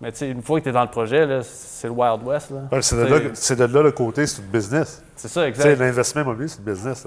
Mais 0.00 0.10
tu 0.12 0.18
sais, 0.18 0.30
une 0.30 0.40
fois 0.40 0.60
que 0.60 0.64
tu 0.64 0.70
es 0.70 0.72
dans 0.72 0.80
le 0.80 0.88
projet, 0.88 1.42
c'est 1.42 1.88
le 1.88 1.92
Wild 1.92 2.22
West. 2.22 2.50
Ouais, 2.72 2.80
c'est, 2.80 2.96
de 2.96 3.02
là, 3.02 3.20
c'est 3.34 3.56
de 3.56 3.64
là 3.64 3.82
le 3.82 3.92
côté, 3.92 4.26
c'est 4.26 4.40
une 4.40 4.48
business. 4.48 5.04
C'est 5.14 5.28
ça, 5.28 5.46
exact. 5.46 5.78
l'investissement 5.78 6.22
immobilier, 6.22 6.48
c'est 6.48 6.64
le 6.64 6.72
business. 6.72 7.06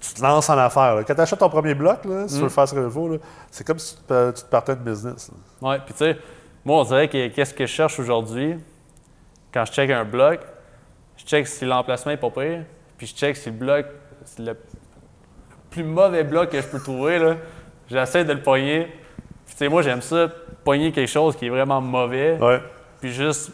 Tu, 0.00 0.14
te 0.14 0.22
lances 0.22 0.48
en 0.48 0.56
affaires. 0.56 0.94
là. 0.94 1.02
Quand 1.02 1.14
tu 1.16 1.20
achètes 1.20 1.40
ton 1.40 1.48
premier 1.48 1.74
bloc, 1.74 2.04
là, 2.04 2.28
si 2.28 2.34
tu 2.34 2.38
veux 2.38 2.46
le 2.46 2.50
faire 2.50 2.68
sur 2.68 2.76
le 2.76 2.88
faut, 2.88 3.18
c'est 3.50 3.66
comme 3.66 3.80
si 3.80 3.96
tu 3.96 4.02
te, 4.02 4.30
tu 4.30 4.42
te 4.44 4.48
partais 4.48 4.76
de 4.76 4.80
business. 4.80 5.28
Oui, 5.60 5.74
puis 5.84 5.92
tu 5.92 6.04
sais, 6.04 6.16
moi, 6.64 6.82
on 6.82 6.84
dirait 6.84 7.08
que 7.08 7.26
qu'est-ce 7.28 7.52
que 7.52 7.66
je 7.66 7.72
cherche 7.72 7.98
aujourd'hui, 7.98 8.58
quand 9.54 9.64
je 9.64 9.72
check 9.72 9.88
un 9.90 10.04
bloc, 10.04 10.40
je 11.16 11.24
check 11.24 11.46
si 11.46 11.64
l'emplacement 11.64 12.12
est 12.12 12.16
pas 12.16 12.30
pire, 12.30 12.64
puis 12.98 13.06
je 13.06 13.14
check 13.14 13.36
si 13.36 13.50
le 13.50 13.56
bloc, 13.56 13.86
c'est 14.24 14.42
le 14.42 14.56
plus 15.70 15.84
mauvais 15.84 16.24
bloc 16.24 16.50
que 16.50 16.60
je 16.60 16.66
peux 16.66 16.80
trouver, 16.80 17.18
là. 17.18 17.36
J'essaie 17.88 18.24
de 18.24 18.32
le 18.32 18.42
pogner. 18.42 18.86
Puis 19.46 19.54
tu 19.54 19.56
sais, 19.58 19.68
moi, 19.68 19.82
j'aime 19.82 20.02
ça, 20.02 20.28
pogner 20.64 20.90
quelque 20.90 21.08
chose 21.10 21.36
qui 21.36 21.46
est 21.46 21.50
vraiment 21.50 21.80
mauvais, 21.80 22.36
Ouais. 22.40 22.60
puis 23.00 23.12
juste 23.12 23.52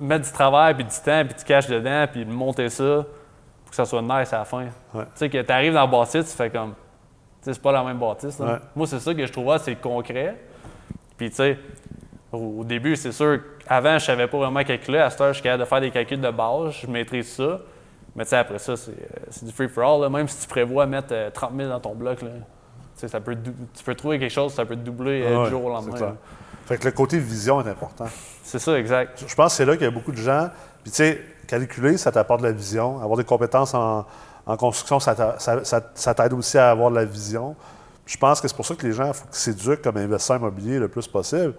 mettre 0.00 0.24
du 0.24 0.32
travail, 0.32 0.74
puis 0.74 0.84
du 0.84 0.90
temps, 1.04 1.24
puis 1.24 1.34
du 1.38 1.44
cash 1.44 1.68
dedans, 1.68 2.06
puis 2.10 2.24
monter 2.24 2.68
ça 2.68 3.04
pour 3.62 3.70
que 3.70 3.76
ça 3.76 3.84
soit 3.84 4.02
nice 4.02 4.32
à 4.32 4.38
la 4.38 4.44
fin. 4.44 4.64
Ouais. 4.94 5.04
Tu 5.04 5.10
sais, 5.14 5.30
que 5.30 5.40
tu 5.40 5.52
arrives 5.52 5.74
dans 5.74 5.82
la 5.82 5.86
bâtisse, 5.86 6.30
tu 6.30 6.36
fais 6.36 6.50
comme. 6.50 6.70
Tu 6.72 7.46
sais, 7.46 7.54
c'est 7.54 7.62
pas 7.62 7.72
la 7.72 7.84
même 7.84 7.98
bâtisse. 7.98 8.38
là. 8.38 8.46
Ouais. 8.54 8.58
Moi, 8.74 8.86
c'est 8.86 8.98
ça 9.00 9.14
que 9.14 9.24
je 9.26 9.32
trouvais, 9.32 9.58
c'est 9.58 9.76
concret. 9.76 10.36
Puis, 11.16 11.28
tu 11.30 11.36
sais, 11.36 11.58
au, 12.32 12.64
début, 12.64 12.96
c'est 12.96 13.12
sûr, 13.12 13.40
avant, 13.68 13.98
je 13.98 14.04
savais 14.06 14.26
pas 14.26 14.38
vraiment 14.38 14.62
calculer. 14.64 14.98
À 14.98 15.10
cette 15.10 15.20
heure, 15.20 15.28
je 15.28 15.34
suis 15.34 15.42
capable 15.42 15.62
de 15.64 15.68
faire 15.68 15.80
des 15.80 15.90
calculs 15.90 16.20
de 16.20 16.30
base, 16.30 16.72
je 16.82 16.86
maîtrise 16.86 17.32
ça. 17.34 17.60
Mais, 18.16 18.24
tu 18.24 18.30
sais, 18.30 18.36
après 18.36 18.58
ça, 18.58 18.76
c'est 18.76 18.90
euh, 18.92 19.46
du 19.46 19.52
free-for-all. 19.52 20.10
Même 20.10 20.28
si 20.28 20.40
tu 20.42 20.46
prévois 20.48 20.86
mettre 20.86 21.08
euh, 21.12 21.30
30 21.30 21.52
000 21.56 21.68
dans 21.68 21.80
ton 21.80 21.94
bloc, 21.94 22.22
là, 22.22 22.28
tu 22.30 22.40
sais, 22.96 23.08
ça 23.08 23.20
peut 23.20 23.34
dou- 23.34 23.54
tu 23.74 23.84
peux 23.84 23.94
trouver 23.94 24.18
quelque 24.18 24.32
chose, 24.32 24.52
ça 24.52 24.64
peut 24.64 24.76
te 24.76 24.80
doubler 24.80 25.22
euh, 25.24 25.40
Ah 25.40 25.44
du 25.44 25.50
jour 25.50 25.64
au 25.64 25.68
lendemain. 25.70 26.16
Fait 26.66 26.78
que 26.78 26.84
le 26.84 26.92
côté 26.92 27.18
vision 27.18 27.60
est 27.60 27.68
important. 27.68 28.06
C'est 28.44 28.58
ça, 28.58 28.78
exact. 28.78 29.24
Je 29.26 29.34
pense 29.34 29.52
que 29.52 29.56
c'est 29.56 29.64
là 29.64 29.74
qu'il 29.76 29.84
y 29.84 29.88
a 29.88 29.90
beaucoup 29.90 30.12
de 30.12 30.16
gens. 30.18 30.48
Puis, 30.82 30.90
tu 30.92 30.96
sais, 30.98 31.22
calculer, 31.46 31.96
ça 31.96 32.12
t'apporte 32.12 32.40
de 32.40 32.46
la 32.46 32.52
vision. 32.52 33.00
Avoir 33.00 33.16
des 33.16 33.24
compétences 33.24 33.74
en, 33.74 34.06
en 34.46 34.56
construction, 34.56 35.00
ça 35.00 35.14
t'a- 35.14 35.38
ça- 35.38 35.64
ça- 35.64 35.90
ça 35.94 36.14
t'aide 36.14 36.32
aussi 36.34 36.58
à 36.58 36.70
avoir 36.70 36.90
de 36.90 36.96
la 36.96 37.04
vision. 37.04 37.56
Je 38.06 38.16
pense 38.16 38.40
que 38.40 38.48
c'est 38.48 38.56
pour 38.56 38.66
ça 38.66 38.74
que 38.74 38.86
les 38.86 38.92
gens, 38.92 39.06
il 39.08 39.14
faut 39.14 39.24
qu'ils 39.26 39.34
s'éduquent 39.36 39.82
comme 39.82 39.96
investisseurs 39.96 40.36
immobiliers 40.36 40.78
le 40.78 40.88
plus 40.88 41.06
possible. 41.06 41.54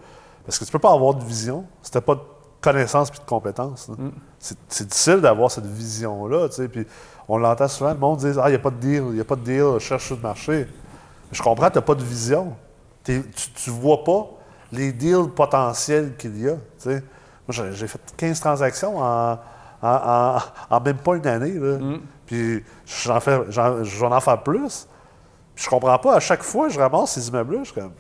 Parce 0.46 0.60
que 0.60 0.66
tu 0.66 0.72
peux 0.72 0.80
pas 0.80 0.92
avoir 0.94 1.14
de 1.14 1.24
vision 1.24 1.66
si 1.82 1.92
tu 1.92 2.02
pas 2.02 2.16
de 2.16 2.22
connaissances 2.62 3.10
puis 3.10 3.20
de 3.20 3.26
compétences. 3.26 3.90
là. 3.90 3.96
C'est 4.40 4.88
difficile 4.88 5.22
d'avoir 5.22 5.50
cette 5.52 5.66
vision-là. 5.66 6.50
tu 6.50 6.56
sais. 6.56 6.68
Puis 6.68 6.86
on 7.28 7.38
l'entend 7.38 7.68
souvent, 7.68 7.92
le 7.94 7.98
monde 8.00 8.20
dit 8.20 8.28
Ah, 8.40 8.48
il 8.48 8.52
n'y 8.52 8.56
a 8.56 8.60
pas 8.60 8.70
de 8.72 8.76
deal, 8.78 9.04
il 9.10 9.14
n'y 9.16 9.22
a 9.22 9.26
pas 9.26 9.36
de 9.36 9.42
deal, 9.42 9.66
je 9.76 9.80
cherche 9.80 10.06
sur 10.08 10.16
le 10.16 10.22
marché. 10.22 10.68
Je 11.32 11.42
comprends, 11.42 11.70
tu 11.70 11.78
n'as 11.78 11.82
pas 11.82 11.96
de 11.96 12.04
vision. 12.04 12.54
Tu 13.04 13.14
ne 13.68 13.72
vois 13.72 14.04
pas 14.04 14.28
les 14.72 14.92
deals 14.94 15.30
potentiels 15.36 16.16
qu'il 16.18 16.40
y 16.42 16.48
a. 16.50 16.54
tu 16.54 16.60
sais. 16.78 17.04
Moi, 17.48 17.72
j'ai 17.74 17.88
fait 17.88 18.00
15 18.16 18.40
transactions 18.40 18.98
en, 19.00 19.34
en- 19.34 19.38
en- 19.82 20.38
en 20.70 20.80
même 20.82 20.98
pas 20.98 21.16
une 21.16 21.28
année. 21.28 21.54
là. 21.54 21.78
Puis 22.26 22.64
j'en 22.86 23.20
fais, 23.20 23.42
j'en, 23.50 24.12
en 24.12 24.20
fais 24.22 24.38
plus. 24.38 24.88
Puis 25.56 25.66
je 25.66 25.70
comprends 25.70 25.98
pas, 26.00 26.16
à 26.16 26.20
chaque 26.22 26.42
fois 26.44 26.70
je 26.70 26.80
ramasse 26.80 27.12
ces 27.12 27.28
immeubles-là, 27.28 27.60
je 27.64 27.72
suis 27.72 27.82
comme. 27.82 27.92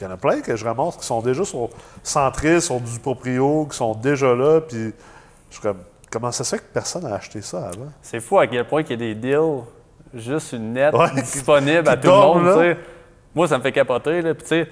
Il 0.00 0.04
y 0.04 0.06
en 0.06 0.10
a 0.12 0.16
plein 0.16 0.40
que 0.40 0.56
je 0.56 0.64
ramasse 0.64 0.96
qui 0.96 1.04
sont 1.04 1.20
déjà 1.20 1.44
sur, 1.44 1.68
centrés 2.02 2.60
sur 2.60 2.80
du 2.80 2.98
proprio, 3.00 3.66
qui 3.70 3.76
sont 3.76 3.94
déjà 3.94 4.34
là. 4.34 4.60
Puis 4.62 4.92
je 5.50 5.54
suis 5.54 5.62
comme. 5.62 5.78
Comment 6.10 6.32
ça 6.32 6.42
se 6.42 6.56
fait 6.56 6.62
que 6.62 6.72
personne 6.72 7.04
n'a 7.04 7.14
acheté 7.14 7.40
ça 7.40 7.68
avant? 7.68 7.86
C'est 8.02 8.18
fou 8.18 8.38
à 8.38 8.46
quel 8.48 8.66
point 8.66 8.82
il 8.82 8.90
y 8.90 8.94
a 8.94 8.96
des 8.96 9.14
deals 9.14 9.62
juste 10.12 10.52
une 10.54 10.72
net 10.72 10.92
Ouais, 10.92 11.08
disponible 11.14 11.88
à 11.88 11.96
tout 11.96 12.08
le 12.08 12.14
monde. 12.14 12.58
tu. 12.60 12.76
Moi, 13.32 13.46
ça 13.46 13.58
me 13.58 13.62
fait 13.62 13.70
capoter. 13.70 14.20
Là. 14.22 14.34
Puis, 14.34 14.42
tu 14.42 14.48
sais, 14.48 14.68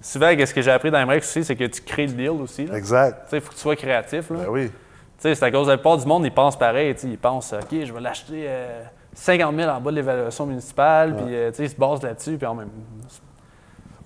souvent, 0.00 0.30
ce 0.44 0.52
que 0.52 0.60
j'ai 0.62 0.70
appris 0.72 0.90
dans 0.90 1.06
MREX 1.06 1.28
aussi, 1.28 1.44
c'est 1.44 1.54
que 1.54 1.62
tu 1.64 1.80
crées 1.82 2.06
le 2.08 2.14
deal 2.14 2.30
aussi. 2.30 2.64
là. 2.66 2.72
Tu 2.72 2.78
Exact. 2.78 3.28
sais, 3.30 3.36
il 3.36 3.40
faut 3.40 3.50
que 3.50 3.54
tu 3.54 3.60
sois 3.60 3.76
créatif. 3.76 4.30
Là. 4.30 4.36
Ben 4.38 4.48
oui. 4.48 4.68
Tu 4.68 4.72
sais, 5.18 5.34
c'est 5.36 5.44
à 5.44 5.50
cause 5.52 5.66
de 5.68 5.72
la 5.72 5.76
plupart 5.78 5.98
du 5.98 6.06
monde, 6.06 6.24
ils 6.24 6.32
pensent 6.34 6.58
pareil. 6.58 6.92
tu 6.96 7.02
sais, 7.02 7.06
Ils 7.08 7.18
pensent, 7.18 7.52
OK, 7.52 7.68
je 7.84 7.92
vais 7.92 8.00
l'acheter 8.00 8.46
euh, 8.48 8.82
50 9.14 9.54
000 9.54 9.70
en 9.70 9.80
bas 9.80 9.90
de 9.92 9.96
l'évaluation 9.96 10.46
municipale, 10.46 11.14
puis 11.14 11.26
euh, 11.36 11.50
tu 11.50 11.56
sais, 11.58 11.64
ils 11.66 11.70
se 11.70 11.76
basent 11.76 12.02
là-dessus, 12.02 12.36
puis 12.36 12.46
en 12.46 12.54
même 12.56 12.70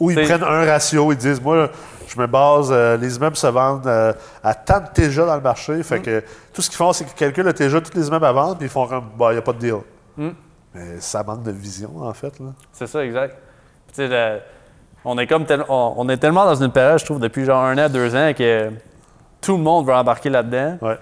Ou 0.00 0.10
ils 0.10 0.16
prennent 0.24 0.42
un 0.42 0.64
ratio, 0.66 1.12
ils 1.12 1.18
disent 1.18 1.40
Moi, 1.40 1.70
je 2.08 2.18
me 2.20 2.26
base, 2.26 2.68
euh, 2.70 2.96
les 2.96 3.16
immeubles 3.16 3.36
se 3.36 3.46
vendent 3.46 3.86
euh, 3.86 4.12
à 4.42 4.54
tant 4.54 4.80
de 4.80 4.86
TGA 4.92 5.24
dans 5.26 5.36
le 5.36 5.40
marché. 5.40 5.82
Fait 5.82 6.00
que 6.00 6.22
tout 6.52 6.62
ce 6.62 6.68
qu'ils 6.68 6.76
font, 6.76 6.92
c'est 6.92 7.04
qu'ils 7.04 7.14
calculent 7.14 7.44
le 7.44 7.52
TGA, 7.54 7.80
tous 7.80 7.96
les 7.96 8.06
immeubles 8.08 8.26
à 8.26 8.32
vendre, 8.32 8.56
puis 8.56 8.66
ils 8.66 8.70
font 8.70 8.86
comme 8.86 9.10
Bah, 9.18 9.28
il 9.30 9.32
n'y 9.34 9.38
a 9.38 9.42
pas 9.42 9.52
de 9.52 9.58
deal. 9.58 9.76
Mm. 10.16 10.28
Mais 10.74 11.00
ça 11.00 11.22
manque 11.22 11.42
de 11.44 11.52
vision, 11.52 11.90
en 12.02 12.12
fait. 12.12 12.34
C'est 12.72 12.86
ça, 12.88 13.04
exact. 13.04 13.36
Puis, 13.92 14.08
le- 14.08 14.40
on 15.04 15.16
est 15.18 15.26
comme 15.26 15.44
tel- 15.46 15.64
on, 15.68 15.94
on 15.96 16.08
est 16.08 16.16
tellement 16.16 16.44
dans 16.46 16.54
une 16.56 16.72
période, 16.72 16.98
je 16.98 17.04
trouve, 17.04 17.20
depuis 17.20 17.44
genre 17.44 17.62
un 17.62 17.76
an, 17.78 17.88
deux 17.88 18.14
ans, 18.16 18.32
que 18.36 18.70
tout 19.40 19.56
le 19.56 19.62
monde 19.62 19.86
veut 19.86 19.94
embarquer 19.94 20.30
là-dedans. 20.30 20.78
Ouais. 20.82 20.98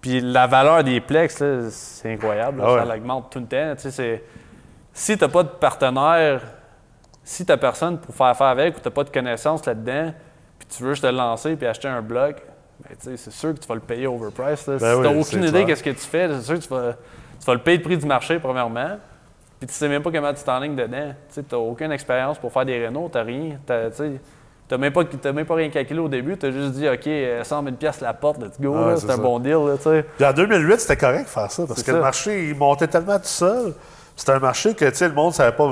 Puis 0.00 0.20
la 0.20 0.46
valeur 0.46 0.82
des 0.84 1.00
plex, 1.00 1.42
c'est 1.70 2.12
incroyable. 2.12 2.60
Ah 2.64 2.74
ouais. 2.74 2.84
Ça 2.86 2.96
augmente 2.96 3.30
tout 3.30 3.38
le 3.40 3.46
temps. 3.46 3.74
Si 4.92 5.16
tu 5.16 5.22
n'as 5.24 5.28
pas 5.30 5.42
de 5.42 5.48
partenaire, 5.48 6.40
si 7.28 7.44
tu 7.44 7.50
n'as 7.50 7.56
personne 7.58 7.98
pour 7.98 8.14
faire 8.14 8.26
affaire 8.28 8.46
avec 8.46 8.76
ou 8.76 8.80
tu 8.80 8.86
n'as 8.86 8.92
pas 8.92 9.02
de 9.04 9.10
connaissances 9.10 9.66
là-dedans, 9.66 10.12
puis 10.58 10.68
tu 10.68 10.82
veux 10.82 10.90
juste 10.92 11.02
te 11.02 11.08
lancer 11.08 11.56
puis 11.56 11.66
acheter 11.66 11.88
un 11.88 12.00
bloc, 12.00 12.36
ben, 12.88 12.94
c'est 13.16 13.30
sûr 13.32 13.52
que 13.54 13.58
tu 13.58 13.66
vas 13.66 13.74
le 13.74 13.80
payer 13.80 14.06
overprice. 14.06 14.66
là. 14.66 14.76
Ben 14.78 14.78
si 14.78 14.84
oui, 15.00 15.06
tu 15.08 15.12
n'as 15.14 15.20
aucune 15.20 15.44
idée 15.44 15.64
de 15.64 15.74
ce 15.74 15.82
que 15.82 15.90
tu 15.90 15.96
fais, 15.96 16.28
c'est 16.28 16.42
sûr 16.42 16.54
que 16.54 16.60
tu 16.62 16.68
vas, 16.68 16.92
tu 17.40 17.44
vas 17.46 17.54
le 17.54 17.60
payer 17.60 17.78
le 17.78 17.82
prix 17.82 17.96
du 17.98 18.06
marché, 18.06 18.38
premièrement. 18.38 18.98
Puis 19.58 19.66
tu 19.66 19.74
sais 19.74 19.88
même 19.88 20.02
pas 20.02 20.10
comment 20.12 20.32
tu 20.34 20.44
t'enlignes 20.44 20.76
dedans. 20.76 21.14
Tu 21.34 21.40
n'as 21.50 21.58
aucune 21.58 21.90
expérience 21.92 22.38
pour 22.38 22.52
faire 22.52 22.64
des 22.66 22.78
rénaux, 22.78 23.08
tu 23.10 23.18
n'as 23.18 23.24
rien. 23.24 23.58
T'as- 23.66 23.90
tu 23.90 24.20
T'as 24.68 24.78
même, 24.78 24.92
même 25.32 25.46
pas 25.46 25.54
rien 25.54 25.70
calculé 25.70 26.00
au 26.00 26.08
début, 26.08 26.36
tu 26.36 26.46
as 26.46 26.50
juste 26.50 26.72
dit, 26.72 26.88
OK, 26.88 27.06
euh, 27.06 27.44
100 27.44 27.62
000 27.62 27.76
piastres 27.76 28.02
la 28.02 28.12
porte, 28.14 28.42
let's 28.42 28.60
go, 28.60 28.74
Ah 28.76 28.96
c'est 28.96 29.06
un 29.10 29.14
ça. 29.14 29.16
bon 29.16 29.38
deal. 29.38 29.52
Là. 29.52 30.02
Puis 30.16 30.24
en 30.26 30.32
2008, 30.32 30.80
c'était 30.80 30.96
correct 30.96 31.22
de 31.24 31.28
faire 31.28 31.50
ça, 31.52 31.64
parce 31.68 31.80
que 31.84 31.86
ça. 31.86 31.92
le 31.92 32.00
marché, 32.00 32.48
il 32.48 32.56
montait 32.56 32.88
tellement 32.88 33.16
tout 33.18 33.26
seul. 33.26 33.74
C'était 34.16 34.32
un 34.32 34.40
marché 34.40 34.74
que, 34.74 34.84
tu 34.86 34.96
sais, 34.96 35.06
le 35.06 35.14
monde 35.14 35.32
savait 35.34 35.56
pas. 35.56 35.70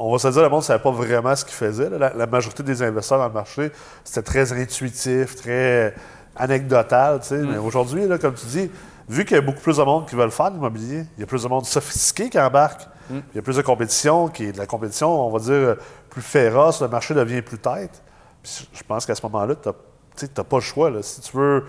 On 0.00 0.12
va 0.12 0.18
se 0.18 0.28
dire, 0.28 0.42
le 0.42 0.48
monde 0.48 0.62
savait 0.62 0.82
pas 0.82 0.90
vraiment 0.92 1.34
ce 1.34 1.44
qu'il 1.44 1.54
faisait. 1.54 1.90
La, 1.90 2.14
la 2.14 2.26
majorité 2.26 2.62
des 2.62 2.82
investisseurs 2.82 3.18
dans 3.18 3.26
le 3.26 3.32
marché, 3.34 3.72
c'était 4.04 4.22
très 4.22 4.52
intuitif, 4.52 5.34
très 5.36 5.92
anecdotal, 6.36 7.20
tu 7.20 7.26
sais. 7.28 7.38
Mm. 7.38 7.50
Mais 7.50 7.58
aujourd'hui, 7.58 8.06
là, 8.06 8.16
comme 8.18 8.34
tu 8.34 8.46
dis, 8.46 8.70
vu 9.08 9.24
qu'il 9.24 9.34
y 9.36 9.38
a 9.38 9.42
beaucoup 9.42 9.60
plus 9.60 9.76
de 9.78 9.82
monde 9.82 10.06
qui 10.06 10.14
veulent 10.14 10.30
faire 10.30 10.50
de 10.50 10.54
l'immobilier, 10.56 11.04
il 11.16 11.20
y 11.20 11.22
a 11.24 11.26
plus 11.26 11.42
de 11.42 11.48
monde 11.48 11.66
sophistiqué 11.66 12.30
qui 12.30 12.38
embarque, 12.38 12.86
Mm. 13.10 13.20
il 13.32 13.36
y 13.36 13.38
a 13.38 13.42
plus 13.42 13.56
de 13.56 13.62
compétition, 13.62 14.28
qui 14.28 14.44
est 14.44 14.52
de 14.52 14.58
la 14.58 14.66
compétition, 14.66 15.08
on 15.26 15.30
va 15.30 15.38
dire, 15.38 15.76
plus 16.10 16.20
féroce, 16.20 16.82
le 16.82 16.88
marché 16.88 17.14
devient 17.14 17.40
plus 17.40 17.58
tête. 17.58 18.02
Puis 18.42 18.68
je 18.70 18.82
pense 18.82 19.06
qu'à 19.06 19.14
ce 19.14 19.22
moment-là, 19.22 19.54
tu 19.54 20.26
n'as 20.36 20.44
pas 20.44 20.56
le 20.58 20.62
choix. 20.62 20.90
là. 20.90 20.98
Si 21.02 21.22
tu 21.22 21.34
veux 21.36 21.64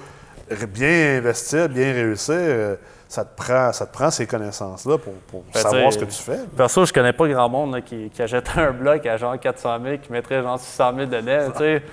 bien 0.68 1.18
investir, 1.18 1.70
bien 1.70 1.94
réussir, 1.94 2.36
euh, 2.36 2.76
ça 3.10 3.26
te 3.26 3.36
prend, 3.36 3.74
ça 3.74 3.86
te 3.88 3.92
prend 3.92 4.10
ces 4.12 4.26
connaissances-là 4.28 4.98
pour, 5.00 5.14
pour 5.28 5.44
Ben, 5.52 5.60
savoir 5.60 5.92
ce 5.92 5.98
que 5.98 6.06
tu 6.06 6.22
fais. 6.22 6.40
Perso, 6.56 6.86
je 6.86 6.94
connais 6.94 7.12
pas 7.12 7.28
grand 7.28 7.50
monde 7.50 7.74
là, 7.74 7.82
qui, 7.82 8.10
qui 8.12 8.22
achèterait 8.22 8.68
un 8.68 8.72
bloc 8.72 9.04
à 9.08 9.18
genre 9.18 9.38
400 9.38 9.80
000, 9.84 9.98
qui 9.98 10.12
mettrait 10.12 10.42
genre 10.44 10.60
600 10.60 10.94
000 10.96 11.06
dedans. 11.08 11.52
tu 11.52 11.58
sais. 11.58 11.84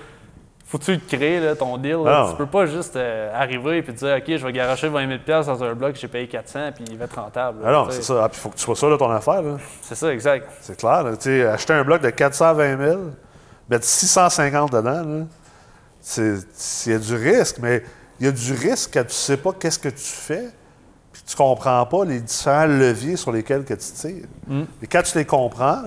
Faut 0.69 0.79
que 0.79 0.85
tu 0.85 0.93
le 0.95 1.01
crées, 1.09 1.39
là, 1.41 1.55
ton 1.55 1.79
deal. 1.79 1.97
là? 2.05 2.27
Tu 2.31 2.37
peux 2.37 2.47
pas 2.47 2.67
juste 2.67 2.97
euh, 2.97 3.31
arriver 3.33 3.79
et 3.79 3.83
dire, 3.93 4.17
OK, 4.19 4.25
je 4.27 4.45
vais 4.47 4.53
garocher 4.53 4.89
20 4.89 5.09
000 5.09 5.21
piastres 5.25 5.53
dans 5.53 5.63
un 5.65 5.75
bloc, 5.75 5.95
j'ai 5.95 6.09
payé 6.09 6.27
400 6.29 6.73
puis 6.75 6.85
il 6.91 6.99
va 6.99 7.05
être 7.07 7.15
rentable. 7.19 7.63
là, 7.63 7.69
Ah 7.69 7.73
non, 7.73 7.87
c'est 7.91 8.03
ça. 8.03 8.25
Ah, 8.25 8.29
puis 8.29 8.37
il 8.39 8.43
faut 8.43 8.49
que 8.51 8.57
tu 8.57 8.63
sois 8.65 8.75
sûr 8.77 8.91
de 8.91 8.97
ton 8.97 9.11
affaire. 9.11 9.43
C'est 9.81 9.95
ça, 9.95 10.13
exact. 10.13 10.49
C'est 10.61 10.77
clair. 10.77 11.03
là. 11.05 11.13
Acheter 11.53 11.73
un 11.73 11.85
bloc 11.85 12.03
de 12.03 12.11
420 12.11 12.79
000, 12.85 13.01
mettre 13.71 13.85
650 13.85 14.73
dedans, 14.73 15.27
il 16.19 16.43
y 16.87 16.93
a 16.93 16.99
du 16.99 17.15
risque, 17.17 17.57
mais 17.63 17.83
il 18.21 18.27
y 18.27 18.29
a 18.29 18.33
du 18.33 18.53
risque 18.53 18.91
quand 18.95 19.05
tu 19.05 19.15
sais 19.15 19.37
pas 19.37 19.53
qu'est-ce 19.59 19.79
que 19.79 19.89
tu 19.89 19.97
fais, 19.99 20.49
tu 21.27 21.35
comprends 21.37 21.85
pas 21.87 22.05
les 22.05 22.21
différents 22.21 22.67
leviers 22.67 23.17
sur 23.17 23.33
lesquels 23.33 23.65
que 23.65 23.75
tu 23.75 23.93
tires. 23.93 24.25
Et 24.83 24.87
quand 24.87 25.03
tu 25.03 25.19
les 25.19 25.25
comprends, 25.25 25.83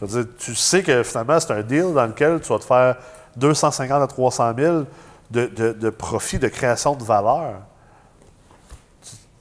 je 0.00 0.06
veux 0.06 0.22
dire, 0.24 0.32
tu 0.38 0.54
sais 0.54 0.82
que 0.82 1.02
finalement, 1.02 1.38
c'est 1.38 1.52
un 1.52 1.62
deal 1.62 1.92
dans 1.94 2.06
lequel 2.06 2.40
tu 2.40 2.48
vas 2.48 2.58
te 2.58 2.64
faire 2.64 2.96
250 3.36 4.02
à 4.02 4.06
300 4.06 4.52
000 4.56 4.84
de, 5.30 5.46
de- 5.46 5.72
de 5.72 5.90
profit, 5.90 6.38
de 6.38 6.48
création 6.48 6.94
de 6.94 7.02
valeur. 7.04 7.60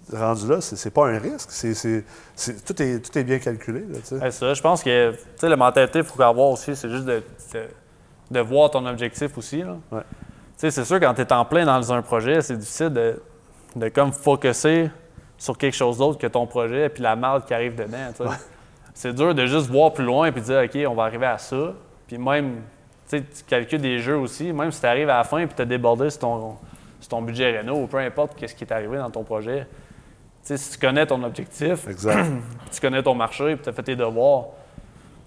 Tu- 0.09 0.15
Rendu 0.15 0.47
là, 0.47 0.59
c'est 0.61 0.89
pas 0.93 1.07
un 1.07 1.19
risque. 1.19 1.49
tout, 2.65 2.81
est, 2.81 2.99
tout 2.99 3.17
est 3.17 3.23
bien 3.23 3.39
calculé. 3.39 3.81
Là. 3.89 4.17
Ouais, 4.19 4.31
ça, 4.31 4.53
je 4.53 4.61
pense 4.61 4.83
que 4.83 5.13
la 5.41 5.55
mentalité 5.55 5.99
qu'il 6.01 6.09
faut 6.09 6.21
avoir 6.21 6.49
aussi, 6.49 6.75
c'est 6.75 6.89
juste 6.89 7.05
de, 7.05 7.23
de, 7.53 7.63
de 8.31 8.39
voir 8.41 8.71
ton 8.71 8.85
objectif 8.85 9.37
aussi. 9.37 9.63
Ouais. 9.63 10.01
Tu 10.01 10.05
sais, 10.57 10.71
C'est 10.71 10.85
sûr, 10.85 10.99
quand 10.99 11.13
tu 11.13 11.21
es 11.21 11.31
en 11.33 11.45
plein 11.45 11.65
dans 11.65 11.93
un 11.93 12.01
projet, 12.01 12.41
c'est 12.41 12.57
difficile 12.57 12.89
de, 12.89 13.21
de 13.75 13.89
comme 13.89 14.11
focuser 14.11 14.89
sur 15.37 15.57
quelque 15.57 15.75
chose 15.75 15.97
d'autre 15.97 16.19
que 16.19 16.27
ton 16.27 16.45
projet 16.45 16.85
et 16.85 16.89
puis 16.89 17.01
la 17.01 17.15
marde 17.15 17.45
qui 17.45 17.53
arrive 17.53 17.75
dedans. 17.75 18.11
C'est 18.93 19.13
dur 19.13 19.33
de 19.33 19.45
juste 19.45 19.67
voir 19.69 19.93
plus 19.93 20.03
loin 20.03 20.27
et 20.27 20.31
de 20.31 20.39
dire 20.39 20.61
OK, 20.63 20.77
on 20.87 20.95
va 20.95 21.03
arriver 21.03 21.25
à 21.25 21.37
ça. 21.37 21.73
Puis 22.07 22.17
même, 22.17 22.61
tu 23.09 23.23
calcules 23.47 23.81
des 23.81 23.99
jeux 23.99 24.17
aussi, 24.17 24.51
même 24.53 24.71
si 24.71 24.81
tu 24.81 24.85
arrives 24.85 25.09
à 25.09 25.17
la 25.17 25.23
fin 25.23 25.39
et 25.39 25.47
tu 25.47 25.61
as 25.61 25.65
débordé 25.65 26.09
sur 26.09 26.19
ton, 26.19 26.57
sur 26.99 27.09
ton 27.09 27.21
budget 27.21 27.59
Renault 27.59 27.83
ou 27.83 27.87
peu 27.87 27.97
importe 27.97 28.33
ce 28.45 28.53
qui 28.53 28.63
est 28.63 28.71
arrivé 28.71 28.97
dans 28.97 29.09
ton 29.09 29.23
projet. 29.23 29.65
Si 30.43 30.71
tu 30.71 30.77
connais 30.77 31.05
ton 31.05 31.23
objectif, 31.23 31.87
Exact. 31.87 32.27
tu 32.71 32.81
connais 32.81 33.01
ton 33.01 33.15
marché 33.15 33.51
et 33.51 33.57
tu 33.57 33.69
as 33.69 33.73
fait 33.73 33.83
tes 33.83 33.95
devoirs, 33.95 34.47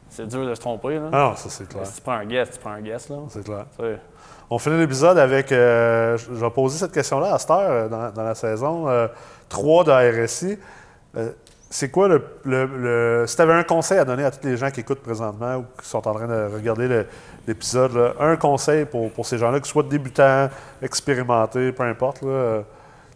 c'est 0.09 0.27
dur 0.29 0.47
de 0.47 0.55
se 0.55 0.61
tromper. 0.61 0.97
Là. 0.97 1.09
Ah 1.13 1.29
non, 1.31 1.37
ça 1.37 1.49
c'est 1.49 1.69
clair. 1.69 1.87
Si 1.87 1.97
tu 1.97 2.01
prends 2.03 2.13
un 2.13 2.25
guess, 2.27 2.51
tu 2.51 2.59
prends 2.59 2.71
un 2.71 2.81
guess. 2.81 3.11
C'est 3.29 3.45
clair. 3.45 3.67
On 4.51 4.59
finit 4.59 4.79
l'épisode 4.79 5.19
avec. 5.19 5.51
euh, 5.53 6.17
je 6.19 6.33
vais 6.33 6.51
poser 6.51 6.79
cette 6.79 6.93
question-là 6.93 7.35
à 7.35 7.39
cette 7.39 7.51
heure 7.51 7.59
euh, 7.71 7.89
dans, 7.89 8.11
dans 8.11 8.23
la 8.25 8.35
saison 8.35 8.89
euh, 8.89 9.09
3 9.49 9.85
de 9.85 10.25
RSI. 10.25 10.59
Euh, 11.17 11.31
c'est 11.71 11.91
quoi 11.91 12.07
le, 12.07 12.23
le- 12.45 12.67
le- 12.67 13.25
Si 13.27 13.35
tu 13.35 13.43
avais 13.43 13.55
un 13.55 13.65
conseil 13.65 13.99
à 13.99 14.05
donner 14.05 14.25
à 14.25 14.31
tous 14.31 14.47
les 14.47 14.57
gens 14.57 14.71
qui 14.71 14.81
écoutent 14.81 15.03
présentement 15.03 15.57
ou 15.57 15.65
qui 15.83 15.89
sont 15.89 16.07
en 16.07 16.15
train 16.15 16.29
de 16.29 16.55
regarder 16.55 17.05
l'épisode, 17.49 18.15
un 18.21 18.37
conseil 18.37 18.85
pour, 18.85 19.11
pour 19.11 19.27
ces 19.27 19.39
gens-là, 19.39 19.59
qu'ils 19.59 19.73
soient 19.73 19.83
débutants, 19.83 20.49
expérimentés, 20.83 21.73
peu 21.73 21.83
importe, 21.83 22.23
là, 22.23 22.29
euh, 22.29 22.61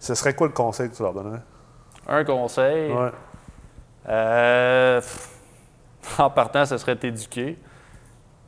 ce 0.01 0.15
serait 0.17 0.35
quoi 0.35 0.49
le 0.49 0.53
conseil 0.55 0.91
que 0.91 0.97
tu 0.97 1.03
leur 1.05 1.13
donnerais? 1.13 1.41
Un 2.09 2.25
conseil? 2.25 2.91
Ouais. 2.93 3.11
Euh, 4.09 5.01
en 6.19 6.31
partant, 6.31 6.65
ce 6.65 6.79
serait 6.79 6.97
t'éduquer. 6.97 7.59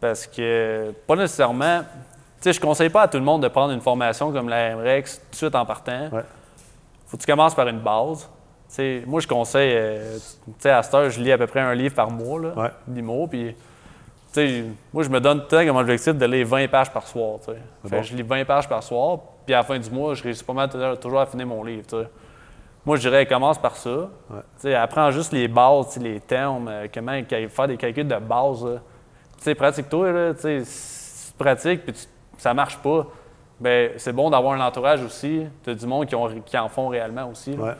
Parce 0.00 0.26
que, 0.26 0.92
pas 1.06 1.14
nécessairement. 1.14 1.82
Sais, 2.40 2.52
je 2.54 2.60
conseille 2.60 2.88
pas 2.88 3.02
à 3.02 3.08
tout 3.08 3.18
le 3.18 3.24
monde 3.24 3.42
de 3.42 3.48
prendre 3.48 3.72
une 3.72 3.80
formation 3.82 4.32
comme 4.32 4.48
la 4.48 4.74
MREX 4.76 5.18
tout 5.18 5.30
de 5.32 5.36
suite 5.36 5.54
en 5.54 5.66
partant. 5.66 6.08
Ouais. 6.10 6.22
Faut 7.06 7.16
que 7.16 7.22
tu 7.22 7.26
commences 7.30 7.54
par 7.54 7.68
une 7.68 7.80
base. 7.80 8.28
Moi, 9.06 9.20
je 9.20 9.26
conseille, 9.26 9.72
euh, 9.74 10.16
à 10.64 10.82
cette 10.82 10.94
heure, 10.94 11.10
je 11.10 11.20
lis 11.20 11.32
à 11.32 11.38
peu 11.38 11.46
près 11.46 11.60
un 11.60 11.74
livre 11.74 11.94
par 11.94 12.10
mois, 12.10 12.40
là, 12.40 12.48
Ouais. 12.56 12.70
d'IMO, 12.86 13.26
puis, 13.26 13.52
tu 13.52 13.56
sais, 14.32 14.64
moi, 14.92 15.02
je 15.02 15.08
me 15.10 15.20
donne 15.20 15.40
tout 15.40 15.46
le 15.56 15.58
temps 15.62 15.66
comme 15.66 15.76
objectif 15.76 16.14
de 16.14 16.24
lire 16.24 16.46
20 16.46 16.68
pages 16.68 16.90
par 16.92 17.06
soir, 17.06 17.38
Fait 17.44 17.56
bon. 17.96 18.02
Je 18.02 18.14
lis 18.14 18.22
20 18.22 18.44
pages 18.44 18.68
par 18.68 18.82
soir, 18.82 19.18
puis 19.44 19.54
à 19.54 19.58
la 19.58 19.64
fin 19.64 19.76
du 19.78 19.90
mois, 19.90 20.14
je 20.14 20.22
réussis 20.22 20.44
pas 20.44 20.52
mal 20.52 20.68
toujours- 20.70 20.98
toujours 21.00 21.20
à 21.20 21.26
finir 21.26 21.46
mon 21.48 21.64
livre. 21.64 21.84
Moi, 22.86 22.96
je 22.96 23.02
dirais, 23.02 23.26
commence 23.26 23.58
par 23.58 23.76
ça. 23.76 24.08
Apprends 24.80 25.10
juste 25.10 25.32
les 25.32 25.48
bases, 25.48 25.98
les 25.98 26.20
termes, 26.20 26.68
euh, 26.68 26.86
comment 26.94 27.20
faire 27.48 27.66
des 27.68 27.76
calculs 27.76 28.06
de 28.08 28.16
base. 28.16 28.64
là. 28.64 28.78
Tu 29.36 29.42
sais, 29.44 29.54
pratique-toi, 29.54 30.32
tu 30.40 30.62
pratiques 31.36 31.84
puis 31.84 31.92
tu- 31.92 32.06
ça 32.40 32.54
marche 32.54 32.78
pas, 32.78 33.06
ben 33.60 33.90
c'est 33.98 34.12
bon 34.12 34.30
d'avoir 34.30 34.54
un 34.54 34.60
entourage 34.66 35.02
aussi, 35.04 35.46
de 35.66 35.74
du 35.74 35.86
monde 35.86 36.06
qui, 36.06 36.14
ont- 36.14 36.40
qui 36.44 36.56
en 36.58 36.68
font 36.68 36.88
réellement 36.88 37.28
aussi. 37.30 37.52
Ouais. 37.52 37.72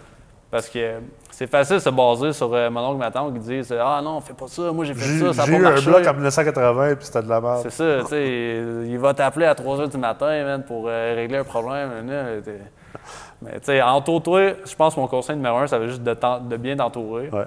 Parce 0.51 0.69
que 0.69 0.99
c'est 1.31 1.47
facile 1.47 1.77
de 1.77 1.81
se 1.81 1.91
baser 1.91 2.33
sur 2.33 2.53
euh, 2.53 2.69
mon 2.71 2.81
oncle, 2.89 2.99
ma 2.99 3.11
tante 3.11 3.33
qui 3.35 3.39
disent 3.39 3.73
Ah 3.81 4.01
non, 4.03 4.21
fais 4.21 4.35
pas 4.35 4.49
ça, 4.49 4.73
moi 4.73 4.85
j'ai 4.85 4.95
fait 4.95 5.05
J'ai 5.05 5.27
ça, 5.27 5.33
ça 5.33 5.43
a 5.43 5.47
j'ai 5.47 5.53
pas 5.53 5.59
eu 5.59 5.67
un 5.67 5.71
marché. 5.71 5.87
bloc 5.91 6.07
en 6.07 6.13
1980 6.15 6.97
puis 6.97 7.07
c'était 7.07 7.23
de 7.23 7.29
la 7.29 7.41
merde. 7.41 7.61
C'est 7.63 7.71
ça, 7.71 8.01
tu 8.01 8.07
sais, 8.09 8.63
il 8.87 8.99
va 8.99 9.15
t'appeler 9.15 9.47
à 9.47 9.55
3 9.55 9.79
h 9.79 9.89
du 9.91 9.97
matin, 9.97 10.45
man, 10.45 10.65
pour 10.65 10.85
euh, 10.89 11.13
régler 11.15 11.39
un 11.39 11.45
problème. 11.45 12.09
là, 12.11 12.25
Mais 13.43 13.53
tu 13.53 13.67
sais, 13.67 13.81
entoure-toi, 13.81 14.55
je 14.67 14.75
pense 14.75 14.95
que 14.97 15.01
mon 15.01 15.07
conseil 15.07 15.37
numéro 15.37 15.57
un, 15.59 15.67
ça 15.67 15.79
va 15.79 15.87
juste 15.87 16.03
de, 16.03 16.57
bien 16.57 16.77
t'entourer. 16.77 17.31
Ouais. 17.31 17.45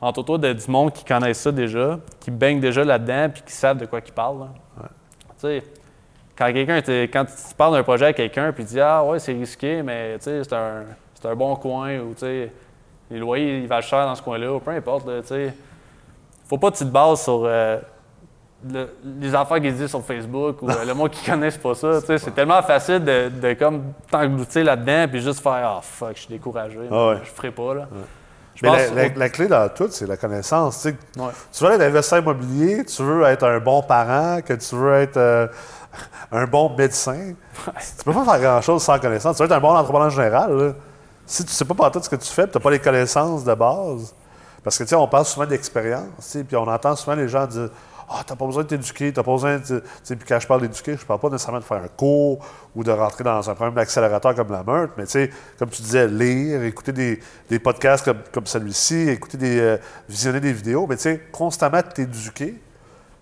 Entoure-toi 0.00 0.38
de 0.38 0.52
du 0.52 0.70
monde 0.70 0.92
qui 0.92 1.04
connaissent 1.04 1.40
ça 1.40 1.52
déjà, 1.52 1.98
qui 2.20 2.30
baigne 2.30 2.60
déjà 2.60 2.84
là-dedans, 2.84 3.28
puis 3.34 3.42
qui 3.42 3.52
savent 3.52 3.76
de 3.78 3.86
quoi 3.86 4.00
ils 4.06 4.12
parlent. 4.12 4.38
là. 4.40 4.48
Tu 4.82 4.84
sais, 5.38 5.62
quand 6.36 6.52
quelqu'un, 6.52 6.80
quand 7.12 7.24
tu 7.24 7.54
parles 7.56 7.74
d'un 7.74 7.82
projet 7.82 8.06
à 8.06 8.12
quelqu'un, 8.12 8.52
puis 8.52 8.64
tu 8.64 8.74
dis 8.74 8.80
Ah 8.80 9.02
ouais, 9.04 9.18
c'est 9.18 9.32
risqué, 9.32 9.82
mais 9.82 10.18
tu 10.18 10.24
sais, 10.24 10.42
c'est 10.44 10.52
un, 10.54 10.82
un 11.24 11.34
bon 11.34 11.56
coin, 11.56 11.98
ou 11.98 12.12
tu 12.14 12.20
sais, 12.20 12.52
les 13.10 13.18
loyers, 13.18 13.58
ils 13.60 13.66
valent 13.68 13.82
cher 13.82 14.04
dans 14.06 14.14
ce 14.14 14.22
coin-là, 14.22 14.52
ou 14.52 14.58
peu 14.60 14.70
importe, 14.72 15.06
là, 15.06 15.20
tu 15.22 15.28
sais. 15.28 15.54
Faut 16.48 16.58
pas 16.58 16.70
que 16.70 16.76
tu 16.76 16.84
te 16.84 16.90
bases 16.90 17.22
sur 17.22 17.42
euh, 17.44 17.78
le- 18.68 18.88
les 19.20 19.34
affaires 19.34 19.60
qu'ils 19.60 19.74
disent 19.74 19.90
sur 19.90 20.02
Facebook 20.04 20.62
ou 20.62 20.70
euh, 20.70 20.84
le 20.86 20.94
monde 20.94 21.10
qui 21.10 21.24
connaissent 21.30 21.58
pas 21.58 21.74
ça. 21.74 22.00
C'est 22.00 22.34
tellement 22.34 22.62
facile 22.62 23.02
de, 23.04 23.28
de 23.28 23.52
comme 23.54 23.92
t'engloutir 24.10 24.64
là-dedans 24.64 25.06
puis 25.10 25.20
juste 25.20 25.40
faire 25.42 25.52
Ah 25.78 25.80
fuck, 25.82 26.12
je 26.14 26.20
suis 26.20 26.28
découragé. 26.28 26.78
Ah 26.90 27.08
ouais. 27.08 27.16
Je 27.24 27.30
ferai 27.30 27.50
pas 27.50 27.74
là. 27.74 27.88
Mais 28.62 28.70
la, 28.70 28.76
pense- 28.86 28.94
la- 28.94 29.08
la 29.08 29.28
clé 29.28 29.48
dans 29.48 29.68
tout, 29.68 29.88
c'est 29.90 30.06
la 30.06 30.16
connaissance. 30.16 30.84
Ouais. 30.84 30.94
tu 31.52 31.64
veux 31.64 31.72
être 31.72 31.82
investisseur 31.82 32.20
immobilier, 32.20 32.84
tu 32.84 33.02
veux 33.02 33.24
être 33.24 33.42
un 33.44 33.58
bon 33.58 33.82
parent, 33.82 34.40
que 34.40 34.54
tu 34.54 34.74
veux 34.76 34.94
être 34.94 35.16
euh, 35.18 35.46
un 36.32 36.46
bon 36.46 36.74
médecin. 36.76 37.34
Tu 37.64 38.04
peux 38.04 38.12
pas 38.12 38.24
faire 38.24 38.40
grand-chose 38.40 38.82
sans 38.82 38.98
connaissance. 38.98 39.36
Tu 39.36 39.42
veux 39.42 39.46
être 39.46 39.56
un 39.56 39.60
bon 39.60 39.74
entrepreneur 39.74 40.10
général. 40.10 40.56
là. 40.56 40.72
Si 41.26 41.44
tu 41.44 41.52
sais 41.52 41.64
pas 41.64 41.74
par 41.74 41.90
tout 41.90 42.02
ce 42.02 42.08
que 42.08 42.16
tu 42.16 42.28
fais, 42.32 42.46
tu 42.46 42.56
n'as 42.56 42.62
pas 42.62 42.70
les 42.70 42.78
connaissances 42.78 43.44
de 43.44 43.54
base. 43.54 44.14
Parce 44.62 44.78
que, 44.78 44.84
tu 44.84 44.90
sais, 44.90 44.96
on 44.96 45.08
parle 45.08 45.24
souvent 45.24 45.46
d'expérience, 45.46 46.36
puis 46.46 46.56
on 46.56 46.66
entend 46.66 46.94
souvent 46.96 47.16
les 47.16 47.28
gens 47.28 47.46
dire 47.46 47.68
Ah, 48.08 48.22
t'as 48.26 48.34
pas 48.36 48.46
besoin 48.46 48.62
de 48.64 48.68
t'éduquer, 48.68 49.12
t'as 49.12 49.22
pas 49.22 49.32
besoin 49.32 49.58
de. 49.58 49.82
Puis 50.04 50.18
quand 50.28 50.40
je 50.40 50.46
parle 50.46 50.60
d'éduquer, 50.62 50.96
je 50.96 51.04
parle 51.06 51.20
pas 51.20 51.28
nécessairement 51.30 51.60
de 51.60 51.64
faire 51.64 51.78
un 51.82 51.88
cours 51.88 52.38
ou 52.74 52.82
de 52.84 52.90
rentrer 52.90 53.22
dans 53.24 53.48
un 53.48 53.54
programme 53.54 53.74
d'accélérateur 53.74 54.34
comme 54.34 54.50
la 54.52 54.62
meurtre, 54.64 54.92
mais 54.96 55.04
tu 55.04 55.12
sais, 55.12 55.30
comme 55.58 55.68
tu 55.70 55.82
disais, 55.82 56.06
lire, 56.08 56.62
écouter 56.64 56.92
des, 56.92 57.20
des 57.48 57.58
podcasts 57.60 58.04
comme, 58.04 58.18
comme 58.32 58.46
celui-ci, 58.46 59.08
écouter 59.08 59.38
des. 59.38 59.60
euh, 59.60 59.76
visionner 60.08 60.40
des 60.40 60.52
vidéos, 60.52 60.86
mais 60.88 60.96
tu 60.96 61.02
sais, 61.02 61.22
constamment 61.32 61.82
t'éduquer. 61.82 62.60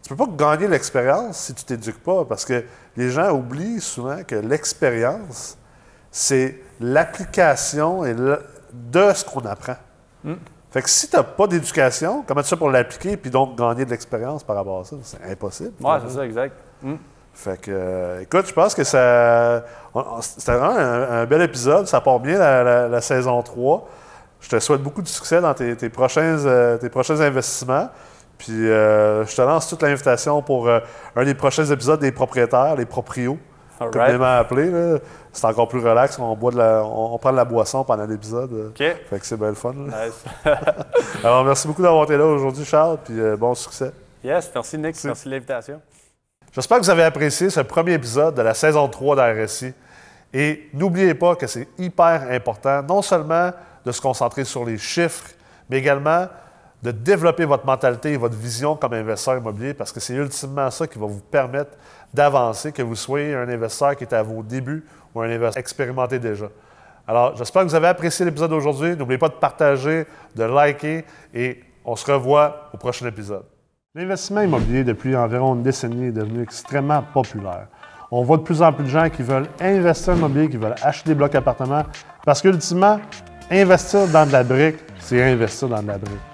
Tu 0.06 0.14
peux 0.14 0.26
pas 0.26 0.54
gagner 0.56 0.68
l'expérience 0.68 1.38
si 1.38 1.54
tu 1.54 1.64
t'éduques 1.64 2.02
pas, 2.02 2.24
parce 2.24 2.44
que 2.44 2.62
les 2.96 3.10
gens 3.10 3.30
oublient 3.32 3.80
souvent 3.80 4.22
que 4.22 4.34
l'expérience, 4.36 5.56
c'est 6.10 6.60
l'application 6.78 8.04
et 8.04 8.14
le- 8.14 8.40
de 8.72 9.12
ce 9.14 9.24
qu'on 9.24 9.40
apprend. 9.46 9.76
Fait 10.70 10.82
que 10.82 10.90
si 10.90 11.08
tu 11.08 11.16
n'as 11.16 11.22
pas 11.22 11.46
d'éducation, 11.46 12.24
comment 12.26 12.42
tu 12.42 12.48
fais 12.48 12.56
pour 12.56 12.70
l'appliquer 12.70 13.16
puis 13.16 13.30
donc 13.30 13.56
gagner 13.56 13.84
de 13.84 13.90
l'expérience 13.90 14.42
par 14.42 14.56
rapport 14.56 14.80
à 14.80 14.84
ça? 14.84 14.96
C'est 15.04 15.22
impossible. 15.30 15.72
Ouais, 15.80 15.98
c'est 16.06 16.14
ça, 16.14 16.24
exact. 16.26 16.54
Mm. 16.82 16.94
Fait 17.32 17.60
que, 17.60 17.70
euh, 17.72 18.20
écoute, 18.22 18.46
je 18.48 18.52
pense 18.52 18.74
que 18.74 18.82
ça. 18.84 19.64
C'était 20.20 20.52
vraiment 20.52 20.76
un, 20.76 21.22
un 21.22 21.26
bel 21.26 21.42
épisode. 21.42 21.86
Ça 21.86 22.00
part 22.00 22.18
bien 22.20 22.38
la, 22.38 22.62
la- 22.64 22.88
la 22.88 23.00
saison 23.00 23.40
3. 23.42 23.88
Je 24.40 24.48
te 24.48 24.58
souhaite 24.58 24.82
beaucoup 24.82 25.02
de 25.02 25.08
succès 25.08 25.40
dans 25.40 25.54
tes, 25.54 25.76
tes 25.76 25.88
prochains, 25.88 26.44
euh, 26.44 26.76
tes 26.76 26.88
prochains 26.90 27.20
investissements. 27.20 27.88
Puis 28.38 28.68
euh, 28.68 29.24
je 29.26 29.34
te 29.36 29.42
lance 29.42 29.68
toute 29.68 29.82
l'invitation 29.82 30.42
pour 30.42 30.68
euh, 30.68 30.80
un 31.16 31.24
des 31.24 31.34
prochains 31.34 31.64
épisodes 31.66 32.00
des 32.00 32.12
propriétaires, 32.12 32.74
les 32.76 32.84
proprios, 32.86 33.38
communément 33.78 34.36
appelés. 34.38 34.98
C'est 35.32 35.46
encore 35.46 35.68
plus 35.68 35.80
relax. 35.80 36.18
On, 36.18 36.34
boit 36.36 36.52
de 36.52 36.58
la- 36.58 36.84
on, 36.84 37.14
on 37.14 37.18
prend 37.18 37.32
de 37.32 37.36
la 37.36 37.44
boisson 37.44 37.84
pendant 37.84 38.06
l'épisode. 38.06 38.52
OK. 38.70 38.78
Fait 38.78 39.18
que 39.18 39.26
c'est 39.26 39.36
bien 39.36 39.48
le 39.48 39.54
fun. 39.54 39.72
Nice. 39.72 40.24
Alors, 41.24 41.44
merci 41.44 41.66
beaucoup 41.66 41.82
d'avoir 41.82 42.04
été 42.04 42.16
là 42.16 42.24
aujourd'hui, 42.24 42.64
Charles. 42.64 42.98
Puis 43.04 43.18
euh, 43.18 43.36
bon 43.36 43.54
succès. 43.54 43.92
yes, 44.22 44.50
merci 44.54 44.78
Nick, 44.78 44.96
merci 45.04 45.24
de 45.26 45.30
l'invitation. 45.34 45.80
J'espère 46.52 46.78
que 46.78 46.84
vous 46.84 46.90
avez 46.90 47.02
apprécié 47.02 47.50
ce 47.50 47.60
premier 47.60 47.94
épisode 47.94 48.34
de 48.36 48.42
la 48.42 48.54
saison 48.54 48.86
3 48.88 49.16
d'RSI. 49.16 49.72
Et 50.32 50.68
n'oubliez 50.72 51.14
pas 51.14 51.34
que 51.36 51.46
c'est 51.46 51.68
hyper 51.78 52.26
important, 52.30 52.82
non 52.82 53.02
seulement 53.02 53.50
de 53.84 53.92
se 53.92 54.00
concentrer 54.00 54.44
sur 54.44 54.64
les 54.64 54.78
chiffres, 54.78 55.30
mais 55.68 55.78
également 55.78 56.26
de 56.84 56.90
développer 56.90 57.46
votre 57.46 57.64
mentalité 57.64 58.12
et 58.12 58.18
votre 58.18 58.36
vision 58.36 58.76
comme 58.76 58.92
investisseur 58.92 59.38
immobilier, 59.38 59.72
parce 59.72 59.90
que 59.90 60.00
c'est 60.00 60.12
ultimement 60.12 60.70
ça 60.70 60.86
qui 60.86 60.98
va 60.98 61.06
vous 61.06 61.22
permettre 61.22 61.70
d'avancer, 62.12 62.72
que 62.72 62.82
vous 62.82 62.94
soyez 62.94 63.34
un 63.34 63.48
investisseur 63.48 63.96
qui 63.96 64.04
est 64.04 64.12
à 64.12 64.22
vos 64.22 64.42
débuts 64.42 64.84
ou 65.14 65.22
un 65.22 65.30
investisseur 65.30 65.56
expérimenté 65.56 66.18
déjà. 66.18 66.46
Alors, 67.08 67.36
j'espère 67.36 67.62
que 67.62 67.68
vous 67.68 67.74
avez 67.74 67.86
apprécié 67.86 68.26
l'épisode 68.26 68.50
d'aujourd'hui. 68.50 68.96
N'oubliez 68.96 69.16
pas 69.16 69.30
de 69.30 69.34
partager, 69.34 70.06
de 70.36 70.44
liker 70.44 71.06
et 71.32 71.62
on 71.86 71.96
se 71.96 72.10
revoit 72.12 72.68
au 72.74 72.76
prochain 72.76 73.06
épisode. 73.06 73.44
L'investissement 73.94 74.42
immobilier, 74.42 74.84
depuis 74.84 75.16
environ 75.16 75.54
une 75.54 75.62
décennie, 75.62 76.08
est 76.08 76.12
devenu 76.12 76.42
extrêmement 76.42 77.02
populaire. 77.14 77.68
On 78.10 78.24
voit 78.24 78.36
de 78.36 78.42
plus 78.42 78.60
en 78.60 78.74
plus 78.74 78.84
de 78.84 78.90
gens 78.90 79.08
qui 79.08 79.22
veulent 79.22 79.48
investir 79.58 80.12
en 80.12 80.16
immobilier, 80.16 80.50
qui 80.50 80.58
veulent 80.58 80.74
acheter 80.82 81.08
des 81.08 81.14
blocs 81.14 81.34
appartements, 81.34 81.84
parce 82.26 82.42
qu'ultimement, 82.42 83.00
investir 83.50 84.06
dans 84.08 84.26
de 84.26 84.32
la 84.32 84.44
brique, 84.44 84.76
c'est 84.98 85.22
investir 85.22 85.68
dans 85.68 85.82
de 85.82 85.88
la 85.88 85.96
brique. 85.96 86.33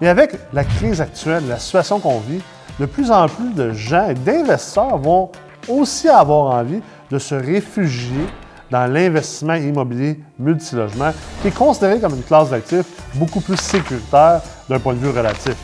Mais 0.00 0.08
avec 0.08 0.32
la 0.52 0.64
crise 0.64 1.00
actuelle, 1.00 1.44
la 1.48 1.58
situation 1.58 2.00
qu'on 2.00 2.20
vit, 2.20 2.42
de 2.80 2.86
plus 2.86 3.10
en 3.10 3.28
plus 3.28 3.52
de 3.54 3.72
gens 3.72 4.08
et 4.08 4.14
d'investisseurs 4.14 4.98
vont 4.98 5.30
aussi 5.68 6.08
avoir 6.08 6.56
envie 6.56 6.80
de 7.10 7.18
se 7.18 7.34
réfugier 7.34 8.26
dans 8.70 8.86
l'investissement 8.86 9.54
immobilier 9.54 10.18
multilogement, 10.38 11.12
qui 11.40 11.48
est 11.48 11.54
considéré 11.54 12.00
comme 12.00 12.14
une 12.14 12.22
classe 12.22 12.50
d'actifs 12.50 12.86
beaucoup 13.14 13.40
plus 13.40 13.56
sécuritaire 13.56 14.40
d'un 14.68 14.78
point 14.78 14.94
de 14.94 14.98
vue 14.98 15.10
relatif. 15.10 15.54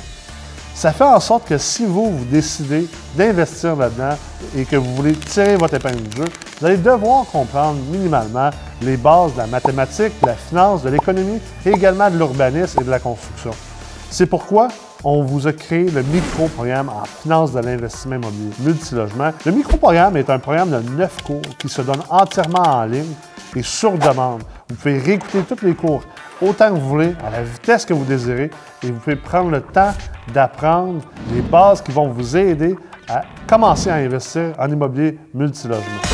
Ça 0.75 0.93
fait 0.93 1.05
en 1.05 1.21
sorte 1.21 1.47
que 1.47 1.59
si 1.59 1.85
vous, 1.85 2.11
vous 2.11 2.25
décidez 2.25 2.89
d'investir 3.17 3.77
là-dedans 3.77 4.17
et 4.57 4.65
que 4.65 4.77
vous 4.77 4.95
voulez 4.95 5.13
tirer 5.13 5.57
votre 5.57 5.75
épingle 5.75 6.03
du 6.03 6.17
jeu, 6.19 6.25
vous 6.59 6.67
allez 6.67 6.77
devoir 6.77 7.27
comprendre 7.27 7.79
minimalement 7.91 8.51
les 8.81 8.97
bases 8.97 9.33
de 9.35 9.39
la 9.39 9.47
mathématique, 9.47 10.13
de 10.23 10.27
la 10.29 10.35
finance, 10.35 10.83
de 10.83 10.89
l'économie 10.89 11.41
et 11.67 11.71
également 11.71 12.09
de 12.09 12.17
l'urbanisme 12.17 12.81
et 12.81 12.85
de 12.85 12.91
la 12.91 12.99
construction. 12.99 13.51
C'est 14.11 14.27
pourquoi 14.27 14.69
on 15.05 15.23
vous 15.23 15.47
a 15.47 15.53
créé 15.53 15.89
le 15.89 16.03
micro-programme 16.03 16.89
en 16.89 17.05
finance 17.05 17.53
de 17.53 17.61
l'investissement 17.61 18.17
immobilier 18.17 18.51
multilogement. 18.59 19.31
Le 19.47 19.53
micro-programme 19.53 20.17
est 20.17 20.29
un 20.29 20.41
programme 20.41 20.71
de 20.71 20.91
neuf 20.97 21.23
cours 21.23 21.41
qui 21.59 21.69
se 21.69 21.81
donne 21.81 22.03
entièrement 22.11 22.63
en 22.63 22.85
ligne 22.87 23.15
et 23.55 23.63
sur 23.63 23.93
demande. 23.93 24.43
Vous 24.69 24.75
pouvez 24.75 24.99
réécouter 24.99 25.43
tous 25.43 25.65
les 25.65 25.75
cours 25.75 26.03
autant 26.43 26.71
que 26.71 26.75
vous 26.75 26.89
voulez, 26.89 27.15
à 27.25 27.31
la 27.31 27.43
vitesse 27.45 27.87
que 27.87 27.95
vous 27.95 28.05
désirez, 28.05 28.51
et 28.83 28.91
vous 28.91 28.99
pouvez 28.99 29.17
prendre 29.17 29.51
le 29.51 29.61
temps 29.61 29.93
d'apprendre 30.35 31.03
les 31.33 31.43
bases 31.43 31.81
qui 31.81 31.93
vont 31.93 32.09
vous 32.09 32.37
aider 32.37 32.77
à 33.09 33.23
commencer 33.47 33.91
à 33.91 33.95
investir 33.95 34.55
en 34.59 34.69
immobilier 34.71 35.19
multilogement. 35.33 36.10